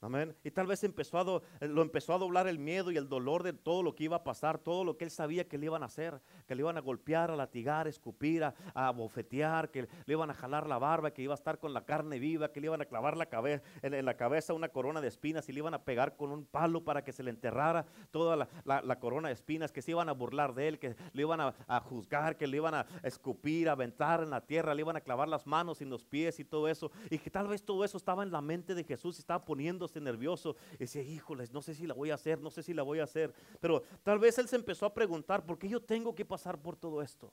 Amén. 0.00 0.36
Y 0.44 0.52
tal 0.52 0.68
vez 0.68 0.84
empezó 0.84 1.18
a 1.18 1.42
eh, 1.60 1.66
lo 1.66 1.82
empezó 1.82 2.14
a 2.14 2.18
doblar 2.18 2.46
el 2.46 2.60
miedo 2.60 2.92
y 2.92 2.96
el 2.96 3.08
dolor 3.08 3.42
de 3.42 3.52
todo 3.52 3.82
lo 3.82 3.96
que 3.96 4.04
iba 4.04 4.16
a 4.16 4.22
pasar, 4.22 4.58
todo 4.58 4.84
lo 4.84 4.96
que 4.96 5.04
él 5.04 5.10
sabía 5.10 5.48
que 5.48 5.58
le 5.58 5.66
iban 5.66 5.82
a 5.82 5.86
hacer, 5.86 6.20
que 6.46 6.54
le 6.54 6.62
iban 6.62 6.76
a 6.76 6.80
golpear, 6.80 7.32
a 7.32 7.36
latigar, 7.36 7.88
escupir, 7.88 8.44
a, 8.44 8.90
bofetear, 8.92 9.72
que 9.72 9.82
le 9.82 10.12
iban 10.12 10.30
a 10.30 10.34
jalar 10.34 10.68
la 10.68 10.78
barba, 10.78 11.10
que 11.10 11.22
iba 11.22 11.34
a 11.34 11.36
estar 11.36 11.58
con 11.58 11.74
la 11.74 11.84
carne 11.84 12.20
viva, 12.20 12.52
que 12.52 12.60
le 12.60 12.68
iban 12.68 12.80
a 12.80 12.84
clavar 12.84 13.16
la 13.16 13.26
cabeza, 13.26 13.64
en, 13.82 14.04
la 14.04 14.16
cabeza 14.16 14.54
una 14.54 14.68
corona 14.68 15.00
de 15.00 15.08
espinas 15.08 15.48
y 15.48 15.52
le 15.52 15.58
iban 15.58 15.74
a 15.74 15.82
pegar 15.82 16.16
con 16.16 16.30
un 16.30 16.44
palo 16.44 16.84
para 16.84 17.02
que 17.02 17.12
se 17.12 17.24
le 17.24 17.30
enterrara 17.30 17.84
toda 18.12 18.48
la, 18.64 18.98
corona 19.00 19.28
de 19.28 19.34
espinas, 19.34 19.72
que 19.72 19.82
se 19.82 19.90
iban 19.90 20.08
a 20.08 20.12
burlar 20.12 20.54
de 20.54 20.68
él, 20.68 20.78
que 20.78 20.94
le 21.12 21.22
iban 21.22 21.40
a, 21.40 21.54
a, 21.66 21.80
juzgar, 21.80 22.36
que 22.36 22.46
le 22.46 22.56
iban 22.58 22.74
a 22.74 22.86
escupir, 23.02 23.68
a 23.68 23.72
aventar 23.72 24.22
en 24.22 24.30
la 24.30 24.46
tierra, 24.46 24.74
le 24.74 24.82
iban 24.82 24.96
a 24.96 25.00
clavar 25.00 25.28
las 25.28 25.44
manos 25.44 25.80
y 25.80 25.84
los 25.84 26.04
pies 26.04 26.38
y 26.38 26.44
todo 26.44 26.68
eso. 26.68 26.92
Y 27.10 27.18
que 27.18 27.30
tal 27.30 27.48
vez 27.48 27.64
todo 27.64 27.84
eso 27.84 27.96
estaba 27.96 28.22
en 28.22 28.30
la 28.30 28.40
mente 28.40 28.76
de 28.76 28.84
Jesús 28.84 29.16
y 29.16 29.20
estaba 29.20 29.44
poniendo 29.44 29.87
nervioso. 29.96 30.56
Y 30.74 30.78
decía, 30.78 31.02
híjoles, 31.02 31.52
no 31.52 31.62
sé 31.62 31.74
si 31.74 31.86
la 31.86 31.94
voy 31.94 32.10
a 32.10 32.14
hacer, 32.14 32.40
no 32.40 32.50
sé 32.50 32.62
si 32.62 32.74
la 32.74 32.82
voy 32.82 33.00
a 33.00 33.04
hacer. 33.04 33.32
Pero 33.60 33.82
tal 34.02 34.18
vez 34.18 34.38
él 34.38 34.48
se 34.48 34.56
empezó 34.56 34.86
a 34.86 34.94
preguntar, 34.94 35.44
¿por 35.44 35.58
qué 35.58 35.68
yo 35.68 35.80
tengo 35.80 36.14
que 36.14 36.24
pasar 36.24 36.60
por 36.60 36.76
todo 36.76 37.02
esto? 37.02 37.32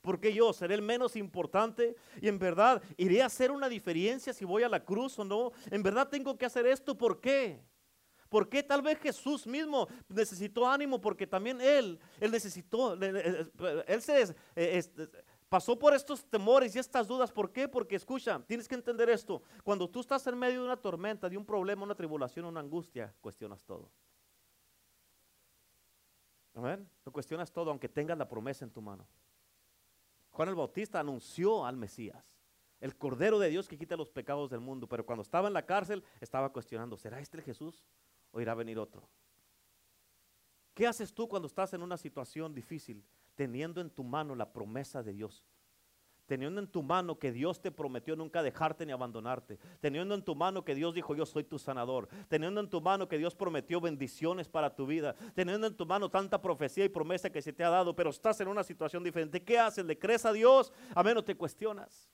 ¿Por 0.00 0.18
qué 0.18 0.32
yo 0.32 0.52
seré 0.52 0.74
el 0.74 0.82
menos 0.82 1.14
importante? 1.16 1.94
Y 2.20 2.28
en 2.28 2.38
verdad, 2.38 2.82
¿iré 2.96 3.22
a 3.22 3.26
hacer 3.26 3.50
una 3.50 3.68
diferencia 3.68 4.32
si 4.32 4.44
voy 4.44 4.62
a 4.62 4.68
la 4.68 4.84
cruz 4.84 5.18
o 5.18 5.24
no? 5.24 5.52
En 5.70 5.82
verdad 5.82 6.08
tengo 6.08 6.36
que 6.38 6.46
hacer 6.46 6.66
esto, 6.66 6.96
¿por 6.96 7.20
qué? 7.20 7.60
¿Por 8.30 8.48
qué 8.48 8.62
tal 8.62 8.80
vez 8.80 8.98
Jesús 9.00 9.44
mismo 9.46 9.88
necesitó 10.08 10.66
ánimo? 10.66 11.00
Porque 11.00 11.26
también 11.26 11.60
Él, 11.60 11.98
Él 12.20 12.30
necesitó, 12.30 12.94
Él 12.94 14.00
se, 14.00 14.34
pasó 15.50 15.76
por 15.76 15.92
estos 15.92 16.24
temores 16.24 16.74
y 16.74 16.78
estas 16.78 17.06
dudas. 17.06 17.30
¿Por 17.30 17.52
qué? 17.52 17.68
Porque 17.68 17.96
escucha, 17.96 18.40
tienes 18.46 18.68
que 18.68 18.76
entender 18.76 19.10
esto. 19.10 19.42
Cuando 19.64 19.90
tú 19.90 20.00
estás 20.00 20.26
en 20.28 20.38
medio 20.38 20.60
de 20.60 20.66
una 20.66 20.76
tormenta, 20.76 21.28
de 21.28 21.36
un 21.36 21.44
problema, 21.44 21.82
una 21.82 21.94
tribulación, 21.94 22.46
una 22.46 22.60
angustia, 22.60 23.12
cuestionas 23.20 23.62
todo. 23.64 23.90
Amén. 26.54 26.88
Lo 27.04 27.12
cuestionas 27.12 27.52
todo, 27.52 27.70
aunque 27.70 27.88
tengas 27.88 28.16
la 28.16 28.28
promesa 28.28 28.64
en 28.64 28.70
tu 28.70 28.80
mano. 28.80 29.06
Juan 30.30 30.48
el 30.48 30.54
Bautista 30.54 31.00
anunció 31.00 31.66
al 31.66 31.76
Mesías, 31.76 32.24
el 32.80 32.96
Cordero 32.96 33.40
de 33.40 33.48
Dios 33.48 33.68
que 33.68 33.76
quita 33.76 33.96
los 33.96 34.08
pecados 34.08 34.50
del 34.50 34.60
mundo. 34.60 34.86
Pero 34.86 35.04
cuando 35.04 35.22
estaba 35.22 35.48
en 35.48 35.54
la 35.54 35.66
cárcel, 35.66 36.04
estaba 36.20 36.52
cuestionando: 36.52 36.96
¿será 36.96 37.18
este 37.18 37.38
el 37.38 37.42
Jesús 37.42 37.84
o 38.30 38.40
irá 38.40 38.52
a 38.52 38.54
venir 38.54 38.78
otro? 38.78 39.08
¿Qué 40.74 40.86
haces 40.86 41.12
tú 41.12 41.28
cuando 41.28 41.48
estás 41.48 41.74
en 41.74 41.82
una 41.82 41.96
situación 41.96 42.54
difícil? 42.54 43.04
Teniendo 43.40 43.80
en 43.80 43.88
tu 43.88 44.04
mano 44.04 44.34
la 44.34 44.52
promesa 44.52 45.02
de 45.02 45.14
Dios. 45.14 45.46
Teniendo 46.26 46.60
en 46.60 46.66
tu 46.66 46.82
mano 46.82 47.18
que 47.18 47.32
Dios 47.32 47.62
te 47.62 47.70
prometió 47.70 48.14
nunca 48.14 48.42
dejarte 48.42 48.84
ni 48.84 48.92
abandonarte. 48.92 49.58
Teniendo 49.80 50.14
en 50.14 50.22
tu 50.22 50.34
mano 50.34 50.62
que 50.62 50.74
Dios 50.74 50.94
dijo 50.94 51.14
yo 51.14 51.24
soy 51.24 51.44
tu 51.44 51.58
sanador. 51.58 52.06
Teniendo 52.28 52.60
en 52.60 52.68
tu 52.68 52.82
mano 52.82 53.08
que 53.08 53.16
Dios 53.16 53.34
prometió 53.34 53.80
bendiciones 53.80 54.46
para 54.46 54.76
tu 54.76 54.84
vida. 54.84 55.14
Teniendo 55.34 55.66
en 55.66 55.74
tu 55.74 55.86
mano 55.86 56.10
tanta 56.10 56.42
profecía 56.42 56.84
y 56.84 56.90
promesa 56.90 57.30
que 57.30 57.40
se 57.40 57.50
te 57.50 57.64
ha 57.64 57.70
dado. 57.70 57.96
Pero 57.96 58.10
estás 58.10 58.38
en 58.42 58.48
una 58.48 58.62
situación 58.62 59.02
diferente. 59.02 59.42
¿Qué 59.42 59.58
haces? 59.58 59.86
¿Le 59.86 59.98
crees 59.98 60.26
a 60.26 60.34
Dios? 60.34 60.70
A 60.94 61.02
menos 61.02 61.24
te 61.24 61.34
cuestionas. 61.34 62.10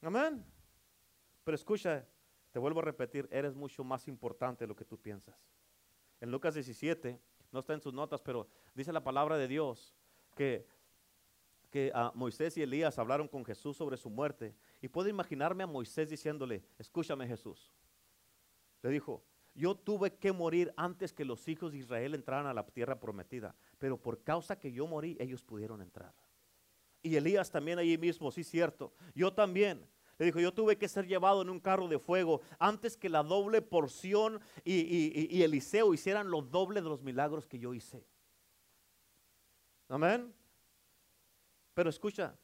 Amén. 0.00 0.42
Pero 1.44 1.54
escucha, 1.54 2.06
te 2.52 2.58
vuelvo 2.58 2.80
a 2.80 2.84
repetir, 2.84 3.28
eres 3.30 3.54
mucho 3.54 3.84
más 3.84 4.08
importante 4.08 4.64
de 4.64 4.68
lo 4.68 4.74
que 4.74 4.86
tú 4.86 4.98
piensas. 4.98 5.36
En 6.22 6.30
Lucas 6.30 6.54
17 6.54 7.20
no 7.52 7.60
está 7.60 7.74
en 7.74 7.80
sus 7.80 7.92
notas, 7.92 8.20
pero 8.20 8.46
dice 8.74 8.92
la 8.92 9.02
palabra 9.02 9.36
de 9.36 9.48
Dios 9.48 9.94
que, 10.34 10.66
que 11.70 11.90
a 11.94 12.12
Moisés 12.14 12.56
y 12.56 12.62
Elías 12.62 12.98
hablaron 12.98 13.28
con 13.28 13.44
Jesús 13.44 13.76
sobre 13.76 13.96
su 13.96 14.10
muerte. 14.10 14.54
Y 14.80 14.88
puedo 14.88 15.08
imaginarme 15.08 15.64
a 15.64 15.66
Moisés 15.66 16.08
diciéndole, 16.08 16.62
escúchame 16.78 17.26
Jesús. 17.26 17.72
Le 18.82 18.90
dijo, 18.90 19.22
yo 19.54 19.74
tuve 19.74 20.14
que 20.14 20.32
morir 20.32 20.72
antes 20.76 21.12
que 21.12 21.24
los 21.24 21.46
hijos 21.48 21.72
de 21.72 21.78
Israel 21.78 22.14
entraran 22.14 22.46
a 22.46 22.54
la 22.54 22.64
tierra 22.66 22.98
prometida, 22.98 23.54
pero 23.78 23.96
por 23.96 24.22
causa 24.22 24.58
que 24.58 24.72
yo 24.72 24.86
morí, 24.86 25.16
ellos 25.20 25.42
pudieron 25.42 25.82
entrar. 25.82 26.14
Y 27.02 27.16
Elías 27.16 27.50
también 27.50 27.78
allí 27.78 27.96
mismo, 27.98 28.30
sí 28.30 28.44
cierto. 28.44 28.92
Yo 29.14 29.32
también. 29.32 29.86
Le 30.20 30.26
dijo, 30.26 30.38
yo 30.38 30.52
tuve 30.52 30.76
que 30.76 30.86
ser 30.86 31.06
llevado 31.06 31.40
en 31.40 31.48
un 31.48 31.58
carro 31.58 31.88
de 31.88 31.98
fuego 31.98 32.42
antes 32.58 32.94
que 32.94 33.08
la 33.08 33.22
doble 33.22 33.62
porción 33.62 34.38
y, 34.66 35.42
Eliseo 35.42 35.94
hicieran 35.94 36.30
lo 36.30 36.42
doble 36.42 36.82
de 36.82 36.90
los 36.90 37.00
milagros 37.00 37.46
que 37.46 37.58
yo 37.58 37.72
hice. 37.72 38.04
Amén. 39.88 40.30
Pero 41.72 41.88
escucha, 41.88 42.36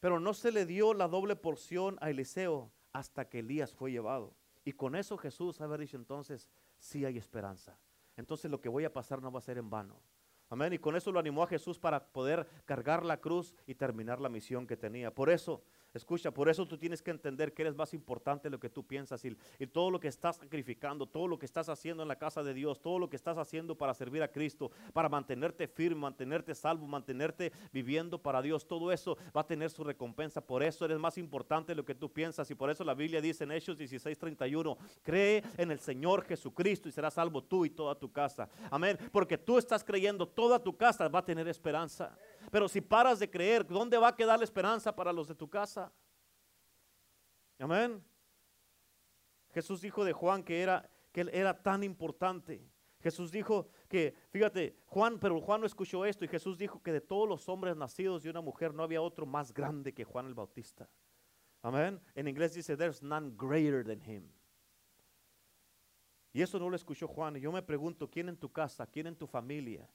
pero 0.00 0.20
no 0.20 0.34
se 0.34 0.52
le 0.52 0.66
dio 0.66 0.92
la 0.92 1.08
doble 1.08 1.34
porción 1.34 1.96
a 2.02 2.10
Eliseo 2.10 2.70
hasta 2.92 3.26
que 3.26 3.38
Elías 3.38 3.72
fue 3.72 3.90
llevado. 3.90 4.34
Y 4.62 4.72
con 4.72 4.96
eso 4.96 5.16
Jesús 5.16 5.62
haber 5.62 5.80
dicho 5.80 5.96
entonces, 5.96 6.50
sí 6.78 7.06
hay 7.06 7.16
esperanza. 7.16 7.78
Entonces 8.18 8.50
lo 8.50 8.60
que 8.60 8.68
voy 8.68 8.84
a 8.84 8.92
pasar 8.92 9.22
no 9.22 9.32
va 9.32 9.38
a 9.38 9.42
ser 9.42 9.56
en 9.56 9.70
vano. 9.70 9.98
Amén. 10.50 10.74
Y 10.74 10.78
con 10.78 10.94
eso 10.94 11.10
lo 11.10 11.20
animó 11.20 11.42
a 11.42 11.46
Jesús 11.46 11.78
para 11.78 12.06
poder 12.06 12.46
cargar 12.66 13.02
la 13.02 13.18
cruz 13.18 13.54
y 13.66 13.74
terminar 13.74 14.20
la 14.20 14.28
misión 14.28 14.66
que 14.66 14.76
tenía. 14.76 15.14
Por 15.14 15.30
eso 15.30 15.62
Escucha, 15.96 16.30
por 16.30 16.48
eso 16.48 16.66
tú 16.66 16.76
tienes 16.78 17.02
que 17.02 17.10
entender 17.10 17.52
que 17.52 17.62
eres 17.62 17.74
más 17.74 17.94
importante 17.94 18.44
de 18.44 18.50
lo 18.50 18.60
que 18.60 18.68
tú 18.68 18.84
piensas 18.86 19.24
y, 19.24 19.36
todo 19.72 19.90
lo 19.90 19.98
que 19.98 20.08
estás 20.08 20.36
sacrificando, 20.36 21.06
todo 21.06 21.26
lo 21.26 21.38
que 21.38 21.46
estás 21.46 21.68
haciendo 21.68 22.02
en 22.02 22.08
la 22.08 22.16
casa 22.16 22.42
de 22.42 22.54
Dios, 22.54 22.80
todo 22.80 22.98
lo 22.98 23.10
que 23.10 23.16
estás 23.16 23.38
haciendo 23.38 23.76
para 23.76 23.94
servir 23.94 24.22
a 24.22 24.28
Cristo, 24.28 24.70
para 24.92 25.08
mantenerte 25.08 25.66
firme, 25.66 26.02
mantenerte 26.02 26.54
salvo, 26.54 26.86
mantenerte 26.86 27.52
viviendo 27.72 28.20
para 28.20 28.42
Dios, 28.42 28.66
todo 28.66 28.92
eso 28.92 29.16
va 29.36 29.40
a 29.40 29.46
tener 29.46 29.70
su 29.70 29.84
recompensa. 29.84 30.40
Por 30.40 30.62
eso 30.62 30.84
eres 30.84 30.98
más 30.98 31.18
importante 31.18 31.72
de 31.72 31.76
lo 31.76 31.84
que 31.84 31.94
tú 31.94 32.12
piensas 32.12 32.50
y 32.50 32.54
por 32.54 32.70
eso 32.70 32.84
la 32.84 32.94
Biblia 32.94 33.20
dice 33.20 33.44
en 33.44 33.52
Hechos 33.52 33.76
16:31, 33.78 34.76
cree 35.02 35.42
en 35.56 35.70
el 35.70 35.80
Señor 35.80 36.24
Jesucristo 36.24 36.88
y 36.88 36.92
serás 36.92 37.14
salvo 37.14 37.42
tú 37.42 37.64
y 37.64 37.70
toda 37.70 37.94
tu 37.94 38.12
casa. 38.12 38.48
Amén. 38.70 38.98
Porque 39.10 39.38
tú 39.38 39.58
estás 39.58 39.82
creyendo, 39.82 40.26
toda 40.28 40.62
tu 40.62 40.76
casa 40.76 41.08
va 41.08 41.20
a 41.20 41.24
tener 41.24 41.48
esperanza. 41.48 42.16
Pero 42.56 42.70
si 42.70 42.80
paras 42.80 43.18
de 43.18 43.28
creer, 43.28 43.66
¿dónde 43.66 43.98
va 43.98 44.08
a 44.08 44.16
quedar 44.16 44.38
la 44.38 44.44
esperanza 44.46 44.96
para 44.96 45.12
los 45.12 45.28
de 45.28 45.34
tu 45.34 45.46
casa? 45.46 45.92
Amén. 47.58 48.02
Jesús 49.50 49.82
dijo 49.82 50.02
de 50.06 50.14
Juan 50.14 50.42
que 50.42 50.62
era, 50.62 50.90
que 51.12 51.20
él 51.20 51.30
era 51.34 51.62
tan 51.62 51.82
importante. 51.82 52.66
Jesús 53.00 53.30
dijo 53.30 53.68
que, 53.90 54.14
fíjate, 54.30 54.80
Juan, 54.86 55.18
pero 55.18 55.38
Juan 55.38 55.60
no 55.60 55.66
escuchó 55.66 56.06
esto 56.06 56.24
y 56.24 56.28
Jesús 56.28 56.56
dijo 56.56 56.82
que 56.82 56.92
de 56.92 57.02
todos 57.02 57.28
los 57.28 57.46
hombres 57.46 57.76
nacidos 57.76 58.22
de 58.22 58.30
una 58.30 58.40
mujer 58.40 58.72
no 58.72 58.82
había 58.82 59.02
otro 59.02 59.26
más 59.26 59.52
grande 59.52 59.92
que 59.92 60.04
Juan 60.04 60.24
el 60.24 60.32
Bautista. 60.32 60.88
Amén. 61.60 62.00
En 62.14 62.26
inglés 62.26 62.54
dice, 62.54 62.74
there's 62.74 63.02
none 63.02 63.34
greater 63.36 63.84
than 63.84 64.00
him. 64.00 64.32
Y 66.32 66.40
eso 66.40 66.58
no 66.58 66.70
lo 66.70 66.76
escuchó 66.76 67.06
Juan. 67.06 67.36
Y 67.36 67.40
yo 67.40 67.52
me 67.52 67.60
pregunto, 67.60 68.08
¿quién 68.08 68.30
en 68.30 68.38
tu 68.38 68.50
casa, 68.50 68.86
quién 68.86 69.08
en 69.08 69.16
tu 69.16 69.26
familia, 69.26 69.86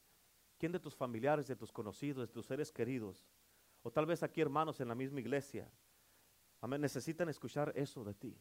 quién 0.62 0.72
de 0.72 0.80
tus 0.80 0.96
familiares, 0.96 1.48
de 1.48 1.56
tus 1.56 1.72
conocidos, 1.72 2.28
de 2.28 2.32
tus 2.32 2.46
seres 2.46 2.72
queridos, 2.72 3.26
o 3.82 3.92
tal 3.92 4.06
vez 4.06 4.22
aquí 4.22 4.42
hermanos 4.42 4.80
en 4.80 4.88
la 4.88 4.96
misma 4.96 5.20
iglesia, 5.20 5.68
Amén. 6.62 6.80
Necesitan 6.80 7.28
escuchar 7.28 7.74
eso 7.76 8.04
de 8.04 8.14
ti. 8.14 8.38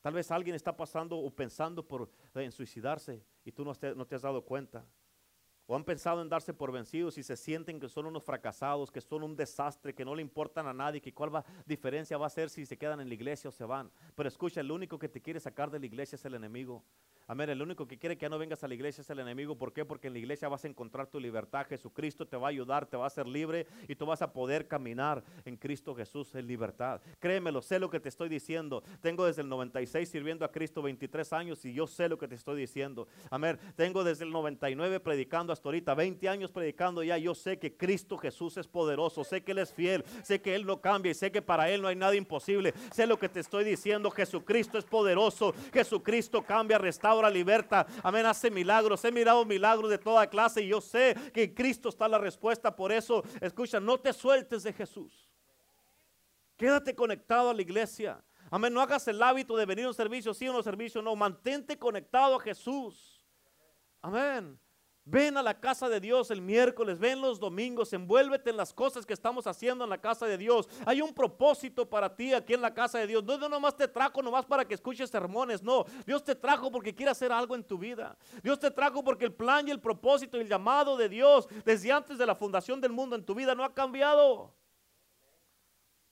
Tal 0.00 0.14
vez 0.14 0.30
alguien 0.30 0.56
está 0.56 0.74
pasando 0.76 1.18
o 1.18 1.30
pensando 1.30 1.86
por, 1.86 2.10
en 2.34 2.50
suicidarse 2.50 3.22
y 3.44 3.52
tú 3.52 3.64
no 3.64 3.74
te, 3.74 3.94
no 3.94 4.06
te 4.06 4.14
has 4.14 4.22
dado 4.22 4.42
cuenta. 4.42 4.84
O 5.66 5.76
han 5.76 5.84
pensado 5.84 6.20
en 6.20 6.28
darse 6.28 6.52
por 6.52 6.72
vencidos 6.72 7.16
y 7.16 7.22
se 7.22 7.36
sienten 7.36 7.80
que 7.80 7.88
son 7.88 8.04
unos 8.06 8.22
fracasados, 8.22 8.90
que 8.90 9.00
son 9.00 9.22
un 9.22 9.36
desastre, 9.36 9.94
que 9.94 10.04
no 10.04 10.14
le 10.14 10.20
importan 10.20 10.66
a 10.66 10.74
nadie, 10.74 11.00
que 11.00 11.14
cuál 11.14 11.34
va, 11.34 11.44
diferencia 11.64 12.18
va 12.18 12.26
a 12.26 12.30
ser 12.30 12.50
si 12.50 12.66
se 12.66 12.76
quedan 12.76 13.00
en 13.00 13.08
la 13.08 13.14
iglesia 13.14 13.48
o 13.48 13.52
se 13.52 13.64
van. 13.64 13.90
Pero 14.14 14.28
escucha, 14.28 14.60
el 14.60 14.70
único 14.70 14.98
que 14.98 15.08
te 15.08 15.22
quiere 15.22 15.40
sacar 15.40 15.70
de 15.70 15.78
la 15.78 15.86
iglesia 15.86 16.16
es 16.16 16.24
el 16.26 16.34
enemigo. 16.34 16.84
Amén. 17.26 17.48
El 17.48 17.62
único 17.62 17.86
que 17.86 17.96
quiere 17.98 18.18
que 18.18 18.24
ya 18.24 18.28
no 18.28 18.38
vengas 18.38 18.62
a 18.64 18.68
la 18.68 18.74
iglesia 18.74 19.00
es 19.00 19.08
el 19.08 19.18
enemigo. 19.18 19.56
¿Por 19.56 19.72
qué? 19.72 19.86
Porque 19.86 20.08
en 20.08 20.12
la 20.12 20.18
iglesia 20.18 20.46
vas 20.46 20.64
a 20.66 20.68
encontrar 20.68 21.06
tu 21.06 21.18
libertad. 21.18 21.66
Jesucristo 21.66 22.26
te 22.26 22.36
va 22.36 22.48
a 22.48 22.50
ayudar, 22.50 22.84
te 22.84 22.98
va 22.98 23.04
a 23.04 23.06
hacer 23.06 23.26
libre 23.26 23.66
y 23.88 23.94
tú 23.94 24.04
vas 24.04 24.20
a 24.20 24.30
poder 24.30 24.68
caminar 24.68 25.24
en 25.46 25.56
Cristo 25.56 25.94
Jesús 25.94 26.34
en 26.34 26.46
libertad. 26.46 27.00
Créemelo, 27.20 27.62
sé 27.62 27.78
lo 27.78 27.88
que 27.88 27.98
te 27.98 28.10
estoy 28.10 28.28
diciendo. 28.28 28.82
Tengo 29.00 29.24
desde 29.24 29.40
el 29.40 29.48
96 29.48 30.06
sirviendo 30.06 30.44
a 30.44 30.52
Cristo 30.52 30.82
23 30.82 31.32
años 31.32 31.64
y 31.64 31.72
yo 31.72 31.86
sé 31.86 32.10
lo 32.10 32.18
que 32.18 32.28
te 32.28 32.34
estoy 32.34 32.60
diciendo. 32.60 33.08
Amén. 33.30 33.58
Tengo 33.74 34.04
desde 34.04 34.24
el 34.24 34.30
99 34.30 35.00
predicando 35.00 35.50
hasta 35.54 35.66
ahorita, 35.66 35.94
20 35.94 36.28
años 36.28 36.52
predicando 36.52 37.02
ya. 37.02 37.16
Yo 37.16 37.34
sé 37.34 37.58
que 37.58 37.74
Cristo 37.74 38.18
Jesús 38.18 38.58
es 38.58 38.68
poderoso. 38.68 39.24
Sé 39.24 39.42
que 39.42 39.52
Él 39.52 39.58
es 39.60 39.72
fiel. 39.72 40.04
Sé 40.22 40.42
que 40.42 40.54
Él 40.54 40.66
no 40.66 40.82
cambia 40.82 41.12
y 41.12 41.14
sé 41.14 41.32
que 41.32 41.40
para 41.40 41.70
Él 41.70 41.80
no 41.80 41.88
hay 41.88 41.96
nada 41.96 42.14
imposible. 42.14 42.74
Sé 42.92 43.06
lo 43.06 43.18
que 43.18 43.30
te 43.30 43.40
estoy 43.40 43.64
diciendo. 43.64 44.10
Jesucristo 44.10 44.76
es 44.76 44.84
poderoso. 44.84 45.54
Jesucristo 45.72 46.42
cambia, 46.42 46.76
restaura 46.76 47.13
ahora 47.14 47.30
libertad. 47.30 47.86
Amén, 48.02 48.26
hace 48.26 48.50
milagros. 48.50 49.04
He 49.04 49.12
mirado 49.12 49.44
milagros 49.44 49.90
de 49.90 49.98
toda 49.98 50.28
clase 50.28 50.62
y 50.62 50.68
yo 50.68 50.80
sé 50.80 51.14
que 51.32 51.44
en 51.44 51.54
Cristo 51.54 51.88
está 51.88 52.06
la 52.08 52.18
respuesta. 52.18 52.74
Por 52.74 52.92
eso, 52.92 53.22
escucha, 53.40 53.80
no 53.80 53.98
te 53.98 54.12
sueltes 54.12 54.62
de 54.62 54.72
Jesús. 54.72 55.30
Quédate 56.56 56.94
conectado 56.94 57.50
a 57.50 57.54
la 57.54 57.62
iglesia. 57.62 58.22
Amén, 58.50 58.72
no 58.72 58.80
hagas 58.80 59.08
el 59.08 59.22
hábito 59.22 59.56
de 59.56 59.66
venir 59.66 59.86
a 59.86 59.88
un 59.88 59.94
servicio, 59.94 60.34
sí 60.34 60.48
o 60.48 60.52
no 60.52 60.62
servicio, 60.62 61.02
no. 61.02 61.16
Mantente 61.16 61.78
conectado 61.78 62.36
a 62.36 62.40
Jesús. 62.40 63.26
Amén. 64.00 64.58
Ven 65.06 65.36
a 65.36 65.42
la 65.42 65.60
casa 65.60 65.86
de 65.90 66.00
Dios 66.00 66.30
el 66.30 66.40
miércoles, 66.40 66.98
ven 66.98 67.20
los 67.20 67.38
domingos, 67.38 67.92
envuélvete 67.92 68.48
en 68.48 68.56
las 68.56 68.72
cosas 68.72 69.04
que 69.04 69.12
estamos 69.12 69.46
haciendo 69.46 69.84
en 69.84 69.90
la 69.90 70.00
casa 70.00 70.26
de 70.26 70.38
Dios. 70.38 70.66
Hay 70.86 71.02
un 71.02 71.12
propósito 71.12 71.88
para 71.88 72.16
ti 72.16 72.32
aquí 72.32 72.54
en 72.54 72.62
la 72.62 72.72
casa 72.72 72.98
de 72.98 73.06
Dios. 73.06 73.22
No, 73.22 73.36
no 73.36 73.50
nomás 73.50 73.76
te 73.76 73.86
trajo 73.86 74.22
nomás 74.22 74.46
para 74.46 74.64
que 74.64 74.72
escuches 74.72 75.10
sermones, 75.10 75.62
no. 75.62 75.84
Dios 76.06 76.24
te 76.24 76.34
trajo 76.34 76.70
porque 76.70 76.94
quiere 76.94 77.10
hacer 77.10 77.32
algo 77.32 77.54
en 77.54 77.62
tu 77.62 77.76
vida. 77.76 78.16
Dios 78.42 78.58
te 78.58 78.70
trajo 78.70 79.04
porque 79.04 79.26
el 79.26 79.34
plan 79.34 79.68
y 79.68 79.72
el 79.72 79.80
propósito 79.80 80.38
y 80.38 80.40
el 80.40 80.48
llamado 80.48 80.96
de 80.96 81.10
Dios 81.10 81.48
desde 81.66 81.92
antes 81.92 82.16
de 82.16 82.24
la 82.24 82.34
fundación 82.34 82.80
del 82.80 82.92
mundo 82.92 83.14
en 83.14 83.26
tu 83.26 83.34
vida 83.34 83.54
no 83.54 83.62
ha 83.62 83.74
cambiado. 83.74 84.54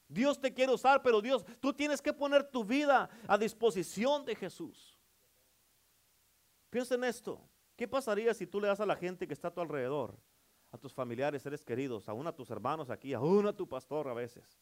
Dios 0.07 0.39
te 0.39 0.53
quiere 0.53 0.71
usar, 0.71 1.01
pero 1.03 1.23
Dios, 1.23 1.47
tú 1.61 1.73
tienes 1.73 2.03
que 2.03 2.13
poner 2.13 2.45
tu 2.45 2.63
vida 2.63 3.09
a 3.27 3.39
disposición 3.39 4.27
de 4.27 4.37
Jesús. 4.37 4.99
Piensa 6.69 6.95
en 6.95 7.05
esto. 7.05 7.41
¿Qué 7.83 7.89
pasaría 7.89 8.33
si 8.33 8.47
tú 8.47 8.61
le 8.61 8.69
das 8.69 8.79
a 8.79 8.87
la 8.87 8.95
gente 8.95 9.27
que 9.27 9.35
está 9.35 9.49
a 9.49 9.51
tu 9.53 9.61
alrededor, 9.61 10.17
a 10.71 10.79
tus 10.79 10.95
familiares, 10.95 11.43
seres 11.43 11.65
queridos, 11.65 12.09
aún 12.09 12.29
a 12.29 12.33
tus 12.33 12.49
hermanos 12.49 12.91
aquí, 12.91 13.13
aún 13.13 13.45
a 13.49 13.53
tu 13.53 13.69
pastor 13.69 14.07
a 14.07 14.15
veces, 14.15 14.61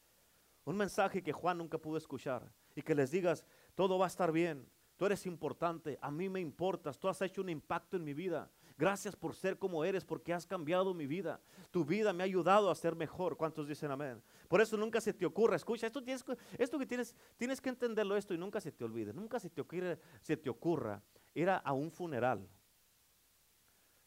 un 0.64 0.74
mensaje 0.74 1.22
que 1.22 1.30
Juan 1.30 1.58
nunca 1.58 1.76
pudo 1.76 1.98
escuchar 1.98 2.50
y 2.74 2.80
que 2.80 2.94
les 2.94 3.10
digas, 3.10 3.44
todo 3.74 3.98
va 3.98 4.06
a 4.06 4.08
estar 4.08 4.32
bien, 4.32 4.66
tú 4.96 5.04
eres 5.04 5.26
importante, 5.26 5.98
a 6.00 6.10
mí 6.10 6.30
me 6.30 6.40
importas, 6.40 6.98
tú 6.98 7.08
has 7.08 7.20
hecho 7.20 7.42
un 7.42 7.50
impacto 7.50 7.98
en 7.98 8.04
mi 8.04 8.14
vida. 8.14 8.50
Gracias 8.78 9.14
por 9.14 9.34
ser 9.34 9.58
como 9.58 9.84
eres, 9.84 10.02
porque 10.02 10.32
has 10.32 10.46
cambiado 10.46 10.94
mi 10.94 11.06
vida. 11.06 11.42
Tu 11.70 11.84
vida 11.84 12.14
me 12.14 12.22
ha 12.22 12.24
ayudado 12.24 12.70
a 12.70 12.74
ser 12.74 12.96
mejor. 12.96 13.36
¿Cuántos 13.36 13.68
dicen 13.68 13.90
amén? 13.90 14.22
Por 14.48 14.62
eso 14.62 14.78
nunca 14.78 14.98
se 14.98 15.12
te 15.12 15.26
ocurra, 15.26 15.56
escucha, 15.56 15.86
esto, 15.86 16.02
tienes, 16.02 16.24
que 16.24 16.86
tienes, 16.86 17.14
tienes 17.36 17.60
que 17.60 17.68
entenderlo 17.68 18.16
esto 18.16 18.32
y 18.32 18.38
nunca 18.38 18.62
se 18.62 18.72
te 18.72 18.82
olvide, 18.82 19.12
nunca 19.12 19.38
se 19.38 19.50
te, 19.50 19.60
ocurre, 19.60 19.98
se 20.22 20.38
te 20.38 20.48
ocurra 20.48 21.02
ir 21.34 21.50
a 21.50 21.72
un 21.74 21.90
funeral 21.90 22.48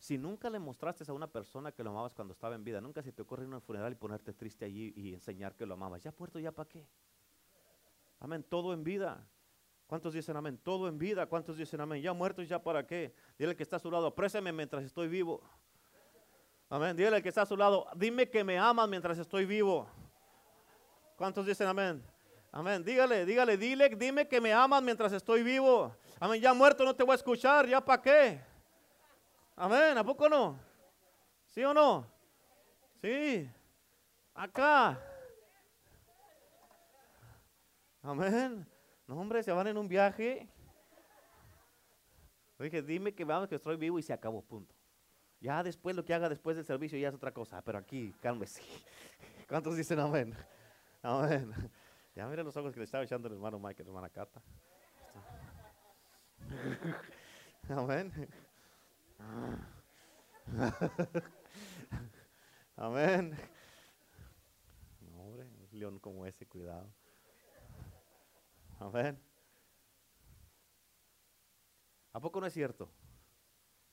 si 0.04 0.18
nunca 0.18 0.50
le 0.50 0.60
mostraste 0.60 1.10
a 1.10 1.14
una 1.14 1.28
persona 1.28 1.72
que 1.72 1.82
lo 1.82 1.92
amabas 1.92 2.14
cuando 2.14 2.34
estaba 2.34 2.56
en 2.56 2.64
vida, 2.66 2.82
nunca 2.82 3.02
se 3.02 3.14
te 3.14 3.22
ocurre 3.22 3.46
ir 3.46 3.54
a 3.54 3.56
un 3.56 3.62
funeral 3.62 3.94
y 3.94 3.96
ponerte 3.96 4.34
triste 4.34 4.66
allí 4.66 4.92
y 4.98 5.14
enseñar 5.14 5.56
que 5.56 5.66
lo 5.66 5.76
amabas. 5.76 6.04
Ya 6.04 6.12
puerto, 6.12 6.40
ya 6.40 6.52
para 6.52 6.68
qué. 6.68 6.86
Amén, 8.20 8.44
todo 8.44 8.74
en 8.74 8.84
vida. 8.84 9.26
¿Cuántos 9.88 10.14
dicen 10.14 10.36
amén? 10.36 10.60
Todo 10.62 10.90
en 10.90 10.98
vida. 10.98 11.26
¿Cuántos 11.26 11.56
dicen 11.56 11.80
amén? 11.80 12.02
Ya 12.02 12.12
muertos, 12.12 12.50
ya 12.50 12.62
para 12.62 12.86
qué. 12.86 13.16
Dile 13.40 13.56
que 13.56 13.64
está 13.64 13.78
a 13.78 13.80
su 13.80 13.90
lado, 13.90 14.08
apréseme 14.08 14.52
mientras 14.52 14.84
estoy 14.84 15.08
vivo. 15.08 15.42
Amén. 16.68 16.98
Dile 16.98 17.24
que 17.24 17.30
está 17.30 17.44
a 17.44 17.46
su 17.46 17.56
lado, 17.56 17.88
dime 17.96 18.30
que 18.30 18.44
me 18.44 18.60
amas 18.60 18.90
mientras 18.90 19.18
estoy 19.18 19.46
vivo. 19.46 19.88
¿Cuántos 21.16 21.46
dicen 21.46 21.70
amén? 21.70 22.04
Amén. 22.52 22.84
Dígale, 22.84 23.26
dígale, 23.26 23.56
dile, 23.56 23.88
dime 23.96 24.28
que 24.28 24.42
me 24.42 24.52
amas 24.52 24.84
mientras 24.84 25.14
estoy 25.14 25.44
vivo. 25.44 25.96
Amén. 26.20 26.42
Ya 26.42 26.54
muerto 26.54 26.84
no 26.84 26.94
te 26.94 27.04
voy 27.04 27.14
a 27.14 27.16
escuchar, 27.16 27.66
ya 27.70 27.80
para 27.80 28.02
qué. 28.02 28.53
Amén, 29.56 29.98
¿a 29.98 30.04
poco 30.04 30.28
no? 30.28 30.60
¿Sí 31.48 31.64
o 31.64 31.74
no? 31.74 32.08
Sí. 33.02 33.50
Acá. 34.34 35.00
Amén. 38.02 38.68
No, 39.08 39.20
hombre, 39.20 39.44
se 39.44 39.52
van 39.52 39.68
en 39.68 39.78
un 39.78 39.88
viaje. 39.88 40.50
Dije, 42.60 42.82
dime 42.82 43.14
que 43.14 43.26
vamos, 43.26 43.50
que 43.50 43.56
estoy 43.56 43.76
vivo 43.76 44.00
y 44.00 44.04
se 44.04 44.14
acabó, 44.14 44.42
punto. 44.42 44.74
Ya 45.42 45.62
después 45.62 45.96
lo 45.96 46.06
que 46.06 46.14
haga 46.14 46.30
después 46.30 46.56
del 46.56 46.66
servicio 46.66 46.98
ya 46.98 47.10
es 47.10 47.16
otra 47.16 47.34
cosa, 47.34 47.62
pero 47.62 47.78
aquí, 47.78 48.14
cálmese. 48.22 48.62
¿Cuántos 49.50 49.76
dicen 49.76 50.00
amén? 50.00 50.34
Amén. 51.02 51.54
Ya 52.16 52.26
mira 52.28 52.44
los 52.44 52.56
ojos 52.56 52.72
que 52.72 52.80
le 52.80 52.86
estaba 52.86 53.04
echando 53.04 53.28
el 53.28 53.34
hermano 53.34 53.60
Mike, 53.60 53.84
la 53.84 53.90
hermana 53.90 54.10
Cata. 54.10 54.42
Amén. 57.70 58.30
Amén. 62.76 63.38
No, 65.02 65.24
hombre, 65.24 65.44
un 65.44 65.80
león 65.80 66.00
como 66.00 66.26
ese, 66.26 66.46
cuidado. 66.46 66.90
Amén. 68.80 69.20
¿A 72.12 72.20
poco 72.20 72.40
no 72.40 72.46
es 72.46 72.54
cierto? 72.54 72.90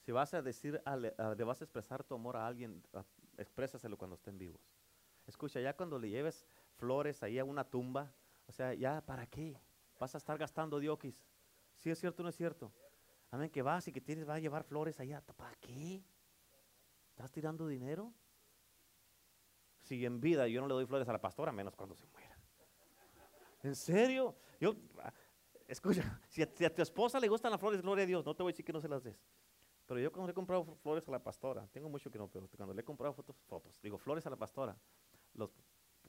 Si 0.01 0.13
vas 0.13 0.35
a 0.35 0.43
decir, 0.43 0.83
vas 0.85 1.61
a 1.61 1.65
expresar 1.65 2.05
tu 2.05 2.15
amor 2.15 2.37
a 2.37 2.47
alguien, 2.47 2.83
exprésaselo 3.39 3.97
cuando 3.97 4.17
estén 4.17 4.39
vivos. 4.39 4.61
Escucha, 5.27 5.61
ya 5.61 5.77
cuando 5.77 5.99
le 5.99 6.09
lleves 6.09 6.47
flores 6.77 7.23
ahí 7.23 7.39
a 7.39 7.45
una 7.45 7.65
tumba, 7.65 8.13
o 8.47 8.53
sea, 8.53 8.75
ya 8.75 9.01
para 9.03 9.27
qué? 9.27 9.61
Vas 9.99 10.15
a 10.15 10.19
estar 10.19 10.37
gastando 10.39 10.81
diokis. 10.81 11.25
¿Sí 11.77 11.91
es 11.91 11.99
cierto 11.99 12.23
o 12.23 12.25
no 12.25 12.31
es 12.31 12.37
cierto? 12.37 12.73
Amén, 13.31 13.51
que 13.51 13.63
vas 13.63 13.87
y 13.87 13.93
que 13.93 14.01
tienes, 14.01 14.29
va 14.29 14.35
a 14.35 14.39
llevar 14.41 14.65
flores 14.65 14.99
allá. 14.99 15.21
¿Para 15.21 15.55
qué? 15.57 16.03
¿Estás 17.11 17.31
tirando 17.31 17.69
dinero? 17.69 18.13
Si 19.83 20.05
en 20.05 20.21
vida 20.21 20.49
yo 20.49 20.61
no 20.61 20.67
le 20.67 20.75
doy 20.75 20.87
flores 20.87 21.09
a 21.09 21.13
la 21.13 21.21
pastora, 21.21 21.53
menos 21.53 21.77
cuando 21.77 21.95
se 21.95 22.07
muera. 22.07 22.37
¿En 23.63 23.77
serio? 23.77 24.35
Yo, 24.61 24.75
escucha, 25.69 26.21
si 26.29 26.43
a, 26.43 26.75
tu 26.75 26.83
esposa 26.83 27.21
le 27.21 27.29
gustan 27.29 27.51
las 27.51 27.61
flores, 27.61 27.83
gloria 27.83 28.05
a 28.05 28.07
Dios, 28.07 28.25
no 28.25 28.35
te 28.35 28.43
voy 28.43 28.51
a 28.51 28.53
decir 28.53 28.65
que 28.65 28.73
no 28.73 28.81
se 28.81 28.89
las 28.89 29.03
des. 29.03 29.23
Pero 29.87 30.01
yo 30.01 30.11
cuando 30.11 30.27
le 30.27 30.33
he 30.33 30.35
comprado 30.35 30.77
flores 30.83 31.07
a 31.09 31.11
la 31.11 31.23
pastora, 31.23 31.67
tengo 31.69 31.89
mucho 31.89 32.11
que 32.11 32.19
no, 32.19 32.29
pero 32.29 32.49
cuando 32.57 32.75
le 32.75 32.81
he 32.81 32.85
comprado 32.85 33.15
fotos, 33.15 33.37
fotos, 33.47 33.79
digo 33.83 33.99
flores 33.99 34.27
a 34.27 34.31
la 34.31 34.37
pastora, 34.37 34.77
los 35.35 35.51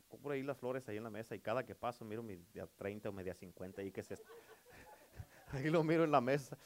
compro 0.08 0.32
ahí 0.32 0.44
las 0.44 0.58
flores 0.58 0.88
ahí 0.90 0.98
en 0.98 1.04
la 1.04 1.10
mesa 1.10 1.36
y 1.36 1.40
cada 1.40 1.66
que 1.66 1.74
paso 1.74 2.04
miro 2.04 2.22
mi 2.22 2.36
día 2.54 2.68
30 2.68 3.10
o 3.10 3.12
media 3.12 3.34
50 3.34 3.82
y 3.84 3.92
que 3.92 4.02
es 4.02 4.10
Ahí 5.52 5.70
lo 5.70 5.84
miro 5.84 6.04
en 6.04 6.12
la 6.12 6.22
mesa 6.22 6.58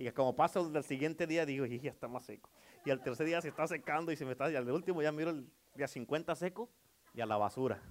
y 0.00 0.10
como 0.12 0.34
pasa 0.34 0.60
el 0.60 0.82
siguiente 0.82 1.26
día, 1.26 1.44
digo, 1.44 1.66
y 1.66 1.78
ya 1.78 1.90
está 1.90 2.08
más 2.08 2.24
seco. 2.24 2.48
Y 2.86 2.90
al 2.90 3.02
tercer 3.02 3.26
día 3.26 3.42
se 3.42 3.48
está 3.48 3.66
secando 3.66 4.10
y 4.10 4.16
se 4.16 4.24
me 4.24 4.32
está, 4.32 4.50
y 4.50 4.56
al 4.56 4.70
último 4.70 5.02
ya 5.02 5.12
miro 5.12 5.28
el 5.28 5.46
día 5.74 5.86
50 5.86 6.34
seco 6.36 6.70
y 7.12 7.20
a 7.20 7.26
la 7.26 7.36
basura. 7.36 7.82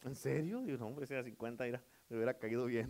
¿En 0.00 0.16
serio? 0.16 0.62
Digo, 0.62 0.78
no, 0.78 0.86
hombre, 0.86 1.04
ese 1.04 1.12
día 1.12 1.22
50 1.22 1.66
era, 1.66 1.84
me 2.08 2.16
hubiera 2.16 2.32
caído 2.38 2.64
bien. 2.64 2.88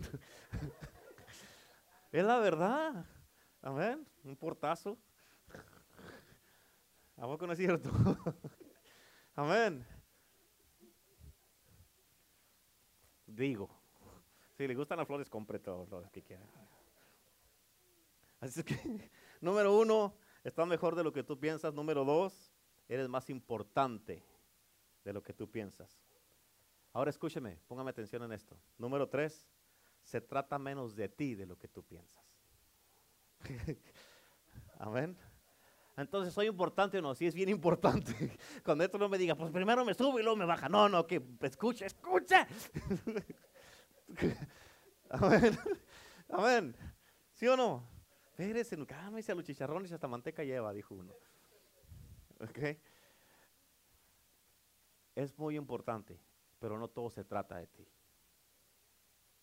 es 2.13 2.23
la 2.23 2.39
verdad. 2.39 3.05
Amén. 3.61 4.07
Un 4.23 4.37
portazo. 4.37 4.97
¿A 7.17 7.23
poco 7.23 7.45
no 7.45 7.51
es 7.51 7.59
cierto? 7.59 7.91
Amén. 9.35 9.85
Digo. 13.27 13.82
Si 14.57 14.67
le 14.67 14.75
gustan 14.75 14.97
las 14.97 15.07
flores, 15.07 15.29
compre 15.29 15.59
todas 15.59 15.89
las 15.89 16.11
que 16.11 16.21
quiera. 16.21 16.43
Así 18.39 18.63
que, 18.63 18.75
número 19.41 19.77
uno, 19.77 20.15
está 20.43 20.65
mejor 20.65 20.95
de 20.95 21.03
lo 21.03 21.11
que 21.11 21.23
tú 21.23 21.39
piensas. 21.39 21.73
Número 21.73 22.05
dos, 22.05 22.51
eres 22.87 23.07
más 23.07 23.29
importante 23.29 24.23
de 25.03 25.13
lo 25.13 25.23
que 25.23 25.33
tú 25.33 25.49
piensas. 25.49 25.99
Ahora 26.91 27.09
escúcheme, 27.09 27.59
póngame 27.67 27.89
atención 27.89 28.21
en 28.23 28.33
esto. 28.33 28.55
Número 28.77 29.09
tres, 29.09 29.49
se 30.03 30.21
trata 30.21 30.59
menos 30.59 30.95
de 30.95 31.09
ti 31.09 31.33
de 31.33 31.45
lo 31.45 31.57
que 31.57 31.67
tú 31.67 31.83
piensas. 31.83 32.23
Amén. 34.79 35.17
Entonces, 35.95 36.33
¿soy 36.33 36.47
importante 36.47 36.97
o 36.97 37.01
no? 37.01 37.15
Sí, 37.15 37.27
es 37.27 37.35
bien 37.35 37.49
importante. 37.49 38.37
Cuando 38.63 38.83
esto 38.83 38.97
no 38.97 39.09
me 39.09 39.17
diga, 39.17 39.35
pues 39.35 39.51
primero 39.51 39.85
me 39.85 39.93
subo 39.93 40.19
y 40.19 40.23
luego 40.23 40.37
me 40.37 40.45
baja. 40.45 40.69
No, 40.69 40.89
no, 40.89 41.05
que 41.05 41.21
escucha, 41.41 41.85
escucha. 41.85 42.47
Amén. 45.09 45.57
Amén. 46.29 46.75
¿Sí 47.33 47.47
o 47.47 47.55
no? 47.55 47.87
Espérese, 48.25 48.83
cálmese 48.85 49.31
a 49.31 49.35
los 49.35 49.45
chicharrones 49.45 49.91
y 49.91 49.93
hasta 49.93 50.07
manteca 50.07 50.43
lleva, 50.43 50.73
dijo 50.73 50.95
uno. 50.95 51.13
¿Ok? 52.39 52.77
Es 55.15 55.37
muy 55.37 55.55
importante, 55.55 56.19
pero 56.59 56.79
no 56.79 56.87
todo 56.87 57.09
se 57.09 57.23
trata 57.23 57.57
de 57.57 57.67
ti. 57.67 57.87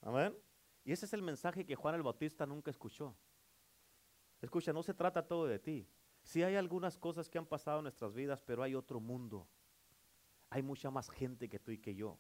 Amén. 0.02 0.36
Y 0.84 0.92
ese 0.92 1.06
es 1.06 1.12
el 1.12 1.22
mensaje 1.22 1.64
que 1.64 1.76
Juan 1.76 1.94
el 1.94 2.02
Bautista 2.02 2.46
nunca 2.46 2.70
escuchó. 2.70 3.14
Escucha, 4.40 4.72
no 4.72 4.82
se 4.82 4.94
trata 4.94 5.26
todo 5.26 5.46
de 5.46 5.58
ti. 5.58 5.86
Sí 6.22 6.42
hay 6.42 6.56
algunas 6.56 6.98
cosas 6.98 7.28
que 7.28 7.38
han 7.38 7.46
pasado 7.46 7.78
en 7.78 7.84
nuestras 7.84 8.14
vidas, 8.14 8.42
pero 8.42 8.62
hay 8.62 8.74
otro 8.74 8.98
mundo. 9.00 9.46
Hay 10.48 10.62
mucha 10.62 10.90
más 10.90 11.10
gente 11.10 11.48
que 11.48 11.58
tú 11.58 11.70
y 11.70 11.78
que 11.78 11.94
yo. 11.94 12.18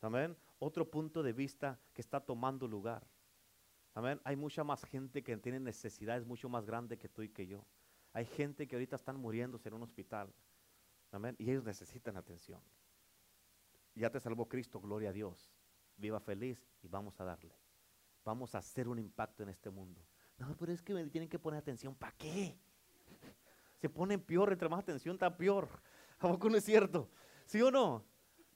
Amén. 0.00 0.36
Otro 0.58 0.90
punto 0.90 1.22
de 1.22 1.32
vista 1.32 1.78
que 1.92 2.00
está 2.00 2.20
tomando 2.20 2.66
lugar. 2.66 3.06
Amén. 3.94 4.20
Hay 4.24 4.36
mucha 4.36 4.64
más 4.64 4.84
gente 4.84 5.22
que 5.22 5.36
tiene 5.36 5.60
necesidades 5.60 6.26
mucho 6.26 6.48
más 6.48 6.64
grandes 6.64 6.98
que 6.98 7.08
tú 7.08 7.22
y 7.22 7.28
que 7.28 7.46
yo. 7.46 7.64
Hay 8.12 8.24
gente 8.24 8.66
que 8.66 8.76
ahorita 8.76 8.96
están 8.96 9.16
muriéndose 9.16 9.68
en 9.68 9.74
un 9.74 9.82
hospital. 9.82 10.32
Amén. 11.12 11.36
Y 11.38 11.50
ellos 11.50 11.64
necesitan 11.64 12.16
atención. 12.16 12.60
Ya 13.94 14.10
te 14.10 14.20
salvó 14.20 14.48
Cristo, 14.48 14.80
gloria 14.80 15.10
a 15.10 15.12
Dios. 15.12 15.52
Viva 15.96 16.20
feliz 16.20 16.64
y 16.82 16.88
vamos 16.88 17.20
a 17.20 17.24
darle. 17.24 17.54
Vamos 18.24 18.54
a 18.54 18.58
hacer 18.58 18.88
un 18.88 18.98
impacto 18.98 19.42
en 19.42 19.48
este 19.48 19.70
mundo. 19.70 20.00
No, 20.38 20.56
pero 20.56 20.72
es 20.72 20.82
que 20.82 20.94
tienen 21.06 21.28
que 21.28 21.38
poner 21.38 21.58
atención. 21.58 21.94
¿Para 21.94 22.12
qué? 22.12 22.56
Se 23.80 23.88
ponen 23.88 24.20
peor, 24.20 24.52
entre 24.52 24.68
más 24.68 24.80
atención 24.80 25.14
está 25.14 25.36
peor. 25.36 25.68
¿A 26.18 26.28
poco 26.28 26.48
no 26.48 26.56
es 26.56 26.64
cierto? 26.64 27.10
¿Sí 27.46 27.60
o 27.62 27.70
no? 27.70 28.04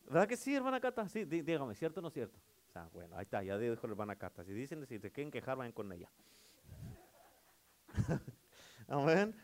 ¿Verdad 0.06 0.28
que 0.28 0.36
sí, 0.36 0.54
hermana 0.54 0.80
Cata? 0.80 1.08
Sí, 1.08 1.24
dígame, 1.24 1.74
¿cierto 1.74 2.00
o 2.00 2.02
no 2.02 2.10
cierto? 2.10 2.38
O 2.68 2.72
sea, 2.72 2.88
bueno, 2.92 3.16
ahí 3.16 3.22
está, 3.22 3.42
ya 3.42 3.58
dijo 3.58 3.86
la 3.86 3.92
hermana 3.92 4.16
Cata. 4.16 4.44
Si 4.44 4.52
dicen, 4.52 4.86
si 4.86 4.98
te 4.98 5.10
quieren 5.10 5.30
quejar, 5.30 5.56
vayan 5.56 5.72
con 5.72 5.92
ella. 5.92 6.10
Amén. 8.88 9.34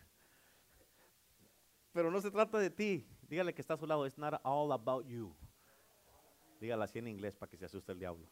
Pero 1.93 2.11
no 2.11 2.21
se 2.21 2.31
trata 2.31 2.59
de 2.59 2.71
ti. 2.71 3.07
Dígale 3.29 3.55
que 3.55 3.61
está 3.61 3.75
a 3.75 3.77
su 3.77 3.87
lado. 3.87 4.07
It's 4.07 4.19
not 4.19 4.41
all 4.45 4.73
about 4.73 5.07
you. 5.07 5.35
Dígale 6.61 6.85
así 6.85 6.99
en 6.99 7.09
inglés 7.09 7.37
para 7.37 7.51
que 7.51 7.57
se 7.57 7.67
asuste 7.67 7.93
el 7.93 7.99
diablo. 7.99 8.27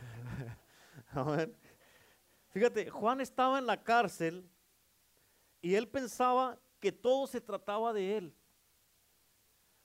Amén. 1.12 1.56
Fíjate, 2.50 2.88
Juan 2.90 3.20
estaba 3.20 3.58
en 3.58 3.66
la 3.66 3.82
cárcel 3.82 4.48
y 5.60 5.74
él 5.74 5.88
pensaba 5.88 6.58
que 6.78 6.92
todo 6.92 7.26
se 7.26 7.40
trataba 7.40 7.92
de 7.92 8.16
él. 8.16 8.36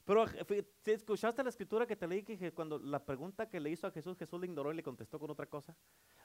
Pero 0.10 0.26
si 0.26 0.89
escuchaste 0.89 1.43
la 1.43 1.49
escritura 1.49 1.86
que 1.86 1.95
te 1.95 2.07
leí 2.07 2.24
que 2.24 2.51
cuando 2.51 2.80
la 2.80 3.05
pregunta 3.05 3.47
que 3.47 3.60
le 3.60 3.70
hizo 3.70 3.86
a 3.86 3.91
Jesús, 3.91 4.18
Jesús 4.18 4.41
le 4.41 4.47
ignoró 4.47 4.72
y 4.72 4.76
le 4.76 4.82
contestó 4.82 5.20
con 5.20 5.30
otra 5.30 5.45
cosa. 5.45 5.76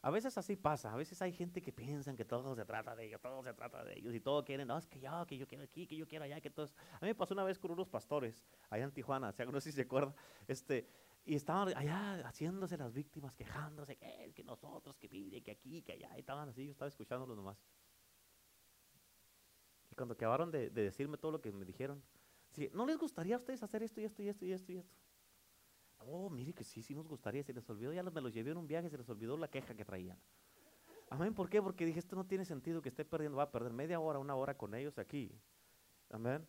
A 0.00 0.10
veces 0.10 0.38
así 0.38 0.56
pasa, 0.56 0.90
a 0.90 0.96
veces 0.96 1.20
hay 1.20 1.34
gente 1.34 1.60
que 1.60 1.70
piensa 1.70 2.16
que 2.16 2.24
todo 2.24 2.54
se 2.54 2.64
trata 2.64 2.96
de 2.96 3.04
ellos, 3.04 3.20
todo 3.20 3.42
se 3.42 3.52
trata 3.52 3.84
de 3.84 3.98
ellos 3.98 4.14
y 4.14 4.20
todo 4.20 4.42
quieren, 4.42 4.68
no, 4.68 4.78
es 4.78 4.86
que 4.86 5.00
yo, 5.00 5.26
que 5.26 5.36
yo 5.36 5.46
quiero 5.46 5.64
aquí, 5.64 5.86
que 5.86 5.96
yo 5.96 6.08
quiero 6.08 6.24
allá, 6.24 6.40
que 6.40 6.48
todos. 6.48 6.74
A 6.92 7.00
mí 7.02 7.08
me 7.08 7.14
pasó 7.14 7.34
una 7.34 7.44
vez 7.44 7.58
con 7.58 7.72
unos 7.72 7.86
pastores 7.86 8.42
allá 8.70 8.84
en 8.84 8.90
Tijuana, 8.90 9.34
no 9.52 9.60
sé 9.60 9.70
si 9.70 9.76
se 9.76 9.82
acuerda, 9.82 10.14
este, 10.48 10.88
y 11.26 11.34
estaban 11.34 11.76
allá 11.76 12.26
haciéndose 12.26 12.78
las 12.78 12.94
víctimas, 12.94 13.34
quejándose, 13.34 13.96
que, 13.96 14.32
que 14.34 14.44
nosotros, 14.44 14.96
que 14.96 15.10
pide, 15.10 15.42
que 15.42 15.50
aquí, 15.50 15.82
que 15.82 15.92
allá, 15.92 16.10
y 16.16 16.20
estaban 16.20 16.48
así, 16.48 16.64
yo 16.64 16.70
estaba 16.70 16.88
escuchándolos 16.88 17.36
nomás. 17.36 17.62
Y 19.90 19.94
cuando 19.94 20.14
acabaron 20.14 20.50
de 20.50 20.70
decirme 20.70 21.18
todo 21.18 21.32
lo 21.32 21.42
que 21.42 21.52
me 21.52 21.66
dijeron, 21.66 22.02
¿no 22.72 22.86
les 22.86 22.98
gustaría 22.98 23.34
a 23.34 23.38
ustedes 23.38 23.62
hacer 23.62 23.82
esto 23.82 24.00
y 24.00 24.04
esto 24.04 24.22
y 24.22 24.28
esto 24.28 24.44
y 24.44 24.52
esto 24.52 24.72
y 24.72 24.76
esto? 24.78 24.96
Oh, 26.06 26.28
mire 26.28 26.52
que 26.52 26.64
sí, 26.64 26.82
sí 26.82 26.94
nos 26.94 27.08
gustaría, 27.08 27.42
se 27.42 27.52
les 27.52 27.68
olvidó, 27.70 27.92
ya 27.92 28.02
me 28.02 28.20
los 28.20 28.32
llevé 28.32 28.50
en 28.50 28.58
un 28.58 28.66
viaje, 28.66 28.90
se 28.90 28.98
les 28.98 29.08
olvidó 29.08 29.36
la 29.36 29.48
queja 29.48 29.74
que 29.74 29.84
traían. 29.84 30.18
Amén, 31.10 31.34
¿por 31.34 31.48
qué? 31.48 31.62
Porque 31.62 31.86
dije, 31.86 31.98
esto 31.98 32.16
no 32.16 32.26
tiene 32.26 32.44
sentido 32.44 32.82
que 32.82 32.88
esté 32.88 33.04
perdiendo, 33.04 33.38
va 33.38 33.44
a 33.44 33.50
perder 33.50 33.72
media 33.72 34.00
hora, 34.00 34.18
una 34.18 34.34
hora 34.34 34.56
con 34.56 34.74
ellos 34.74 34.98
aquí. 34.98 35.30
Amén, 36.10 36.46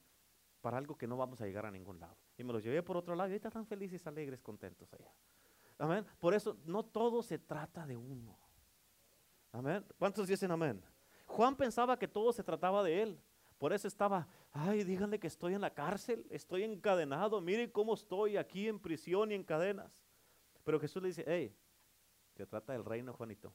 para 0.62 0.78
algo 0.78 0.98
que 0.98 1.08
no 1.08 1.18
vamos 1.18 1.42
a 1.42 1.46
llegar 1.46 1.66
a 1.66 1.72
ningún 1.72 2.00
lado. 2.00 2.18
Y 2.38 2.44
me 2.44 2.54
los 2.54 2.64
llevé 2.64 2.84
por 2.84 2.98
otro 2.98 3.16
lado 3.16 3.30
y 3.30 3.34
ahorita 3.34 3.48
están 3.48 3.66
felices, 3.66 4.06
alegres, 4.08 4.42
contentos 4.42 4.92
allá. 4.94 5.14
Amén, 5.78 6.06
por 6.20 6.34
eso 6.34 6.58
no 6.66 6.84
todo 6.84 7.22
se 7.24 7.38
trata 7.40 7.86
de 7.86 7.96
uno. 7.98 8.38
Amén, 9.52 9.86
¿cuántos 9.98 10.28
dicen 10.28 10.52
amén? 10.52 10.84
Juan 11.26 11.56
pensaba 11.56 11.98
que 11.98 12.08
todo 12.08 12.32
se 12.34 12.44
trataba 12.44 12.84
de 12.84 13.02
él. 13.02 13.22
Por 13.58 13.74
eso 13.74 13.88
estaba, 13.88 14.28
ay, 14.52 14.84
díganle 14.84 15.20
que 15.20 15.28
estoy 15.28 15.54
en 15.54 15.62
la 15.62 15.74
cárcel, 15.74 16.26
estoy 16.30 16.64
encadenado, 16.64 17.40
miren 17.40 17.70
cómo 17.70 17.94
estoy 17.94 18.38
aquí 18.38 18.68
en 18.68 18.80
prisión 18.80 19.32
y 19.32 19.36
en 19.36 19.44
cadenas. 19.44 20.06
Pero 20.64 20.80
Jesús 20.80 21.02
le 21.02 21.10
dice, 21.10 21.24
hey, 21.28 21.56
se 22.36 22.46
trata 22.46 22.74
del 22.74 22.84
reino, 22.84 23.14
Juanito. 23.14 23.54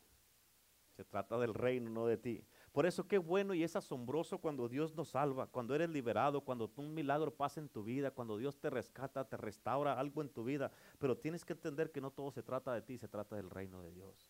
Se 0.96 1.04
trata 1.04 1.38
del 1.38 1.54
reino, 1.54 1.90
no 1.90 2.06
de 2.06 2.16
ti. 2.16 2.44
Por 2.72 2.86
eso 2.86 3.06
qué 3.08 3.18
bueno 3.18 3.54
y 3.54 3.62
es 3.62 3.74
asombroso 3.76 4.38
cuando 4.38 4.68
Dios 4.68 4.94
nos 4.94 5.10
salva, 5.10 5.46
cuando 5.46 5.74
eres 5.74 5.88
liberado, 5.90 6.42
cuando 6.42 6.70
un 6.76 6.94
milagro 6.94 7.34
pasa 7.34 7.60
en 7.60 7.68
tu 7.68 7.82
vida, 7.82 8.10
cuando 8.10 8.36
Dios 8.36 8.58
te 8.58 8.68
rescata, 8.70 9.26
te 9.26 9.36
restaura 9.36 9.98
algo 9.98 10.20
en 10.22 10.28
tu 10.28 10.44
vida. 10.44 10.70
Pero 10.98 11.16
tienes 11.16 11.44
que 11.44 11.54
entender 11.54 11.90
que 11.90 12.00
no 12.00 12.10
todo 12.10 12.30
se 12.30 12.42
trata 12.42 12.74
de 12.74 12.82
ti, 12.82 12.98
se 12.98 13.08
trata 13.08 13.36
del 13.36 13.50
reino 13.50 13.80
de 13.82 13.92
Dios. 13.92 14.29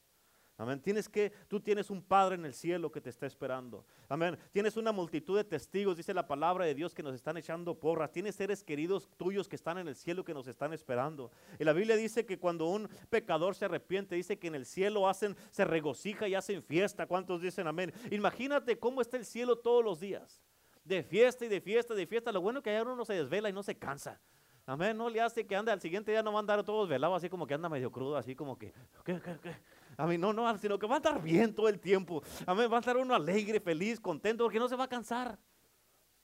Amén. 0.61 0.79
Tienes 0.79 1.09
que, 1.09 1.33
tú 1.49 1.59
tienes 1.59 1.89
un 1.89 2.03
Padre 2.03 2.35
en 2.35 2.45
el 2.45 2.53
cielo 2.53 2.93
que 2.93 3.01
te 3.01 3.09
está 3.09 3.25
esperando. 3.25 3.87
Amén. 4.11 4.39
Tienes 4.53 4.77
una 4.77 4.93
multitud 4.93 5.35
de 5.35 5.43
testigos, 5.43 5.97
dice 5.97 6.13
la 6.13 6.29
palabra 6.29 6.67
de 6.67 6.75
Dios, 6.75 6.93
que 6.93 7.03
nos 7.03 7.15
están 7.15 7.39
echando 7.39 7.81
porras. 7.81 8.13
Tienes 8.13 8.35
seres 8.35 8.63
queridos 8.63 9.09
tuyos 9.17 9.49
que 9.49 9.57
están 9.57 9.79
en 9.79 9.89
el 9.89 9.97
cielo 9.97 10.23
que 10.23 10.35
nos 10.35 10.47
están 10.49 10.75
esperando. 10.75 11.31
Y 11.59 11.65
la 11.65 11.73
Biblia 11.73 11.97
dice 11.97 12.27
que 12.27 12.39
cuando 12.39 12.67
un 12.67 12.91
pecador 13.09 13.55
se 13.55 13.65
arrepiente, 13.65 14.17
dice 14.17 14.39
que 14.39 14.49
en 14.49 14.55
el 14.55 14.67
cielo 14.67 15.09
hacen, 15.09 15.35
se 15.51 15.65
regocija 15.65 16.29
y 16.29 16.35
hacen 16.35 16.63
fiesta. 16.63 17.07
¿Cuántos 17.07 17.41
dicen 17.41 17.67
amén? 17.67 17.91
Imagínate 18.11 18.79
cómo 18.79 19.01
está 19.01 19.17
el 19.17 19.25
cielo 19.25 19.57
todos 19.57 19.83
los 19.83 19.99
días. 19.99 20.43
De 20.85 21.03
fiesta 21.03 21.47
y 21.47 21.49
de 21.49 21.63
fiesta, 21.63 21.95
de 21.95 22.07
fiesta. 22.07 22.33
Lo 22.33 22.43
bueno 22.43 22.63
que 22.63 22.69
allá 22.69 22.83
uno 22.83 22.97
no 22.97 23.07
se 23.07 23.15
desvela 23.15 23.49
y 23.49 23.55
no 23.55 23.63
se 23.63 23.79
cansa. 23.79 24.21
Amén. 24.67 24.95
No 24.95 25.09
le 25.09 25.23
hace 25.23 25.47
que 25.47 25.57
ande 25.57 25.73
al 25.73 25.81
siguiente 25.81 26.11
día 26.11 26.23
no 26.23 26.33
va 26.33 26.39
a 26.39 26.41
andar 26.41 26.63
todos 26.65 26.87
velados, 26.87 27.17
así 27.17 27.31
como 27.31 27.47
que 27.47 27.55
anda 27.55 27.71
medio 27.71 27.91
crudo, 27.91 28.19
así 28.19 28.37
como 28.37 28.59
que, 28.59 28.75
¿qué, 29.07 29.19
qué, 29.23 29.39
qué? 29.43 29.57
A 30.01 30.07
mí 30.07 30.17
no, 30.17 30.33
no, 30.33 30.57
sino 30.57 30.79
que 30.79 30.87
va 30.87 30.95
a 30.95 30.97
estar 30.97 31.21
bien 31.21 31.55
todo 31.55 31.69
el 31.69 31.79
tiempo. 31.79 32.23
A 32.47 32.55
mí 32.55 32.67
va 32.67 32.79
a 32.79 32.81
estar 32.81 32.97
uno 32.97 33.15
alegre, 33.15 33.61
feliz, 33.61 34.01
contento, 34.01 34.45
porque 34.45 34.59
no 34.59 34.67
se 34.67 34.75
va 34.75 34.85
a 34.85 34.89
cansar. 34.89 35.39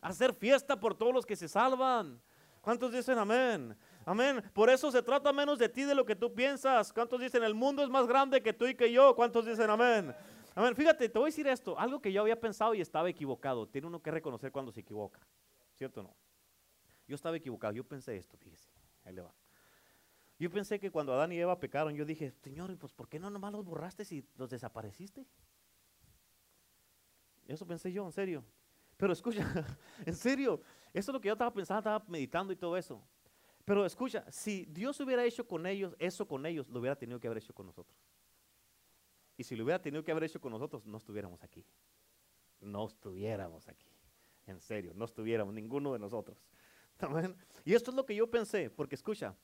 Hacer 0.00 0.32
fiesta 0.32 0.80
por 0.80 0.94
todos 0.94 1.12
los 1.12 1.26
que 1.26 1.36
se 1.36 1.46
salvan. 1.46 2.18
¿Cuántos 2.62 2.90
dicen 2.90 3.18
amén? 3.18 3.76
Amén. 4.06 4.42
Por 4.54 4.70
eso 4.70 4.90
se 4.90 5.02
trata 5.02 5.30
menos 5.30 5.58
de 5.58 5.68
ti 5.68 5.82
de 5.82 5.94
lo 5.94 6.06
que 6.06 6.16
tú 6.16 6.32
piensas. 6.32 6.90
¿Cuántos 6.90 7.20
dicen 7.20 7.42
el 7.42 7.54
mundo 7.54 7.82
es 7.82 7.90
más 7.90 8.06
grande 8.06 8.42
que 8.42 8.54
tú 8.54 8.66
y 8.66 8.74
que 8.74 8.90
yo? 8.90 9.14
¿Cuántos 9.14 9.44
dicen 9.44 9.68
amén? 9.68 10.14
Amén. 10.54 10.74
Fíjate, 10.74 11.10
te 11.10 11.18
voy 11.18 11.26
a 11.26 11.30
decir 11.30 11.46
esto. 11.46 11.78
Algo 11.78 12.00
que 12.00 12.10
yo 12.10 12.22
había 12.22 12.40
pensado 12.40 12.72
y 12.72 12.80
estaba 12.80 13.10
equivocado. 13.10 13.68
Tiene 13.68 13.88
uno 13.88 14.00
que 14.00 14.10
reconocer 14.10 14.50
cuando 14.52 14.72
se 14.72 14.80
equivoca. 14.80 15.20
¿Cierto 15.74 16.00
o 16.00 16.04
no? 16.04 16.16
Yo 17.06 17.14
estaba 17.14 17.36
equivocado. 17.36 17.74
Yo 17.74 17.84
pensé 17.84 18.16
esto, 18.16 18.38
fíjese. 18.38 18.70
Ahí 19.04 19.12
le 19.12 19.20
va. 19.20 19.34
Yo 20.38 20.50
pensé 20.50 20.78
que 20.78 20.90
cuando 20.90 21.14
Adán 21.14 21.32
y 21.32 21.38
Eva 21.38 21.58
pecaron, 21.58 21.94
yo 21.94 22.04
dije, 22.04 22.30
Señor, 22.42 22.76
pues 22.78 22.92
¿por 22.92 23.08
qué 23.08 23.18
no 23.18 23.30
nomás 23.30 23.52
los 23.52 23.64
borraste 23.64 24.04
si 24.04 24.24
los 24.36 24.50
desapareciste? 24.50 25.26
Eso 27.46 27.66
pensé 27.66 27.90
yo, 27.92 28.04
en 28.04 28.12
serio. 28.12 28.44
Pero 28.96 29.12
escucha, 29.12 29.42
en 30.04 30.14
serio, 30.14 30.60
eso 30.92 31.10
es 31.10 31.14
lo 31.14 31.20
que 31.20 31.28
yo 31.28 31.32
estaba 31.32 31.52
pensando, 31.52 31.78
estaba 31.78 32.04
meditando 32.08 32.52
y 32.52 32.56
todo 32.56 32.76
eso. 32.76 33.02
Pero 33.64 33.84
escucha, 33.84 34.24
si 34.30 34.64
Dios 34.66 34.98
hubiera 35.00 35.24
hecho 35.24 35.46
con 35.46 35.66
ellos 35.66 35.94
eso 35.98 36.26
con 36.26 36.46
ellos, 36.46 36.68
lo 36.68 36.80
hubiera 36.80 36.96
tenido 36.96 37.18
que 37.18 37.26
haber 37.26 37.38
hecho 37.38 37.54
con 37.54 37.66
nosotros. 37.66 37.98
Y 39.36 39.44
si 39.44 39.56
lo 39.56 39.64
hubiera 39.64 39.80
tenido 39.80 40.04
que 40.04 40.10
haber 40.10 40.24
hecho 40.24 40.40
con 40.40 40.52
nosotros, 40.52 40.86
no 40.86 40.98
estuviéramos 40.98 41.42
aquí. 41.42 41.64
No 42.60 42.86
estuviéramos 42.86 43.68
aquí. 43.68 43.88
En 44.46 44.60
serio, 44.60 44.92
no 44.94 45.04
estuviéramos 45.04 45.52
ninguno 45.52 45.92
de 45.92 45.98
nosotros. 45.98 46.38
Y 47.64 47.74
esto 47.74 47.90
es 47.90 47.96
lo 47.96 48.06
que 48.06 48.14
yo 48.14 48.30
pensé, 48.30 48.70
porque 48.70 48.94
escucha, 48.94 49.34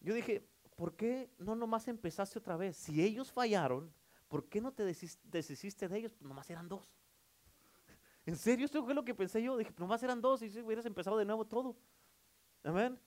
yo 0.00 0.14
dije, 0.14 0.46
¿por 0.76 0.94
qué 0.94 1.30
no 1.38 1.54
nomás 1.54 1.88
empezaste 1.88 2.38
otra 2.38 2.56
vez? 2.56 2.76
Si 2.76 3.02
ellos 3.02 3.32
fallaron, 3.32 3.92
¿por 4.28 4.48
qué 4.48 4.60
no 4.60 4.72
te 4.72 4.84
deshiciste 4.84 5.88
de 5.88 5.98
ellos? 5.98 6.12
Pues 6.12 6.28
nomás 6.28 6.48
eran 6.50 6.68
dos. 6.68 6.94
En 8.26 8.36
serio, 8.36 8.66
esto 8.66 8.82
fue 8.84 8.92
lo 8.92 9.04
que 9.04 9.14
pensé 9.14 9.40
yo. 9.40 9.56
Dije, 9.56 9.72
nomás 9.78 10.02
eran 10.02 10.20
dos 10.20 10.42
y 10.42 10.50
si 10.50 10.60
hubieras 10.60 10.84
empezado 10.84 11.16
de 11.16 11.24
nuevo 11.24 11.46
todo. 11.46 11.76
Amén. 12.64 12.98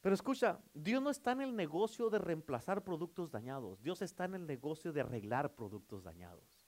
Pero 0.00 0.14
escucha, 0.14 0.58
Dios 0.72 1.02
no 1.02 1.10
está 1.10 1.32
en 1.32 1.42
el 1.42 1.54
negocio 1.54 2.08
de 2.08 2.18
reemplazar 2.18 2.82
productos 2.84 3.30
dañados. 3.30 3.82
Dios 3.82 4.00
está 4.02 4.24
en 4.24 4.34
el 4.34 4.46
negocio 4.46 4.92
de 4.92 5.00
arreglar 5.02 5.54
productos 5.54 6.04
dañados. 6.04 6.59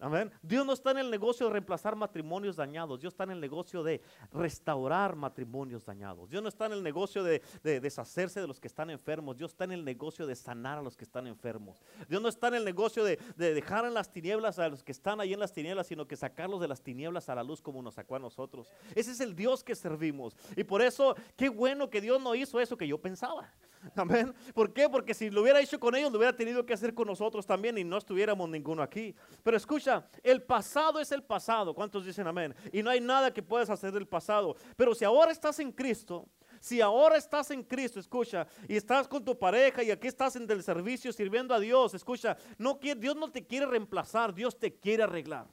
Amén. 0.00 0.30
Dios 0.42 0.64
no 0.64 0.72
está 0.72 0.92
en 0.92 0.98
el 0.98 1.10
negocio 1.10 1.46
de 1.46 1.52
reemplazar 1.52 1.96
matrimonios 1.96 2.54
dañados. 2.54 3.00
Dios 3.00 3.12
está 3.14 3.24
en 3.24 3.32
el 3.32 3.40
negocio 3.40 3.82
de 3.82 4.00
restaurar 4.32 5.16
matrimonios 5.16 5.84
dañados. 5.84 6.30
Dios 6.30 6.40
no 6.40 6.48
está 6.48 6.66
en 6.66 6.72
el 6.74 6.84
negocio 6.84 7.24
de, 7.24 7.42
deshacerse 7.62 8.40
de 8.40 8.46
los 8.46 8.60
que 8.60 8.68
están 8.68 8.90
enfermos. 8.90 9.36
Dios 9.36 9.50
está 9.50 9.64
en 9.64 9.72
el 9.72 9.84
negocio 9.84 10.24
de 10.24 10.36
sanar 10.36 10.78
a 10.78 10.82
los 10.82 10.96
que 10.96 11.02
están 11.02 11.26
enfermos. 11.26 11.82
Dios 12.08 12.22
no 12.22 12.28
está 12.28 12.46
en 12.46 12.54
el 12.54 12.64
negocio 12.64 13.02
de, 13.02 13.18
dejar 13.36 13.86
en 13.86 13.94
las 13.94 14.12
tinieblas 14.12 14.60
a 14.60 14.68
los 14.68 14.84
que 14.84 14.92
están 14.92 15.20
ahí 15.20 15.32
en 15.32 15.40
las 15.40 15.52
tinieblas, 15.52 15.88
sino 15.88 16.06
que 16.06 16.14
sacarlos 16.14 16.60
de 16.60 16.68
las 16.68 16.80
tinieblas 16.80 17.28
a 17.28 17.34
la 17.34 17.42
luz 17.42 17.60
como 17.60 17.82
nos 17.82 17.94
sacó 17.94 18.14
a 18.14 18.20
nosotros. 18.20 18.72
Ese 18.94 19.10
es 19.10 19.18
el 19.18 19.34
Dios 19.34 19.64
que 19.64 19.74
servimos. 19.74 20.36
Y 20.56 20.62
por 20.62 20.80
eso, 20.80 21.16
qué 21.36 21.48
bueno 21.48 21.90
que 21.90 22.00
Dios 22.00 22.22
no 22.22 22.36
hizo 22.36 22.60
eso 22.60 22.76
que 22.76 22.86
yo 22.86 22.98
pensaba. 22.98 23.52
Amén. 23.94 24.34
¿Por 24.54 24.72
qué? 24.72 24.88
Porque 24.88 25.14
si 25.14 25.30
lo 25.30 25.42
hubiera 25.42 25.60
hecho 25.60 25.78
con 25.78 25.94
ellos, 25.94 26.10
lo 26.10 26.18
hubiera 26.18 26.36
tenido 26.36 26.64
que 26.64 26.72
hacer 26.72 26.94
con 26.94 27.06
nosotros 27.06 27.46
también 27.46 27.78
y 27.78 27.84
no 27.84 27.96
estuviéramos 27.96 28.48
ninguno 28.48 28.82
aquí. 28.82 29.14
Pero 29.42 29.56
escucha, 29.56 30.06
el 30.22 30.42
pasado 30.42 31.00
es 31.00 31.12
el 31.12 31.22
pasado. 31.22 31.74
¿Cuántos 31.74 32.04
dicen 32.04 32.26
amén? 32.26 32.54
Y 32.72 32.82
no 32.82 32.90
hay 32.90 33.00
nada 33.00 33.32
que 33.32 33.42
puedas 33.42 33.70
hacer 33.70 33.92
del 33.92 34.06
pasado. 34.06 34.56
Pero 34.76 34.94
si 34.94 35.04
ahora 35.04 35.32
estás 35.32 35.58
en 35.60 35.72
Cristo, 35.72 36.28
si 36.60 36.80
ahora 36.80 37.16
estás 37.16 37.50
en 37.50 37.62
Cristo, 37.62 38.00
escucha, 38.00 38.46
y 38.66 38.76
estás 38.76 39.06
con 39.06 39.24
tu 39.24 39.38
pareja 39.38 39.82
y 39.82 39.90
aquí 39.90 40.08
estás 40.08 40.36
en 40.36 40.50
el 40.50 40.62
servicio 40.62 41.12
sirviendo 41.12 41.54
a 41.54 41.60
Dios, 41.60 41.94
escucha, 41.94 42.36
no 42.56 42.78
quiere, 42.78 43.00
Dios 43.00 43.16
no 43.16 43.30
te 43.30 43.46
quiere 43.46 43.66
reemplazar, 43.66 44.34
Dios 44.34 44.58
te 44.58 44.74
quiere 44.74 45.04
arreglar. 45.04 45.46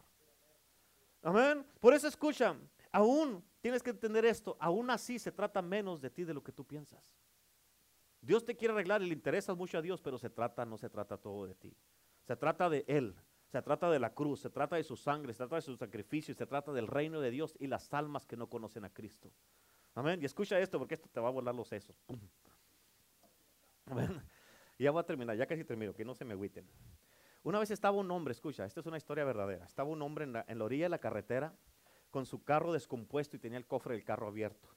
Amén. 1.21 1.65
Por 1.79 1.93
eso 1.93 2.07
escucha, 2.07 2.55
aún 2.91 3.43
tienes 3.61 3.83
que 3.83 3.91
entender 3.91 4.25
esto, 4.25 4.57
aún 4.59 4.89
así 4.89 5.19
se 5.19 5.31
trata 5.31 5.61
menos 5.61 6.01
de 6.01 6.09
ti 6.09 6.23
de 6.23 6.33
lo 6.33 6.43
que 6.43 6.51
tú 6.51 6.65
piensas. 6.65 7.15
Dios 8.25 8.43
te 8.43 8.55
quiere 8.55 8.73
arreglar 8.73 9.03
y 9.03 9.05
le 9.05 9.13
interesas 9.13 9.55
mucho 9.55 9.77
a 9.77 9.81
Dios, 9.83 10.01
pero 10.01 10.17
se 10.17 10.31
trata, 10.31 10.65
no 10.65 10.77
se 10.77 10.89
trata 10.89 11.15
todo 11.15 11.45
de 11.45 11.53
ti. 11.53 11.77
Se 12.23 12.35
trata 12.35 12.69
de 12.71 12.83
Él, 12.87 13.15
se 13.51 13.61
trata 13.61 13.87
de 13.91 13.99
la 13.99 14.15
cruz, 14.15 14.39
se 14.39 14.49
trata 14.49 14.77
de 14.77 14.83
su 14.83 14.97
sangre, 14.97 15.31
se 15.31 15.37
trata 15.37 15.57
de 15.57 15.61
su 15.61 15.77
sacrificio, 15.77 16.33
se 16.33 16.47
trata 16.47 16.73
del 16.73 16.87
reino 16.87 17.21
de 17.21 17.29
Dios 17.29 17.55
y 17.59 17.67
las 17.67 17.93
almas 17.93 18.25
que 18.25 18.35
no 18.35 18.49
conocen 18.49 18.83
a 18.83 18.89
Cristo. 18.89 19.31
Amén. 19.93 20.19
Y 20.23 20.25
escucha 20.25 20.59
esto 20.59 20.79
porque 20.79 20.95
esto 20.95 21.07
te 21.07 21.19
va 21.19 21.27
a 21.27 21.31
volar 21.31 21.53
los 21.53 21.67
sesos. 21.67 21.95
Amén. 23.85 24.19
Ya 24.79 24.89
voy 24.89 25.01
a 25.01 25.05
terminar, 25.05 25.37
ya 25.37 25.45
casi 25.45 25.63
termino, 25.63 25.93
que 25.93 26.03
no 26.03 26.15
se 26.15 26.25
me 26.25 26.33
agüiten. 26.33 26.67
Una 27.43 27.59
vez 27.59 27.69
estaba 27.69 27.95
un 27.95 28.09
hombre, 28.09 28.31
escucha, 28.31 28.65
esta 28.65 28.79
es 28.79 28.87
una 28.87 28.97
historia 28.97 29.23
verdadera. 29.23 29.65
Estaba 29.65 29.89
un 29.89 30.01
hombre 30.01 30.25
en 30.25 30.57
la 30.57 30.65
orilla 30.65 30.85
de 30.85 30.89
la 30.89 30.97
carretera 30.97 31.53
con 32.09 32.25
su 32.25 32.43
carro 32.43 32.73
descompuesto 32.73 33.35
y 33.35 33.39
tenía 33.39 33.59
el 33.59 33.67
cofre 33.67 33.93
del 33.93 34.03
carro 34.03 34.27
abierto 34.27 34.67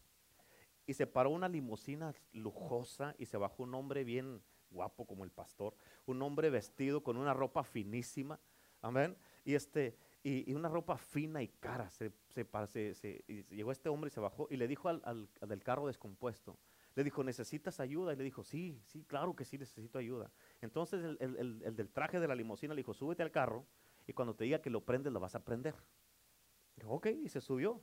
y 0.88 0.94
se 0.94 1.06
paró 1.06 1.28
una 1.28 1.50
limusina 1.50 2.14
lujosa 2.32 3.14
y 3.18 3.26
se 3.26 3.36
bajó 3.36 3.64
un 3.64 3.74
hombre 3.74 4.04
bien 4.04 4.40
guapo 4.70 5.06
como 5.06 5.22
el 5.22 5.30
pastor, 5.30 5.74
un 6.06 6.22
hombre 6.22 6.48
vestido 6.48 7.02
con 7.02 7.18
una 7.18 7.34
ropa 7.34 7.62
finísima, 7.62 8.40
amén. 8.80 9.14
Y 9.44 9.54
este, 9.54 9.98
y, 10.22 10.50
una 10.54 10.70
ropa 10.70 10.96
fina 10.96 11.42
y 11.42 11.48
cara. 11.48 11.90
Se, 11.90 12.10
se, 12.30 13.24
llegó 13.50 13.70
este 13.70 13.90
hombre 13.90 14.08
y 14.08 14.10
se 14.10 14.20
bajó 14.20 14.48
y 14.50 14.56
le 14.56 14.66
dijo 14.66 14.88
al, 14.88 15.02
al, 15.04 15.28
del 15.46 15.62
carro 15.62 15.86
descompuesto, 15.88 16.58
le 16.94 17.04
dijo, 17.04 17.22
¿necesitas 17.22 17.80
ayuda? 17.80 18.14
Y 18.14 18.16
le 18.16 18.24
dijo, 18.24 18.42
sí, 18.42 18.80
sí, 18.86 19.04
claro 19.04 19.36
que 19.36 19.44
sí, 19.44 19.58
necesito 19.58 19.98
ayuda. 19.98 20.32
Entonces 20.62 21.04
el, 21.20 21.60
el 21.62 21.76
del 21.76 21.90
traje 21.90 22.18
de 22.18 22.26
la 22.26 22.34
limusina 22.34 22.72
le 22.72 22.80
dijo, 22.80 22.94
súbete 22.94 23.22
al 23.22 23.30
carro 23.30 23.66
y 24.06 24.14
cuando 24.14 24.34
te 24.34 24.44
diga 24.44 24.62
que 24.62 24.70
lo 24.70 24.80
prendes, 24.86 25.12
lo 25.12 25.20
vas 25.20 25.34
a 25.34 25.44
prender. 25.44 25.74
Dijo, 26.76 26.94
ok, 26.94 27.08
y 27.08 27.28
se 27.28 27.42
subió. 27.42 27.82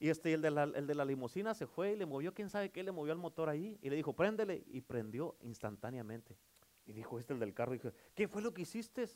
Y 0.00 0.08
este, 0.08 0.32
el 0.32 0.40
de, 0.40 0.50
la, 0.50 0.64
el 0.64 0.86
de 0.86 0.94
la 0.94 1.04
limusina 1.04 1.52
se 1.52 1.66
fue 1.66 1.92
y 1.92 1.96
le 1.96 2.06
movió, 2.06 2.32
quién 2.32 2.48
sabe 2.48 2.70
qué, 2.70 2.82
le 2.82 2.90
movió 2.90 3.12
el 3.12 3.18
motor 3.18 3.50
ahí. 3.50 3.78
Y 3.82 3.90
le 3.90 3.96
dijo, 3.96 4.14
préndele. 4.14 4.64
Y 4.68 4.80
prendió 4.80 5.36
instantáneamente. 5.42 6.38
Y 6.86 6.94
dijo 6.94 7.18
este, 7.18 7.34
el 7.34 7.38
del 7.38 7.52
carro, 7.52 7.72
dijo, 7.72 7.90
¿qué 8.14 8.26
fue 8.26 8.40
lo 8.40 8.54
que 8.54 8.62
hiciste? 8.62 9.06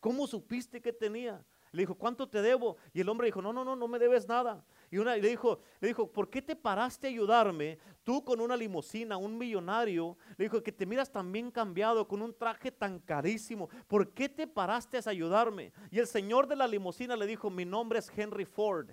¿Cómo 0.00 0.26
supiste 0.26 0.82
que 0.82 0.92
tenía? 0.92 1.44
Le 1.70 1.82
dijo, 1.82 1.94
¿cuánto 1.94 2.28
te 2.28 2.42
debo? 2.42 2.76
Y 2.92 3.00
el 3.00 3.08
hombre 3.08 3.26
dijo, 3.26 3.40
no, 3.40 3.52
no, 3.52 3.64
no, 3.64 3.76
no 3.76 3.86
me 3.86 4.00
debes 4.00 4.26
nada. 4.26 4.66
Y, 4.90 4.98
una, 4.98 5.16
le, 5.16 5.28
dijo, 5.28 5.60
le 5.80 5.88
dijo, 5.88 6.10
¿por 6.10 6.28
qué 6.28 6.42
te 6.42 6.56
paraste 6.56 7.06
a 7.06 7.10
ayudarme? 7.10 7.78
Tú 8.02 8.24
con 8.24 8.40
una 8.40 8.56
limusina, 8.56 9.16
un 9.16 9.38
millonario. 9.38 10.18
Le 10.36 10.46
dijo, 10.46 10.60
que 10.60 10.72
te 10.72 10.86
miras 10.86 11.10
tan 11.12 11.30
bien 11.30 11.52
cambiado, 11.52 12.08
con 12.08 12.20
un 12.20 12.36
traje 12.36 12.72
tan 12.72 12.98
carísimo. 12.98 13.68
¿Por 13.86 14.12
qué 14.12 14.28
te 14.28 14.48
paraste 14.48 14.98
a 14.98 15.02
ayudarme? 15.08 15.72
Y 15.92 16.00
el 16.00 16.08
señor 16.08 16.48
de 16.48 16.56
la 16.56 16.66
limusina 16.66 17.14
le 17.14 17.28
dijo, 17.28 17.48
mi 17.48 17.64
nombre 17.64 18.00
es 18.00 18.10
Henry 18.14 18.44
Ford. 18.44 18.90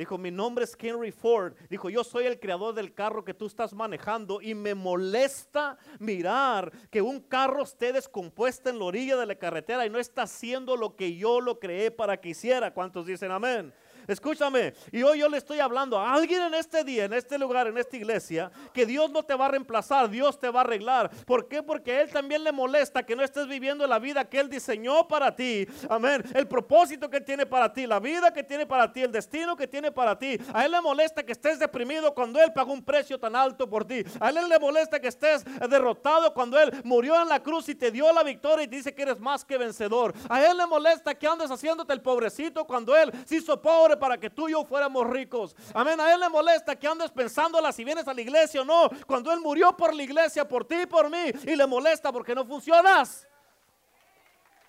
Dijo, 0.00 0.16
mi 0.16 0.30
nombre 0.30 0.64
es 0.64 0.74
Henry 0.80 1.12
Ford. 1.12 1.52
Dijo, 1.68 1.90
yo 1.90 2.02
soy 2.04 2.24
el 2.24 2.40
creador 2.40 2.74
del 2.74 2.94
carro 2.94 3.22
que 3.22 3.34
tú 3.34 3.44
estás 3.44 3.74
manejando 3.74 4.40
y 4.40 4.54
me 4.54 4.74
molesta 4.74 5.76
mirar 5.98 6.72
que 6.90 7.02
un 7.02 7.20
carro 7.20 7.64
esté 7.64 7.92
descompuesto 7.92 8.70
en 8.70 8.78
la 8.78 8.86
orilla 8.86 9.18
de 9.18 9.26
la 9.26 9.34
carretera 9.34 9.84
y 9.84 9.90
no 9.90 9.98
está 9.98 10.22
haciendo 10.22 10.74
lo 10.74 10.96
que 10.96 11.16
yo 11.16 11.42
lo 11.42 11.60
creé 11.60 11.90
para 11.90 12.18
que 12.18 12.30
hiciera. 12.30 12.72
¿Cuántos 12.72 13.04
dicen 13.04 13.30
amén? 13.30 13.74
Escúchame, 14.06 14.74
y 14.92 15.02
hoy 15.02 15.20
yo 15.20 15.28
le 15.28 15.38
estoy 15.38 15.60
hablando 15.60 15.98
a 15.98 16.12
alguien 16.12 16.42
en 16.42 16.54
este 16.54 16.84
día, 16.84 17.04
en 17.04 17.12
este 17.12 17.38
lugar, 17.38 17.66
en 17.66 17.78
esta 17.78 17.96
iglesia, 17.96 18.50
que 18.72 18.86
Dios 18.86 19.10
no 19.10 19.22
te 19.22 19.34
va 19.34 19.46
a 19.46 19.48
reemplazar, 19.50 20.08
Dios 20.08 20.38
te 20.38 20.50
va 20.50 20.60
a 20.60 20.64
arreglar. 20.64 21.10
¿Por 21.24 21.48
qué? 21.48 21.62
Porque 21.62 21.92
a 21.92 22.02
Él 22.02 22.10
también 22.10 22.44
le 22.44 22.52
molesta 22.52 23.02
que 23.02 23.16
no 23.16 23.22
estés 23.22 23.46
viviendo 23.46 23.86
la 23.86 23.98
vida 23.98 24.28
que 24.28 24.38
Él 24.38 24.48
diseñó 24.48 25.06
para 25.06 25.34
ti. 25.34 25.66
Amén. 25.88 26.22
El 26.34 26.46
propósito 26.46 27.08
que 27.08 27.20
tiene 27.20 27.46
para 27.46 27.72
ti, 27.72 27.86
la 27.86 28.00
vida 28.00 28.32
que 28.32 28.42
tiene 28.42 28.66
para 28.66 28.92
ti, 28.92 29.02
el 29.02 29.12
destino 29.12 29.56
que 29.56 29.66
tiene 29.66 29.92
para 29.92 30.18
ti. 30.18 30.38
A 30.52 30.64
Él 30.64 30.72
le 30.72 30.80
molesta 30.80 31.22
que 31.22 31.32
estés 31.32 31.58
deprimido 31.58 32.14
cuando 32.14 32.40
Él 32.40 32.52
pagó 32.52 32.72
un 32.72 32.84
precio 32.84 33.18
tan 33.18 33.36
alto 33.36 33.68
por 33.68 33.84
ti. 33.84 34.02
A 34.18 34.30
Él 34.30 34.48
le 34.48 34.58
molesta 34.58 35.00
que 35.00 35.08
estés 35.08 35.44
derrotado 35.68 36.32
cuando 36.32 36.58
Él 36.58 36.72
murió 36.84 37.20
en 37.20 37.28
la 37.28 37.42
cruz 37.42 37.68
y 37.68 37.74
te 37.74 37.90
dio 37.90 38.12
la 38.12 38.22
victoria 38.22 38.64
y 38.64 38.66
dice 38.66 38.94
que 38.94 39.02
eres 39.02 39.20
más 39.20 39.44
que 39.44 39.58
vencedor. 39.58 40.14
A 40.28 40.44
Él 40.44 40.56
le 40.56 40.66
molesta 40.66 41.14
que 41.14 41.26
andes 41.26 41.50
haciéndote 41.50 41.92
el 41.92 42.00
pobrecito 42.00 42.64
cuando 42.64 42.96
Él 42.96 43.12
se 43.24 43.36
hizo 43.36 43.60
pobre 43.60 43.89
para 43.96 44.18
que 44.18 44.30
tú 44.30 44.48
y 44.48 44.52
yo 44.52 44.64
fuéramos 44.64 45.08
ricos. 45.08 45.54
Amén. 45.74 46.00
A 46.00 46.12
Él 46.12 46.20
le 46.20 46.28
molesta 46.28 46.76
que 46.76 46.86
andes 46.86 47.10
pensándola 47.10 47.72
si 47.72 47.84
vienes 47.84 48.06
a 48.06 48.14
la 48.14 48.20
iglesia 48.20 48.62
o 48.62 48.64
no. 48.64 48.90
Cuando 49.06 49.32
Él 49.32 49.40
murió 49.40 49.76
por 49.76 49.94
la 49.94 50.02
iglesia, 50.02 50.46
por 50.46 50.64
ti 50.64 50.82
y 50.82 50.86
por 50.86 51.10
mí. 51.10 51.32
Y 51.44 51.56
le 51.56 51.66
molesta 51.66 52.12
porque 52.12 52.34
no 52.34 52.44
funcionas. 52.44 53.26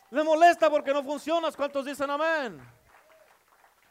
Le 0.09 0.24
molesta 0.24 0.69
porque 0.69 0.93
no 0.93 1.03
funcionas. 1.03 1.55
¿Cuántos 1.55 1.86
dicen 1.86 2.09
amén? 2.09 2.61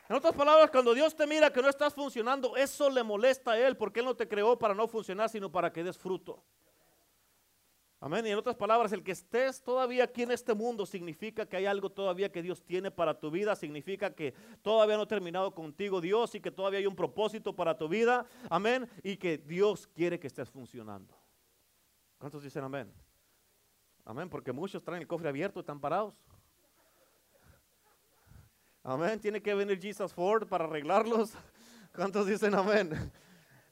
En 0.09 0.16
otras 0.16 0.35
palabras, 0.35 0.70
cuando 0.70 0.93
Dios 0.93 1.14
te 1.14 1.24
mira 1.24 1.53
que 1.53 1.62
no 1.62 1.68
estás 1.68 1.95
funcionando, 1.95 2.57
eso 2.57 2.91
le 2.91 3.03
molesta 3.05 3.53
a 3.53 3.59
Él 3.59 3.76
porque 3.76 4.01
Él 4.01 4.07
no 4.07 4.16
te 4.16 4.26
creó 4.26 4.59
para 4.59 4.74
no 4.74 4.89
funcionar, 4.89 5.28
sino 5.28 5.53
para 5.53 5.72
que 5.72 5.85
des 5.85 5.97
fruto. 5.97 6.43
Amén. 8.03 8.26
Y 8.26 8.30
en 8.30 8.38
otras 8.38 8.57
palabras, 8.57 8.92
el 8.92 9.03
que 9.03 9.12
estés 9.12 9.62
todavía 9.62 10.05
aquí 10.05 10.22
en 10.22 10.30
este 10.30 10.55
mundo 10.55 10.86
significa 10.86 11.44
que 11.44 11.59
hay 11.59 11.66
algo 11.66 11.90
todavía 11.90 12.32
que 12.32 12.42
Dios 12.42 12.62
tiene 12.64 12.90
para 12.90 13.18
tu 13.20 13.30
vida, 13.30 13.55
significa 13.55 14.14
que 14.14 14.32
todavía 14.62 14.96
no 14.96 15.03
ha 15.03 15.09
terminado 15.09 15.55
contigo 15.55 16.01
Dios 16.01 16.34
y 16.34 16.40
que 16.40 16.51
todavía 16.51 16.78
hay 16.78 16.86
un 16.86 16.96
propósito 16.96 17.55
para 17.55 17.76
tu 17.76 17.88
vida. 17.88 18.24
Amén. 18.48 18.88
Y 19.03 19.18
que 19.18 19.36
Dios 19.36 19.86
quiere 19.86 20.18
que 20.18 20.28
estés 20.28 20.48
funcionando. 20.48 21.14
¿Cuántos 22.16 22.42
dicen 22.42 22.64
amén? 22.64 22.90
Amén, 24.07 24.30
porque 24.30 24.51
muchos 24.51 24.82
traen 24.82 25.03
el 25.03 25.07
cofre 25.07 25.28
abierto 25.28 25.59
y 25.59 25.62
están 25.62 25.78
parados. 25.78 26.14
Amén, 28.82 29.20
tiene 29.20 29.42
que 29.42 29.53
venir 29.53 29.78
Jesus 29.78 30.12
Ford 30.14 30.48
para 30.48 30.64
arreglarlos. 30.64 31.32
¿Cuántos 31.94 32.26
dicen 32.26 32.55
amén? 32.55 33.12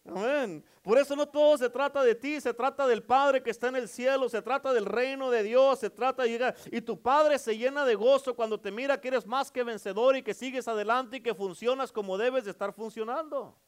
Amén. 0.04 0.64
Por 0.82 0.96
eso 0.98 1.14
no 1.14 1.28
todo 1.28 1.58
se 1.58 1.68
trata 1.68 2.02
de 2.02 2.14
ti, 2.14 2.40
se 2.40 2.54
trata 2.54 2.86
del 2.86 3.02
Padre 3.02 3.42
que 3.42 3.50
está 3.50 3.68
en 3.68 3.76
el 3.76 3.88
cielo, 3.88 4.28
se 4.28 4.40
trata 4.40 4.72
del 4.72 4.86
reino 4.86 5.30
de 5.30 5.42
Dios, 5.42 5.80
se 5.80 5.90
trata 5.90 6.22
de 6.22 6.30
llegar. 6.30 6.56
Y 6.72 6.80
tu 6.80 7.00
Padre 7.00 7.38
se 7.38 7.56
llena 7.56 7.84
de 7.84 7.94
gozo 7.94 8.34
cuando 8.34 8.58
te 8.58 8.70
mira 8.70 9.00
que 9.00 9.08
eres 9.08 9.26
más 9.26 9.50
que 9.50 9.62
vencedor 9.62 10.16
y 10.16 10.22
que 10.22 10.34
sigues 10.34 10.66
adelante 10.66 11.18
y 11.18 11.20
que 11.20 11.34
funcionas 11.34 11.92
como 11.92 12.16
debes 12.16 12.44
de 12.44 12.52
estar 12.52 12.72
funcionando. 12.72 13.58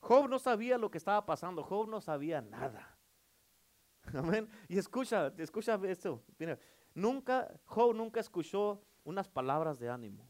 Job 0.00 0.28
no 0.28 0.38
sabía 0.38 0.76
lo 0.76 0.90
que 0.90 0.98
estaba 0.98 1.24
pasando, 1.24 1.62
Job 1.62 1.88
no 1.88 2.00
sabía 2.00 2.40
nada. 2.40 2.98
Amén. 4.12 4.48
Y 4.68 4.76
escucha, 4.76 5.32
escucha 5.38 5.80
esto. 5.84 6.22
Nunca, 6.94 7.52
Job 7.64 7.94
nunca 7.94 8.20
escuchó 8.20 8.82
unas 9.04 9.28
palabras 9.28 9.78
de 9.78 9.88
ánimo. 9.88 10.28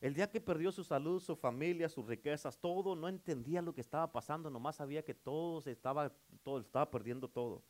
El 0.00 0.14
día 0.14 0.30
que 0.30 0.40
perdió 0.40 0.70
su 0.70 0.84
salud, 0.84 1.20
su 1.20 1.36
familia, 1.36 1.88
sus 1.88 2.06
riquezas, 2.06 2.58
todo, 2.58 2.94
no 2.94 3.08
entendía 3.08 3.62
lo 3.62 3.72
que 3.72 3.80
estaba 3.80 4.12
pasando, 4.12 4.50
nomás 4.50 4.76
sabía 4.76 5.02
que 5.02 5.14
todo 5.14 5.60
se 5.62 5.72
estaba, 5.72 6.12
todo 6.42 6.60
estaba 6.60 6.90
perdiendo 6.90 7.28
todo. 7.28 7.62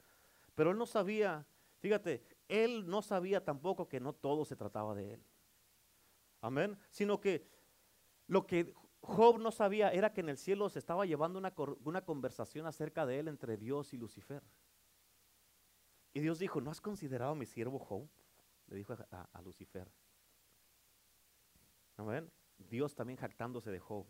Pero 0.55 0.73
él 0.73 0.79
no 0.79 0.87
sabía, 0.87 1.47
fíjate, 1.79 2.25
él 2.49 2.87
no 2.87 3.01
sabía 3.01 3.45
tampoco 3.45 3.89
que 3.89 4.01
no 4.01 4.13
todo 4.13 4.45
se 4.45 4.57
trataba 4.57 4.95
de 4.95 5.15
él. 5.15 5.23
Amén. 6.41 6.77
Sino 6.91 7.21
que 7.21 7.47
lo 8.27 8.47
que 8.47 8.75
Job 9.01 9.39
no 9.39 9.53
sabía 9.53 9.91
era 9.91 10.13
que 10.13 10.21
en 10.21 10.29
el 10.29 10.37
cielo 10.37 10.69
se 10.69 10.81
estaba 10.81 11.07
llevando 11.07 11.39
una, 11.39 11.55
una 11.85 12.05
conversación 12.05 12.67
acerca 12.67 13.07
de 13.07 13.21
él 13.21 13.29
entre 13.29 13.57
Dios 13.57 13.95
y 13.95 13.99
Lucifer. 13.99 14.43
Y 16.13 16.21
Dios 16.21 16.41
dijo, 16.41 16.61
¿no 16.61 16.73
has 16.73 16.81
considerado 16.81 17.33
a 17.33 17.37
mi 17.37 17.47
siervo 17.47 17.79
Job? 17.79 18.09
Le 18.67 18.77
dijo 18.77 18.95
a 19.11 19.43
Lucifer. 19.43 19.89
Amén. 21.97 22.31
Dios 22.59 22.95
también 22.95 23.19
jactándose 23.19 23.71
de 23.71 23.81
Job. 23.81 24.07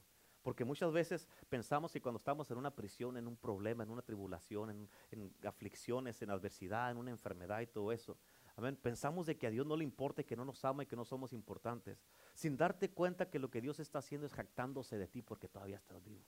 Porque 0.46 0.64
muchas 0.64 0.92
veces 0.92 1.26
pensamos 1.48 1.92
que 1.92 2.00
cuando 2.00 2.18
estamos 2.18 2.48
en 2.52 2.58
una 2.58 2.70
prisión, 2.72 3.16
en 3.16 3.26
un 3.26 3.36
problema, 3.36 3.82
en 3.82 3.90
una 3.90 4.02
tribulación, 4.02 4.88
en, 5.10 5.34
aflicciones, 5.44 6.22
en 6.22 6.30
adversidad, 6.30 6.92
en 6.92 6.98
una 6.98 7.10
enfermedad 7.10 7.62
y 7.62 7.66
todo 7.66 7.90
eso, 7.90 8.16
amén, 8.54 8.76
pensamos 8.76 9.26
de 9.26 9.36
que 9.36 9.48
a 9.48 9.50
Dios 9.50 9.66
no 9.66 9.76
le 9.76 9.82
importa, 9.82 10.22
que 10.22 10.36
no 10.36 10.44
nos 10.44 10.64
ama 10.64 10.84
y 10.84 10.86
que 10.86 10.94
no 10.94 11.04
somos 11.04 11.32
importantes, 11.32 12.06
sin 12.32 12.56
darte 12.56 12.92
cuenta 12.92 13.28
que 13.28 13.40
lo 13.40 13.50
que 13.50 13.60
Dios 13.60 13.80
está 13.80 13.98
haciendo 13.98 14.24
es 14.24 14.34
jactándose 14.34 14.96
de 14.98 15.08
ti 15.08 15.20
porque 15.20 15.48
todavía 15.48 15.78
estás 15.78 16.04
vivo. 16.04 16.24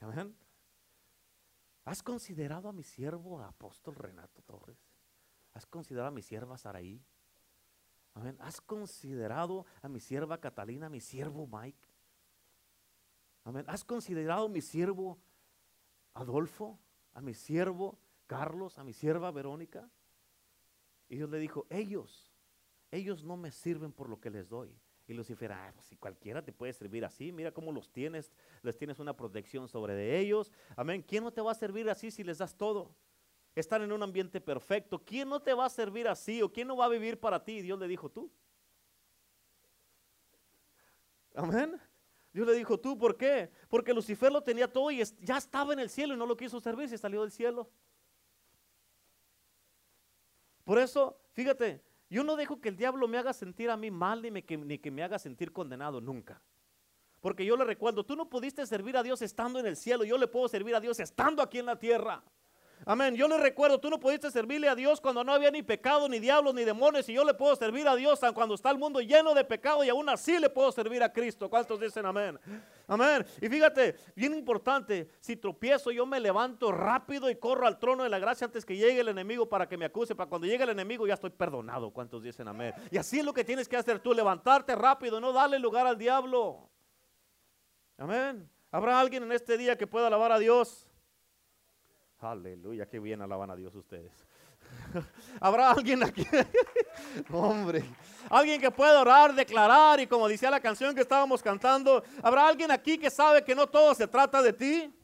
Amén. 0.00 0.36
¿Has 1.86 2.02
considerado 2.02 2.68
a 2.68 2.72
mi 2.74 2.82
siervo 2.82 3.40
apóstol 3.40 3.94
Renato 3.94 4.42
Torres? 4.42 4.78
¿Has 5.54 5.64
considerado 5.64 6.08
a 6.08 6.12
mi 6.12 6.20
sierva 6.20 6.58
Saraí? 6.58 7.02
Amén. 8.14 8.36
¿Has 8.40 8.60
considerado 8.60 9.64
a 9.80 9.88
mi 9.88 10.00
sierva 10.00 10.38
Catalina, 10.38 10.86
a 10.86 10.90
mi 10.90 11.00
siervo 11.00 11.46
Mike? 11.46 11.88
Amén. 13.44 13.64
¿Has 13.68 13.84
considerado 13.84 14.46
a 14.46 14.48
mi 14.48 14.60
siervo 14.60 15.18
Adolfo, 16.14 16.78
a 17.14 17.20
mi 17.20 17.34
siervo 17.34 17.98
Carlos, 18.26 18.78
a 18.78 18.84
mi 18.84 18.92
sierva 18.92 19.30
Verónica? 19.30 19.88
Y 21.08 21.16
Dios 21.16 21.30
le 21.30 21.38
dijo, 21.38 21.66
ellos, 21.70 22.32
ellos 22.90 23.24
no 23.24 23.36
me 23.36 23.50
sirven 23.50 23.92
por 23.92 24.08
lo 24.08 24.20
que 24.20 24.30
les 24.30 24.48
doy. 24.48 24.74
Y 25.06 25.14
Lucifer, 25.14 25.52
ah, 25.52 25.72
pues 25.74 25.86
si 25.86 25.96
cualquiera 25.96 26.44
te 26.44 26.52
puede 26.52 26.72
servir 26.72 27.04
así, 27.04 27.32
mira 27.32 27.52
cómo 27.52 27.72
los 27.72 27.90
tienes, 27.90 28.32
les 28.62 28.76
tienes 28.76 28.98
una 28.98 29.16
protección 29.16 29.68
sobre 29.68 29.94
de 29.94 30.18
ellos. 30.18 30.52
Amén. 30.76 31.02
¿Quién 31.02 31.24
no 31.24 31.32
te 31.32 31.40
va 31.40 31.52
a 31.52 31.54
servir 31.54 31.90
así 31.90 32.10
si 32.10 32.22
les 32.22 32.38
das 32.38 32.56
todo? 32.56 32.94
Estar 33.60 33.82
en 33.82 33.92
un 33.92 34.02
ambiente 34.02 34.40
perfecto. 34.40 34.98
¿Quién 34.98 35.28
no 35.28 35.40
te 35.40 35.52
va 35.52 35.66
a 35.66 35.70
servir 35.70 36.08
así 36.08 36.42
o 36.42 36.50
quién 36.50 36.68
no 36.68 36.76
va 36.76 36.86
a 36.86 36.88
vivir 36.88 37.20
para 37.20 37.44
ti? 37.44 37.60
Dios 37.60 37.78
le 37.78 37.86
dijo 37.86 38.08
tú. 38.08 38.30
Amén. 41.34 41.80
Dios 42.32 42.46
le 42.46 42.54
dijo 42.54 42.78
tú, 42.78 42.96
¿por 42.96 43.16
qué? 43.16 43.50
Porque 43.68 43.92
Lucifer 43.92 44.32
lo 44.32 44.42
tenía 44.42 44.70
todo 44.70 44.90
y 44.90 45.02
ya 45.20 45.36
estaba 45.36 45.74
en 45.74 45.80
el 45.80 45.90
cielo 45.90 46.14
y 46.14 46.16
no 46.16 46.24
lo 46.24 46.36
quiso 46.36 46.60
servir, 46.60 46.90
y 46.92 46.96
salió 46.96 47.20
del 47.20 47.30
cielo. 47.30 47.70
Por 50.64 50.78
eso, 50.78 51.20
fíjate, 51.32 51.82
yo 52.08 52.24
no 52.24 52.36
dejo 52.36 52.60
que 52.60 52.70
el 52.70 52.76
diablo 52.76 53.06
me 53.06 53.18
haga 53.18 53.34
sentir 53.34 53.68
a 53.68 53.76
mí 53.76 53.90
mal 53.90 54.22
ni, 54.22 54.30
ni 54.30 54.78
que 54.78 54.90
me 54.90 55.02
haga 55.02 55.18
sentir 55.18 55.52
condenado, 55.52 56.00
nunca. 56.00 56.40
Porque 57.20 57.44
yo 57.44 57.56
le 57.56 57.64
recuerdo, 57.64 58.04
tú 58.04 58.16
no 58.16 58.28
pudiste 58.28 58.66
servir 58.66 58.96
a 58.96 59.02
Dios 59.02 59.20
estando 59.22 59.58
en 59.58 59.66
el 59.66 59.76
cielo, 59.76 60.04
yo 60.04 60.16
le 60.16 60.26
puedo 60.26 60.48
servir 60.48 60.74
a 60.74 60.80
Dios 60.80 61.00
estando 61.00 61.42
aquí 61.42 61.58
en 61.58 61.66
la 61.66 61.78
tierra. 61.78 62.22
Amén. 62.84 63.14
Yo 63.14 63.28
le 63.28 63.36
recuerdo, 63.36 63.78
tú 63.78 63.88
no 63.88 64.00
pudiste 64.00 64.30
servirle 64.30 64.68
a 64.68 64.74
Dios 64.74 65.00
cuando 65.00 65.22
no 65.22 65.32
había 65.32 65.50
ni 65.50 65.62
pecado, 65.62 66.08
ni 66.08 66.18
diablos, 66.18 66.52
ni 66.54 66.64
demonios. 66.64 67.08
Y 67.08 67.12
yo 67.12 67.24
le 67.24 67.34
puedo 67.34 67.54
servir 67.54 67.86
a 67.86 67.94
Dios 67.94 68.20
cuando 68.34 68.54
está 68.54 68.70
el 68.70 68.78
mundo 68.78 69.00
lleno 69.00 69.34
de 69.34 69.44
pecado 69.44 69.84
y 69.84 69.88
aún 69.88 70.08
así 70.08 70.38
le 70.38 70.50
puedo 70.50 70.72
servir 70.72 71.02
a 71.02 71.12
Cristo. 71.12 71.48
¿Cuántos 71.48 71.78
dicen 71.80 72.04
amén? 72.06 72.38
Amén. 72.88 73.24
Y 73.40 73.48
fíjate, 73.48 73.96
bien 74.16 74.34
importante, 74.34 75.10
si 75.20 75.36
tropiezo 75.36 75.90
yo 75.92 76.04
me 76.06 76.18
levanto 76.18 76.72
rápido 76.72 77.30
y 77.30 77.36
corro 77.36 77.66
al 77.66 77.78
trono 77.78 78.02
de 78.02 78.08
la 78.08 78.18
gracia 78.18 78.46
antes 78.46 78.64
que 78.64 78.76
llegue 78.76 79.00
el 79.00 79.08
enemigo 79.08 79.48
para 79.48 79.68
que 79.68 79.76
me 79.76 79.84
acuse, 79.84 80.14
para 80.14 80.28
cuando 80.28 80.46
llegue 80.46 80.64
el 80.64 80.70
enemigo 80.70 81.06
ya 81.06 81.14
estoy 81.14 81.30
perdonado. 81.30 81.90
¿Cuántos 81.90 82.22
dicen 82.22 82.48
amén? 82.48 82.74
Y 82.90 82.98
así 82.98 83.20
es 83.20 83.24
lo 83.24 83.32
que 83.32 83.44
tienes 83.44 83.68
que 83.68 83.76
hacer 83.76 84.00
tú, 84.00 84.12
levantarte 84.12 84.74
rápido, 84.74 85.20
no 85.20 85.32
darle 85.32 85.58
lugar 85.58 85.86
al 85.86 85.96
diablo. 85.96 86.68
Amén. 87.96 88.50
¿Habrá 88.72 88.98
alguien 88.98 89.22
en 89.22 89.32
este 89.32 89.56
día 89.56 89.76
que 89.76 89.86
pueda 89.86 90.08
alabar 90.08 90.32
a 90.32 90.38
Dios? 90.38 90.91
Aleluya, 92.22 92.86
qué 92.86 93.00
bien 93.00 93.20
alaban 93.20 93.50
a 93.50 93.56
Dios 93.56 93.74
ustedes. 93.74 94.12
¿Habrá 95.40 95.72
alguien 95.72 96.04
aquí? 96.04 96.24
Hombre, 97.32 97.84
alguien 98.30 98.60
que 98.60 98.70
pueda 98.70 99.00
orar, 99.00 99.34
declarar 99.34 99.98
y 99.98 100.06
como 100.06 100.28
decía 100.28 100.48
la 100.48 100.60
canción 100.60 100.94
que 100.94 101.00
estábamos 101.00 101.42
cantando, 101.42 102.02
¿habrá 102.22 102.46
alguien 102.46 102.70
aquí 102.70 102.96
que 102.96 103.10
sabe 103.10 103.42
que 103.42 103.56
no 103.56 103.66
todo 103.66 103.92
se 103.94 104.06
trata 104.06 104.40
de 104.40 104.52
ti? 104.52 104.94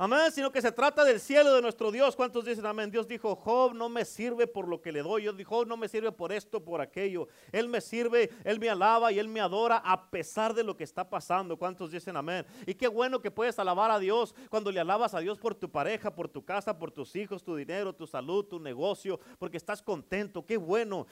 Amén, 0.00 0.30
sino 0.30 0.52
que 0.52 0.62
se 0.62 0.70
trata 0.70 1.04
del 1.04 1.18
cielo 1.18 1.52
de 1.52 1.60
nuestro 1.60 1.90
Dios. 1.90 2.14
¿Cuántos 2.14 2.44
dicen 2.44 2.64
amén? 2.66 2.88
Dios 2.88 3.08
dijo, 3.08 3.34
Job 3.34 3.74
no 3.74 3.88
me 3.88 4.04
sirve 4.04 4.46
por 4.46 4.68
lo 4.68 4.80
que 4.80 4.92
le 4.92 5.02
doy. 5.02 5.22
Dios 5.22 5.36
dijo, 5.36 5.56
Job 5.56 5.66
no 5.66 5.76
me 5.76 5.88
sirve 5.88 6.12
por 6.12 6.30
esto, 6.30 6.62
por 6.62 6.80
aquello. 6.80 7.26
Él 7.50 7.68
me 7.68 7.80
sirve, 7.80 8.30
Él 8.44 8.60
me 8.60 8.70
alaba 8.70 9.10
y 9.10 9.18
Él 9.18 9.26
me 9.26 9.40
adora 9.40 9.78
a 9.78 10.08
pesar 10.08 10.54
de 10.54 10.62
lo 10.62 10.76
que 10.76 10.84
está 10.84 11.10
pasando. 11.10 11.56
¿Cuántos 11.56 11.90
dicen 11.90 12.16
amén? 12.16 12.46
Y 12.64 12.74
qué 12.74 12.86
bueno 12.86 13.20
que 13.20 13.32
puedes 13.32 13.58
alabar 13.58 13.90
a 13.90 13.98
Dios 13.98 14.36
cuando 14.50 14.70
le 14.70 14.78
alabas 14.78 15.14
a 15.14 15.18
Dios 15.18 15.36
por 15.36 15.56
tu 15.56 15.68
pareja, 15.68 16.14
por 16.14 16.28
tu 16.28 16.44
casa, 16.44 16.78
por 16.78 16.92
tus 16.92 17.16
hijos, 17.16 17.42
tu 17.42 17.56
dinero, 17.56 17.92
tu 17.92 18.06
salud, 18.06 18.44
tu 18.44 18.60
negocio, 18.60 19.18
porque 19.40 19.56
estás 19.56 19.82
contento. 19.82 20.46
Qué 20.46 20.58
bueno, 20.58 21.08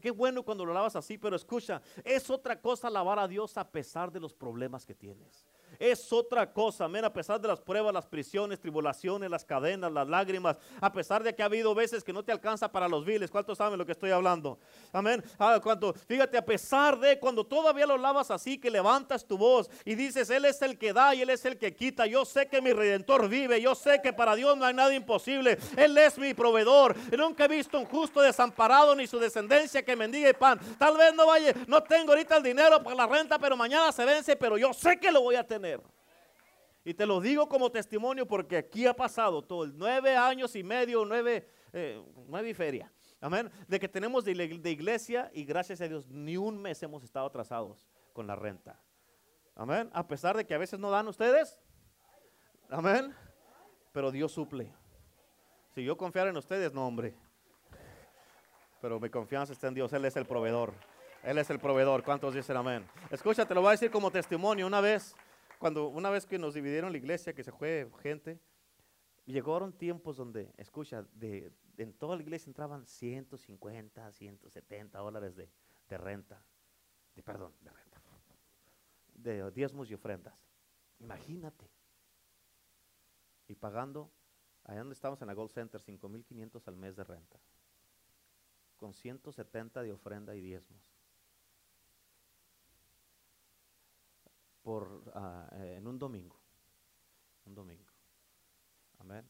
qué 0.00 0.10
bueno 0.10 0.42
cuando 0.42 0.64
lo 0.64 0.70
alabas 0.70 0.96
así. 0.96 1.18
Pero 1.18 1.36
escucha, 1.36 1.82
es 2.02 2.30
otra 2.30 2.58
cosa 2.58 2.88
alabar 2.88 3.18
a 3.18 3.28
Dios 3.28 3.58
a 3.58 3.70
pesar 3.70 4.10
de 4.10 4.18
los 4.18 4.32
problemas 4.32 4.86
que 4.86 4.94
tienes 4.94 5.44
es 5.80 6.12
otra 6.12 6.52
cosa, 6.52 6.84
amén, 6.84 7.06
a 7.06 7.12
pesar 7.12 7.40
de 7.40 7.48
las 7.48 7.58
pruebas, 7.58 7.92
las 7.92 8.04
prisiones, 8.04 8.60
tribulaciones, 8.60 9.30
las 9.30 9.46
cadenas, 9.46 9.90
las 9.90 10.06
lágrimas, 10.06 10.56
a 10.78 10.92
pesar 10.92 11.22
de 11.22 11.34
que 11.34 11.42
ha 11.42 11.46
habido 11.46 11.74
veces 11.74 12.04
que 12.04 12.12
no 12.12 12.22
te 12.22 12.30
alcanza 12.30 12.70
para 12.70 12.86
los 12.86 13.02
viles, 13.02 13.30
¿cuántos 13.30 13.56
saben 13.56 13.78
lo 13.78 13.86
que 13.86 13.92
estoy 13.92 14.10
hablando? 14.10 14.58
Amén, 14.92 15.24
ah, 15.38 15.58
fíjate, 16.06 16.36
a 16.36 16.44
pesar 16.44 16.98
de 16.98 17.18
cuando 17.18 17.44
todavía 17.44 17.86
lo 17.86 17.96
lavas 17.96 18.30
así, 18.30 18.58
que 18.58 18.70
levantas 18.70 19.24
tu 19.24 19.38
voz 19.38 19.70
y 19.86 19.94
dices, 19.94 20.28
Él 20.28 20.44
es 20.44 20.60
el 20.60 20.76
que 20.76 20.92
da 20.92 21.14
y 21.14 21.22
Él 21.22 21.30
es 21.30 21.46
el 21.46 21.56
que 21.56 21.74
quita, 21.74 22.04
yo 22.04 22.26
sé 22.26 22.46
que 22.46 22.60
mi 22.60 22.74
redentor 22.74 23.26
vive, 23.26 23.58
yo 23.62 23.74
sé 23.74 24.02
que 24.02 24.12
para 24.12 24.36
Dios 24.36 24.58
no 24.58 24.66
hay 24.66 24.74
nada 24.74 24.94
imposible, 24.94 25.58
Él 25.78 25.96
es 25.96 26.18
mi 26.18 26.34
proveedor, 26.34 26.94
nunca 27.16 27.46
he 27.46 27.48
visto 27.48 27.78
un 27.78 27.86
justo 27.86 28.20
desamparado 28.20 28.94
ni 28.94 29.06
su 29.06 29.18
descendencia 29.18 29.82
que 29.82 29.96
mendigue 29.96 30.34
pan, 30.34 30.60
tal 30.78 30.98
vez 30.98 31.14
no 31.14 31.26
vaya, 31.26 31.54
no 31.66 31.82
tengo 31.82 32.12
ahorita 32.12 32.36
el 32.36 32.42
dinero 32.42 32.82
para 32.82 32.96
la 32.96 33.06
renta, 33.06 33.38
pero 33.38 33.56
mañana 33.56 33.90
se 33.92 34.04
vence, 34.04 34.36
pero 34.36 34.58
yo 34.58 34.74
sé 34.74 34.98
que 34.98 35.10
lo 35.10 35.22
voy 35.22 35.36
a 35.36 35.46
tener. 35.46 35.69
Y 36.84 36.94
te 36.94 37.06
lo 37.06 37.20
digo 37.20 37.48
como 37.48 37.70
testimonio 37.70 38.26
porque 38.26 38.56
aquí 38.56 38.86
ha 38.86 38.94
pasado 38.94 39.42
todo, 39.42 39.66
nueve 39.66 40.16
años 40.16 40.56
y 40.56 40.62
medio, 40.62 41.04
nueve, 41.04 41.48
eh, 41.72 42.02
nueve 42.26 42.50
y 42.50 42.54
feria. 42.54 42.90
Amén. 43.20 43.50
De 43.68 43.78
que 43.78 43.88
tenemos 43.88 44.24
de, 44.24 44.32
iglesia 44.32 45.30
y 45.34 45.44
gracias 45.44 45.80
a 45.82 45.88
Dios 45.88 46.08
ni 46.08 46.38
un 46.38 46.60
mes 46.60 46.82
hemos 46.82 47.04
estado 47.04 47.26
atrasados 47.26 47.86
con 48.14 48.26
la 48.26 48.34
renta. 48.34 48.80
Amén. 49.54 49.90
A 49.92 50.06
pesar 50.08 50.36
de 50.36 50.46
que 50.46 50.54
a 50.54 50.58
veces 50.58 50.78
no 50.78 50.90
dan 50.90 51.06
ustedes. 51.06 51.58
Amén. 52.70 53.14
Pero 53.92 54.10
Dios 54.10 54.32
suple. 54.32 54.72
Si 55.74 55.84
yo 55.84 55.98
confiara 55.98 56.30
en 56.30 56.36
ustedes, 56.36 56.72
no, 56.72 56.86
hombre. 56.86 57.14
Pero 58.80 58.98
mi 58.98 59.10
confianza 59.10 59.52
está 59.52 59.68
en 59.68 59.74
Dios. 59.74 59.92
Él 59.92 60.06
es 60.06 60.16
el 60.16 60.24
proveedor. 60.24 60.72
Él 61.22 61.36
es 61.36 61.50
el 61.50 61.58
proveedor. 61.58 62.02
¿Cuántos 62.02 62.34
dicen 62.34 62.56
amén? 62.56 62.88
Escucha, 63.10 63.44
te 63.44 63.54
lo 63.54 63.60
voy 63.60 63.68
a 63.68 63.72
decir 63.72 63.90
como 63.90 64.10
testimonio. 64.10 64.66
Una 64.66 64.80
vez 64.80 65.14
cuando 65.60 65.88
una 65.88 66.08
vez 66.08 66.24
que 66.24 66.38
nos 66.38 66.54
dividieron 66.54 66.90
la 66.90 66.96
iglesia, 66.96 67.34
que 67.34 67.44
se 67.44 67.52
fue 67.52 67.86
gente, 68.00 68.40
llegaron 69.26 69.74
tiempos 69.74 70.16
donde, 70.16 70.50
escucha, 70.56 71.02
de, 71.12 71.52
en 71.76 71.92
toda 71.92 72.16
la 72.16 72.22
iglesia 72.22 72.48
entraban 72.48 72.86
150, 72.86 74.10
170 74.10 74.98
dólares 74.98 75.36
de, 75.36 75.98
renta, 75.98 76.42
de 77.14 77.22
perdón, 77.22 77.52
de 77.60 77.70
renta, 77.72 78.00
de 79.12 79.50
diezmos 79.50 79.90
y 79.90 79.94
ofrendas. 79.94 80.34
Imagínate. 80.98 81.68
Y 83.46 83.54
pagando, 83.54 84.10
allá 84.64 84.78
donde 84.78 84.94
estamos 84.94 85.20
en 85.20 85.26
la 85.26 85.34
Gold 85.34 85.50
Center, 85.50 85.82
5.500 85.82 86.66
al 86.68 86.76
mes 86.76 86.96
de 86.96 87.04
renta, 87.04 87.38
con 88.78 88.94
170 88.94 89.82
de 89.82 89.92
ofrenda 89.92 90.34
y 90.34 90.40
diezmos. 90.40 90.99
Por, 94.62 95.02
eh, 95.52 95.76
en 95.78 95.86
un 95.86 95.98
domingo. 95.98 96.36
Un 97.46 97.54
domingo. 97.54 97.92
Amén. 98.98 99.26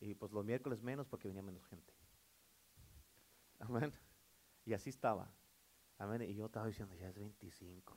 Y 0.00 0.14
pues 0.14 0.32
los 0.32 0.44
miércoles 0.44 0.82
menos 0.82 1.06
porque 1.06 1.28
venía 1.28 1.42
menos 1.42 1.64
gente. 1.66 1.94
Amén. 3.60 3.92
Y 4.64 4.74
así 4.74 4.90
estaba. 4.90 5.32
Amén. 5.98 6.22
Y 6.22 6.34
yo 6.34 6.46
estaba 6.46 6.66
diciendo, 6.66 6.94
ya 6.94 7.08
es 7.08 7.14
25. 7.14 7.96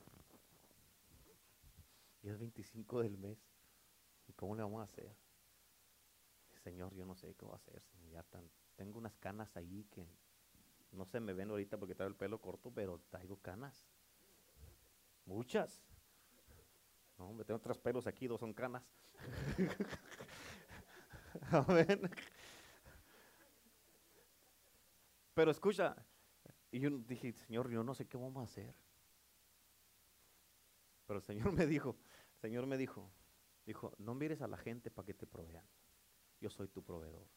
Ya 2.24 2.32
es 2.32 2.40
25 2.40 3.02
del 3.02 3.18
mes. 3.18 3.40
¿Y 4.28 4.34
cómo 4.34 4.56
le 4.56 4.64
vamos 4.64 4.82
a 4.82 4.84
hacer? 4.84 5.16
Señor, 6.64 6.94
yo 6.94 7.06
no 7.06 7.16
sé 7.16 7.34
qué 7.36 7.46
voy 7.46 7.54
a 7.54 7.58
hacer. 7.58 7.84
Ya 8.12 8.26
tengo 8.76 8.98
unas 8.98 9.16
canas 9.18 9.56
ahí 9.56 9.86
que 9.86 10.08
no 10.92 11.06
se 11.06 11.20
me 11.20 11.34
ven 11.34 11.50
ahorita 11.50 11.78
porque 11.78 11.96
traigo 11.96 12.10
el 12.10 12.18
pelo 12.18 12.42
corto, 12.42 12.72
pero 12.72 13.02
traigo 13.10 13.38
canas. 13.38 13.88
Muchas. 15.26 15.82
No, 17.18 17.34
me 17.34 17.44
tengo 17.44 17.60
tres 17.60 17.78
pelos 17.78 18.06
aquí, 18.08 18.28
dos 18.28 18.40
son 18.40 18.54
canas. 18.54 18.84
Amén. 21.52 22.10
Pero 25.34 25.52
escucha, 25.52 25.96
y 26.72 26.80
yo 26.80 26.90
dije, 26.90 27.32
Señor, 27.34 27.70
yo 27.70 27.84
no 27.84 27.94
sé 27.94 28.08
qué 28.08 28.18
vamos 28.18 28.42
a 28.42 28.44
hacer. 28.44 28.74
Pero 31.06 31.20
el 31.20 31.24
Señor 31.24 31.52
me 31.54 31.66
dijo, 31.66 31.96
el 32.36 32.40
Señor 32.40 32.68
me 32.68 32.78
dijo, 32.78 33.10
dijo, 33.66 33.94
no 33.98 34.14
mires 34.14 34.42
a 34.42 34.48
la 34.48 34.58
gente 34.58 34.92
para 34.92 35.06
que 35.06 35.14
te 35.14 35.26
provean. 35.26 35.66
Yo 36.42 36.50
soy 36.50 36.68
tu 36.68 36.84
proveedor. 36.84 37.28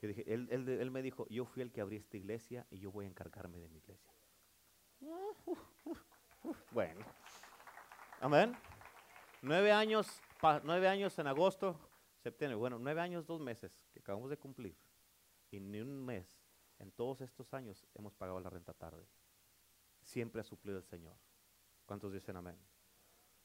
Yo 0.00 0.08
dije, 0.08 0.32
él, 0.32 0.48
él, 0.50 0.90
me 0.90 1.02
dijo, 1.02 1.26
yo 1.28 1.44
fui 1.44 1.62
el 1.62 1.72
que 1.72 1.80
abrí 1.80 1.96
esta 1.96 2.16
iglesia 2.16 2.66
y 2.70 2.78
yo 2.78 2.92
voy 2.92 3.06
a 3.06 3.08
encargarme 3.08 3.58
de 3.58 3.68
mi 3.68 3.78
iglesia. 3.78 4.12
Bueno, 6.70 7.04
amén. 8.20 8.56
Nueve 9.46 9.70
años, 9.70 10.08
nueve 10.64 10.88
años 10.88 11.16
en 11.20 11.28
agosto, 11.28 11.78
septiembre, 12.18 12.56
bueno, 12.56 12.80
nueve 12.80 13.00
años, 13.00 13.24
dos 13.24 13.40
meses 13.40 13.86
que 13.92 14.00
acabamos 14.00 14.28
de 14.28 14.36
cumplir. 14.36 14.76
Y 15.52 15.60
ni 15.60 15.80
un 15.80 16.04
mes 16.04 16.26
en 16.80 16.90
todos 16.90 17.20
estos 17.20 17.54
años 17.54 17.86
hemos 17.94 18.12
pagado 18.12 18.40
la 18.40 18.50
renta 18.50 18.72
tarde. 18.72 19.06
Siempre 20.02 20.40
ha 20.40 20.44
suplido 20.44 20.78
el 20.78 20.82
Señor. 20.82 21.14
¿Cuántos 21.84 22.12
dicen 22.12 22.36
amén? 22.36 22.58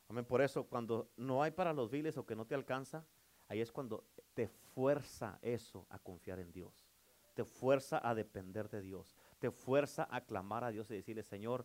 Amén. 0.08 0.26
Por 0.26 0.42
eso, 0.42 0.64
cuando 0.64 1.12
no 1.18 1.44
hay 1.44 1.52
para 1.52 1.72
los 1.72 1.92
viles 1.92 2.18
o 2.18 2.26
que 2.26 2.36
no 2.36 2.48
te 2.48 2.56
alcanza, 2.56 3.06
ahí 3.48 3.62
es 3.62 3.72
cuando 3.72 4.04
te 4.34 4.48
fuerza 4.48 5.38
eso 5.44 5.86
a 5.92 6.00
confiar 6.00 6.40
en 6.40 6.52
Dios. 6.52 6.90
Te 7.36 7.46
fuerza 7.46 8.02
a 8.04 8.16
depender 8.16 8.72
de 8.72 8.82
Dios. 8.82 9.16
Te 9.38 9.52
fuerza 9.52 10.08
a 10.10 10.22
clamar 10.22 10.64
a 10.64 10.72
Dios 10.72 10.90
y 10.90 10.96
decirle, 10.96 11.22
Señor, 11.22 11.64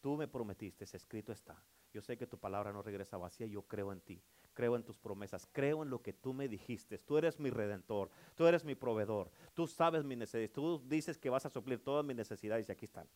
tú 0.00 0.16
me 0.16 0.26
prometiste, 0.26 0.84
escrito 0.84 1.32
está. 1.32 1.62
Yo 1.94 2.02
sé 2.02 2.16
que 2.16 2.26
tu 2.26 2.36
palabra 2.36 2.72
no 2.72 2.82
regresa 2.82 3.16
vacía, 3.16 3.46
yo 3.46 3.62
creo 3.62 3.92
en 3.92 4.00
ti, 4.00 4.20
creo 4.52 4.74
en 4.74 4.82
tus 4.82 4.98
promesas, 4.98 5.46
creo 5.52 5.84
en 5.84 5.90
lo 5.90 6.02
que 6.02 6.12
tú 6.12 6.34
me 6.34 6.48
dijiste. 6.48 6.98
Tú 6.98 7.16
eres 7.16 7.38
mi 7.38 7.50
redentor, 7.50 8.10
tú 8.34 8.48
eres 8.48 8.64
mi 8.64 8.74
proveedor, 8.74 9.30
tú 9.54 9.68
sabes 9.68 10.02
mi 10.02 10.16
necesidad, 10.16 10.52
tú 10.52 10.82
dices 10.86 11.16
que 11.16 11.30
vas 11.30 11.46
a 11.46 11.50
suplir 11.50 11.84
todas 11.84 12.04
mis 12.04 12.16
necesidades 12.16 12.68
y 12.68 12.72
aquí 12.72 12.86
están. 12.86 13.06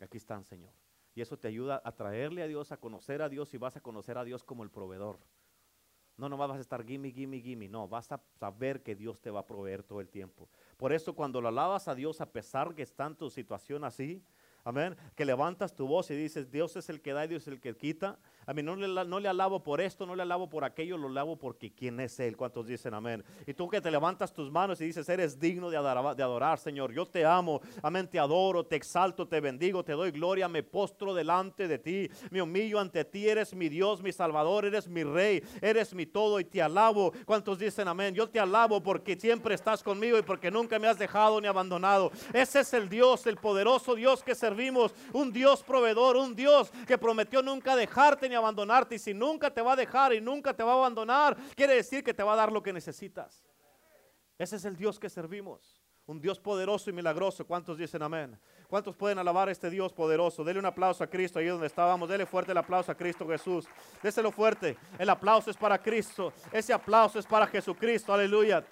Aquí 0.00 0.16
están, 0.16 0.44
Señor. 0.44 0.72
Y 1.14 1.20
eso 1.20 1.38
te 1.38 1.46
ayuda 1.46 1.80
a 1.84 1.92
traerle 1.92 2.42
a 2.42 2.48
Dios, 2.48 2.72
a 2.72 2.78
conocer 2.78 3.22
a 3.22 3.28
Dios 3.28 3.54
y 3.54 3.58
vas 3.58 3.76
a 3.76 3.80
conocer 3.80 4.18
a 4.18 4.24
Dios 4.24 4.42
como 4.42 4.64
el 4.64 4.70
proveedor. 4.70 5.20
No, 6.16 6.28
no 6.28 6.36
vas 6.36 6.50
a 6.50 6.60
estar 6.60 6.84
gimme, 6.84 7.12
gimme, 7.12 7.40
gimme. 7.40 7.68
No, 7.68 7.86
vas 7.86 8.10
a 8.10 8.20
saber 8.40 8.82
que 8.82 8.96
Dios 8.96 9.20
te 9.20 9.30
va 9.30 9.40
a 9.40 9.46
proveer 9.46 9.84
todo 9.84 10.00
el 10.00 10.08
tiempo. 10.08 10.48
Por 10.76 10.92
eso 10.92 11.14
cuando 11.14 11.40
lo 11.40 11.48
alabas 11.48 11.86
a 11.86 11.94
Dios, 11.94 12.20
a 12.20 12.32
pesar 12.32 12.74
que 12.74 12.82
está 12.82 13.06
en 13.06 13.14
tu 13.14 13.30
situación 13.30 13.84
así, 13.84 14.24
Amén. 14.66 14.96
Que 15.14 15.24
levantas 15.24 15.76
tu 15.76 15.86
voz 15.86 16.10
y 16.10 16.16
dices, 16.16 16.50
Dios 16.50 16.74
es 16.74 16.88
el 16.88 17.00
que 17.00 17.12
da 17.12 17.24
y 17.24 17.28
Dios 17.28 17.42
es 17.42 17.48
el 17.48 17.60
que 17.60 17.76
quita. 17.76 18.18
A 18.46 18.54
mí 18.54 18.62
no 18.62 18.76
le, 18.76 19.04
no 19.04 19.18
le 19.18 19.28
alabo 19.28 19.60
por 19.60 19.80
esto, 19.80 20.06
no 20.06 20.14
le 20.14 20.22
alabo 20.22 20.48
por 20.48 20.62
aquello, 20.62 20.96
lo 20.96 21.08
alabo 21.08 21.36
porque 21.36 21.72
quién 21.72 21.98
es 21.98 22.20
Él. 22.20 22.36
¿Cuántos 22.36 22.68
dicen 22.68 22.94
amén? 22.94 23.24
Y 23.44 23.54
tú 23.54 23.68
que 23.68 23.80
te 23.80 23.90
levantas 23.90 24.32
tus 24.32 24.52
manos 24.52 24.80
y 24.80 24.86
dices, 24.86 25.08
eres 25.08 25.40
digno 25.40 25.68
de 25.68 25.76
adorar, 25.76 26.60
Señor. 26.60 26.92
Yo 26.92 27.06
te 27.06 27.24
amo, 27.24 27.60
amén, 27.82 28.08
te 28.08 28.20
adoro, 28.20 28.64
te 28.64 28.76
exalto, 28.76 29.26
te 29.26 29.40
bendigo, 29.40 29.82
te 29.82 29.94
doy 29.94 30.12
gloria, 30.12 30.46
me 30.46 30.62
postro 30.62 31.12
delante 31.12 31.66
de 31.66 31.78
ti, 31.80 32.08
me 32.30 32.40
humillo 32.40 32.78
ante 32.78 33.04
ti. 33.04 33.28
Eres 33.28 33.52
mi 33.52 33.68
Dios, 33.68 34.00
mi 34.00 34.12
Salvador, 34.12 34.64
eres 34.64 34.86
mi 34.86 35.02
Rey, 35.02 35.42
eres 35.60 35.92
mi 35.92 36.06
todo 36.06 36.38
y 36.38 36.44
te 36.44 36.62
alabo. 36.62 37.12
¿Cuántos 37.24 37.58
dicen 37.58 37.88
amén? 37.88 38.14
Yo 38.14 38.28
te 38.28 38.38
alabo 38.38 38.80
porque 38.80 39.18
siempre 39.18 39.56
estás 39.56 39.82
conmigo 39.82 40.18
y 40.18 40.22
porque 40.22 40.52
nunca 40.52 40.78
me 40.78 40.86
has 40.86 40.98
dejado 40.98 41.40
ni 41.40 41.48
abandonado. 41.48 42.12
Ese 42.32 42.60
es 42.60 42.72
el 42.74 42.88
Dios, 42.88 43.26
el 43.26 43.38
poderoso 43.38 43.96
Dios 43.96 44.22
que 44.22 44.36
servimos, 44.36 44.94
un 45.12 45.32
Dios 45.32 45.64
proveedor, 45.64 46.16
un 46.16 46.36
Dios 46.36 46.70
que 46.86 46.96
prometió 46.96 47.42
nunca 47.42 47.74
dejarte 47.74 48.28
ni 48.28 48.35
abandonarte. 48.36 48.94
Y 48.94 48.98
si 48.98 49.14
nunca 49.14 49.52
te 49.52 49.62
va 49.62 49.72
a 49.72 49.76
dejar 49.76 50.12
y 50.12 50.20
nunca 50.20 50.54
te 50.54 50.62
va 50.62 50.72
a 50.72 50.76
abandonar, 50.76 51.36
quiere 51.54 51.74
decir 51.74 52.04
que 52.04 52.14
te 52.14 52.22
va 52.22 52.34
a 52.34 52.36
dar 52.36 52.52
lo 52.52 52.62
que 52.62 52.72
necesitas. 52.72 53.44
Ese 54.38 54.56
es 54.56 54.64
el 54.64 54.76
Dios 54.76 54.98
que 54.98 55.08
servimos. 55.08 55.82
Un 56.06 56.20
Dios 56.20 56.38
poderoso 56.38 56.88
y 56.88 56.92
milagroso. 56.92 57.44
¿Cuántos 57.44 57.76
dicen 57.78 58.00
amén? 58.00 58.38
¿Cuántos 58.68 58.94
pueden 58.94 59.18
alabar 59.18 59.48
a 59.48 59.52
este 59.52 59.68
Dios 59.68 59.92
poderoso? 59.92 60.44
Dele 60.44 60.60
un 60.60 60.66
aplauso 60.66 61.02
a 61.02 61.08
Cristo 61.08 61.40
ahí 61.40 61.46
donde 61.46 61.66
estábamos. 61.66 62.08
Dele 62.08 62.26
fuerte 62.26 62.52
el 62.52 62.58
aplauso 62.58 62.92
a 62.92 62.94
Cristo 62.94 63.26
Jesús. 63.26 63.66
Déselo 64.00 64.30
fuerte. 64.30 64.76
El 64.98 65.10
aplauso 65.10 65.50
es 65.50 65.56
para 65.56 65.82
Cristo. 65.82 66.32
Ese 66.52 66.72
aplauso 66.72 67.18
es 67.18 67.26
para 67.26 67.46
Jesucristo. 67.48 68.12
Aleluya. 68.12 68.64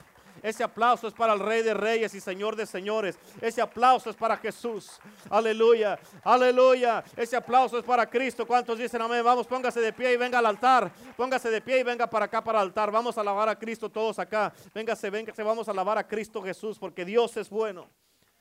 Ese 0.45 0.63
aplauso 0.63 1.09
es 1.09 1.15
para 1.15 1.33
el 1.33 1.41
Rey 1.41 1.63
de 1.63 1.73
Reyes 1.73 2.13
y 2.13 2.21
Señor 2.21 2.55
de 2.55 2.67
Señores. 2.67 3.19
Ese 3.41 3.63
aplauso 3.63 4.11
es 4.11 4.17
para 4.17 4.37
Jesús. 4.37 5.01
Aleluya. 5.31 5.99
Aleluya. 6.23 7.03
Ese 7.17 7.35
aplauso 7.35 7.79
es 7.79 7.85
para 7.85 8.05
Cristo. 8.11 8.47
¿Cuántos 8.47 8.77
dicen 8.77 9.01
amén? 9.01 9.25
Vamos, 9.25 9.47
póngase 9.47 9.81
de 9.81 9.91
pie 9.95 10.13
y 10.13 10.17
venga 10.19 10.41
al 10.41 10.45
altar. 10.45 10.93
Póngase 11.17 11.49
de 11.49 11.63
pie 11.63 11.79
y 11.79 11.83
venga 11.83 12.07
para 12.07 12.27
acá, 12.27 12.45
para 12.45 12.59
el 12.61 12.67
altar. 12.67 12.91
Vamos 12.91 13.17
a 13.17 13.23
alabar 13.23 13.49
a 13.49 13.59
Cristo 13.59 13.89
todos 13.89 14.19
acá. 14.19 14.53
Véngase, 14.75 15.09
véngase. 15.09 15.43
Vamos 15.43 15.67
a 15.67 15.71
alabar 15.71 15.97
a 15.97 16.07
Cristo 16.07 16.43
Jesús 16.43 16.79
porque 16.79 17.07
Dios 17.07 17.35
es 17.39 17.49
bueno. 17.49 17.89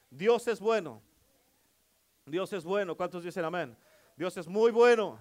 Dios 0.10 0.45
es 0.49 0.60
bueno. 0.60 1.01
Dios 2.26 2.51
es 2.51 2.66
bueno. 2.66 2.97
¿Cuántos 2.97 3.24
dicen 3.24 3.45
amén? 3.45 3.78
Dios 4.18 4.36
es 4.36 4.45
muy 4.49 4.72
bueno. 4.72 5.18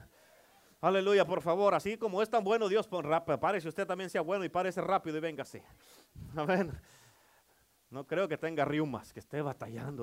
Aleluya, 0.82 1.24
por 1.24 1.40
favor. 1.40 1.74
Así 1.74 1.96
como 1.96 2.20
es 2.20 2.28
tan 2.28 2.42
bueno 2.42 2.68
Dios, 2.68 2.88
párese 3.40 3.68
usted 3.68 3.86
también 3.86 4.10
sea 4.10 4.20
bueno 4.20 4.44
y 4.44 4.48
párese 4.48 4.80
rápido 4.80 5.16
y 5.16 5.20
véngase. 5.20 5.62
Amén. 6.36 6.72
No 7.88 8.04
creo 8.04 8.26
que 8.26 8.36
tenga 8.36 8.64
riumas, 8.64 9.12
que 9.12 9.20
esté 9.20 9.40
batallando. 9.42 10.00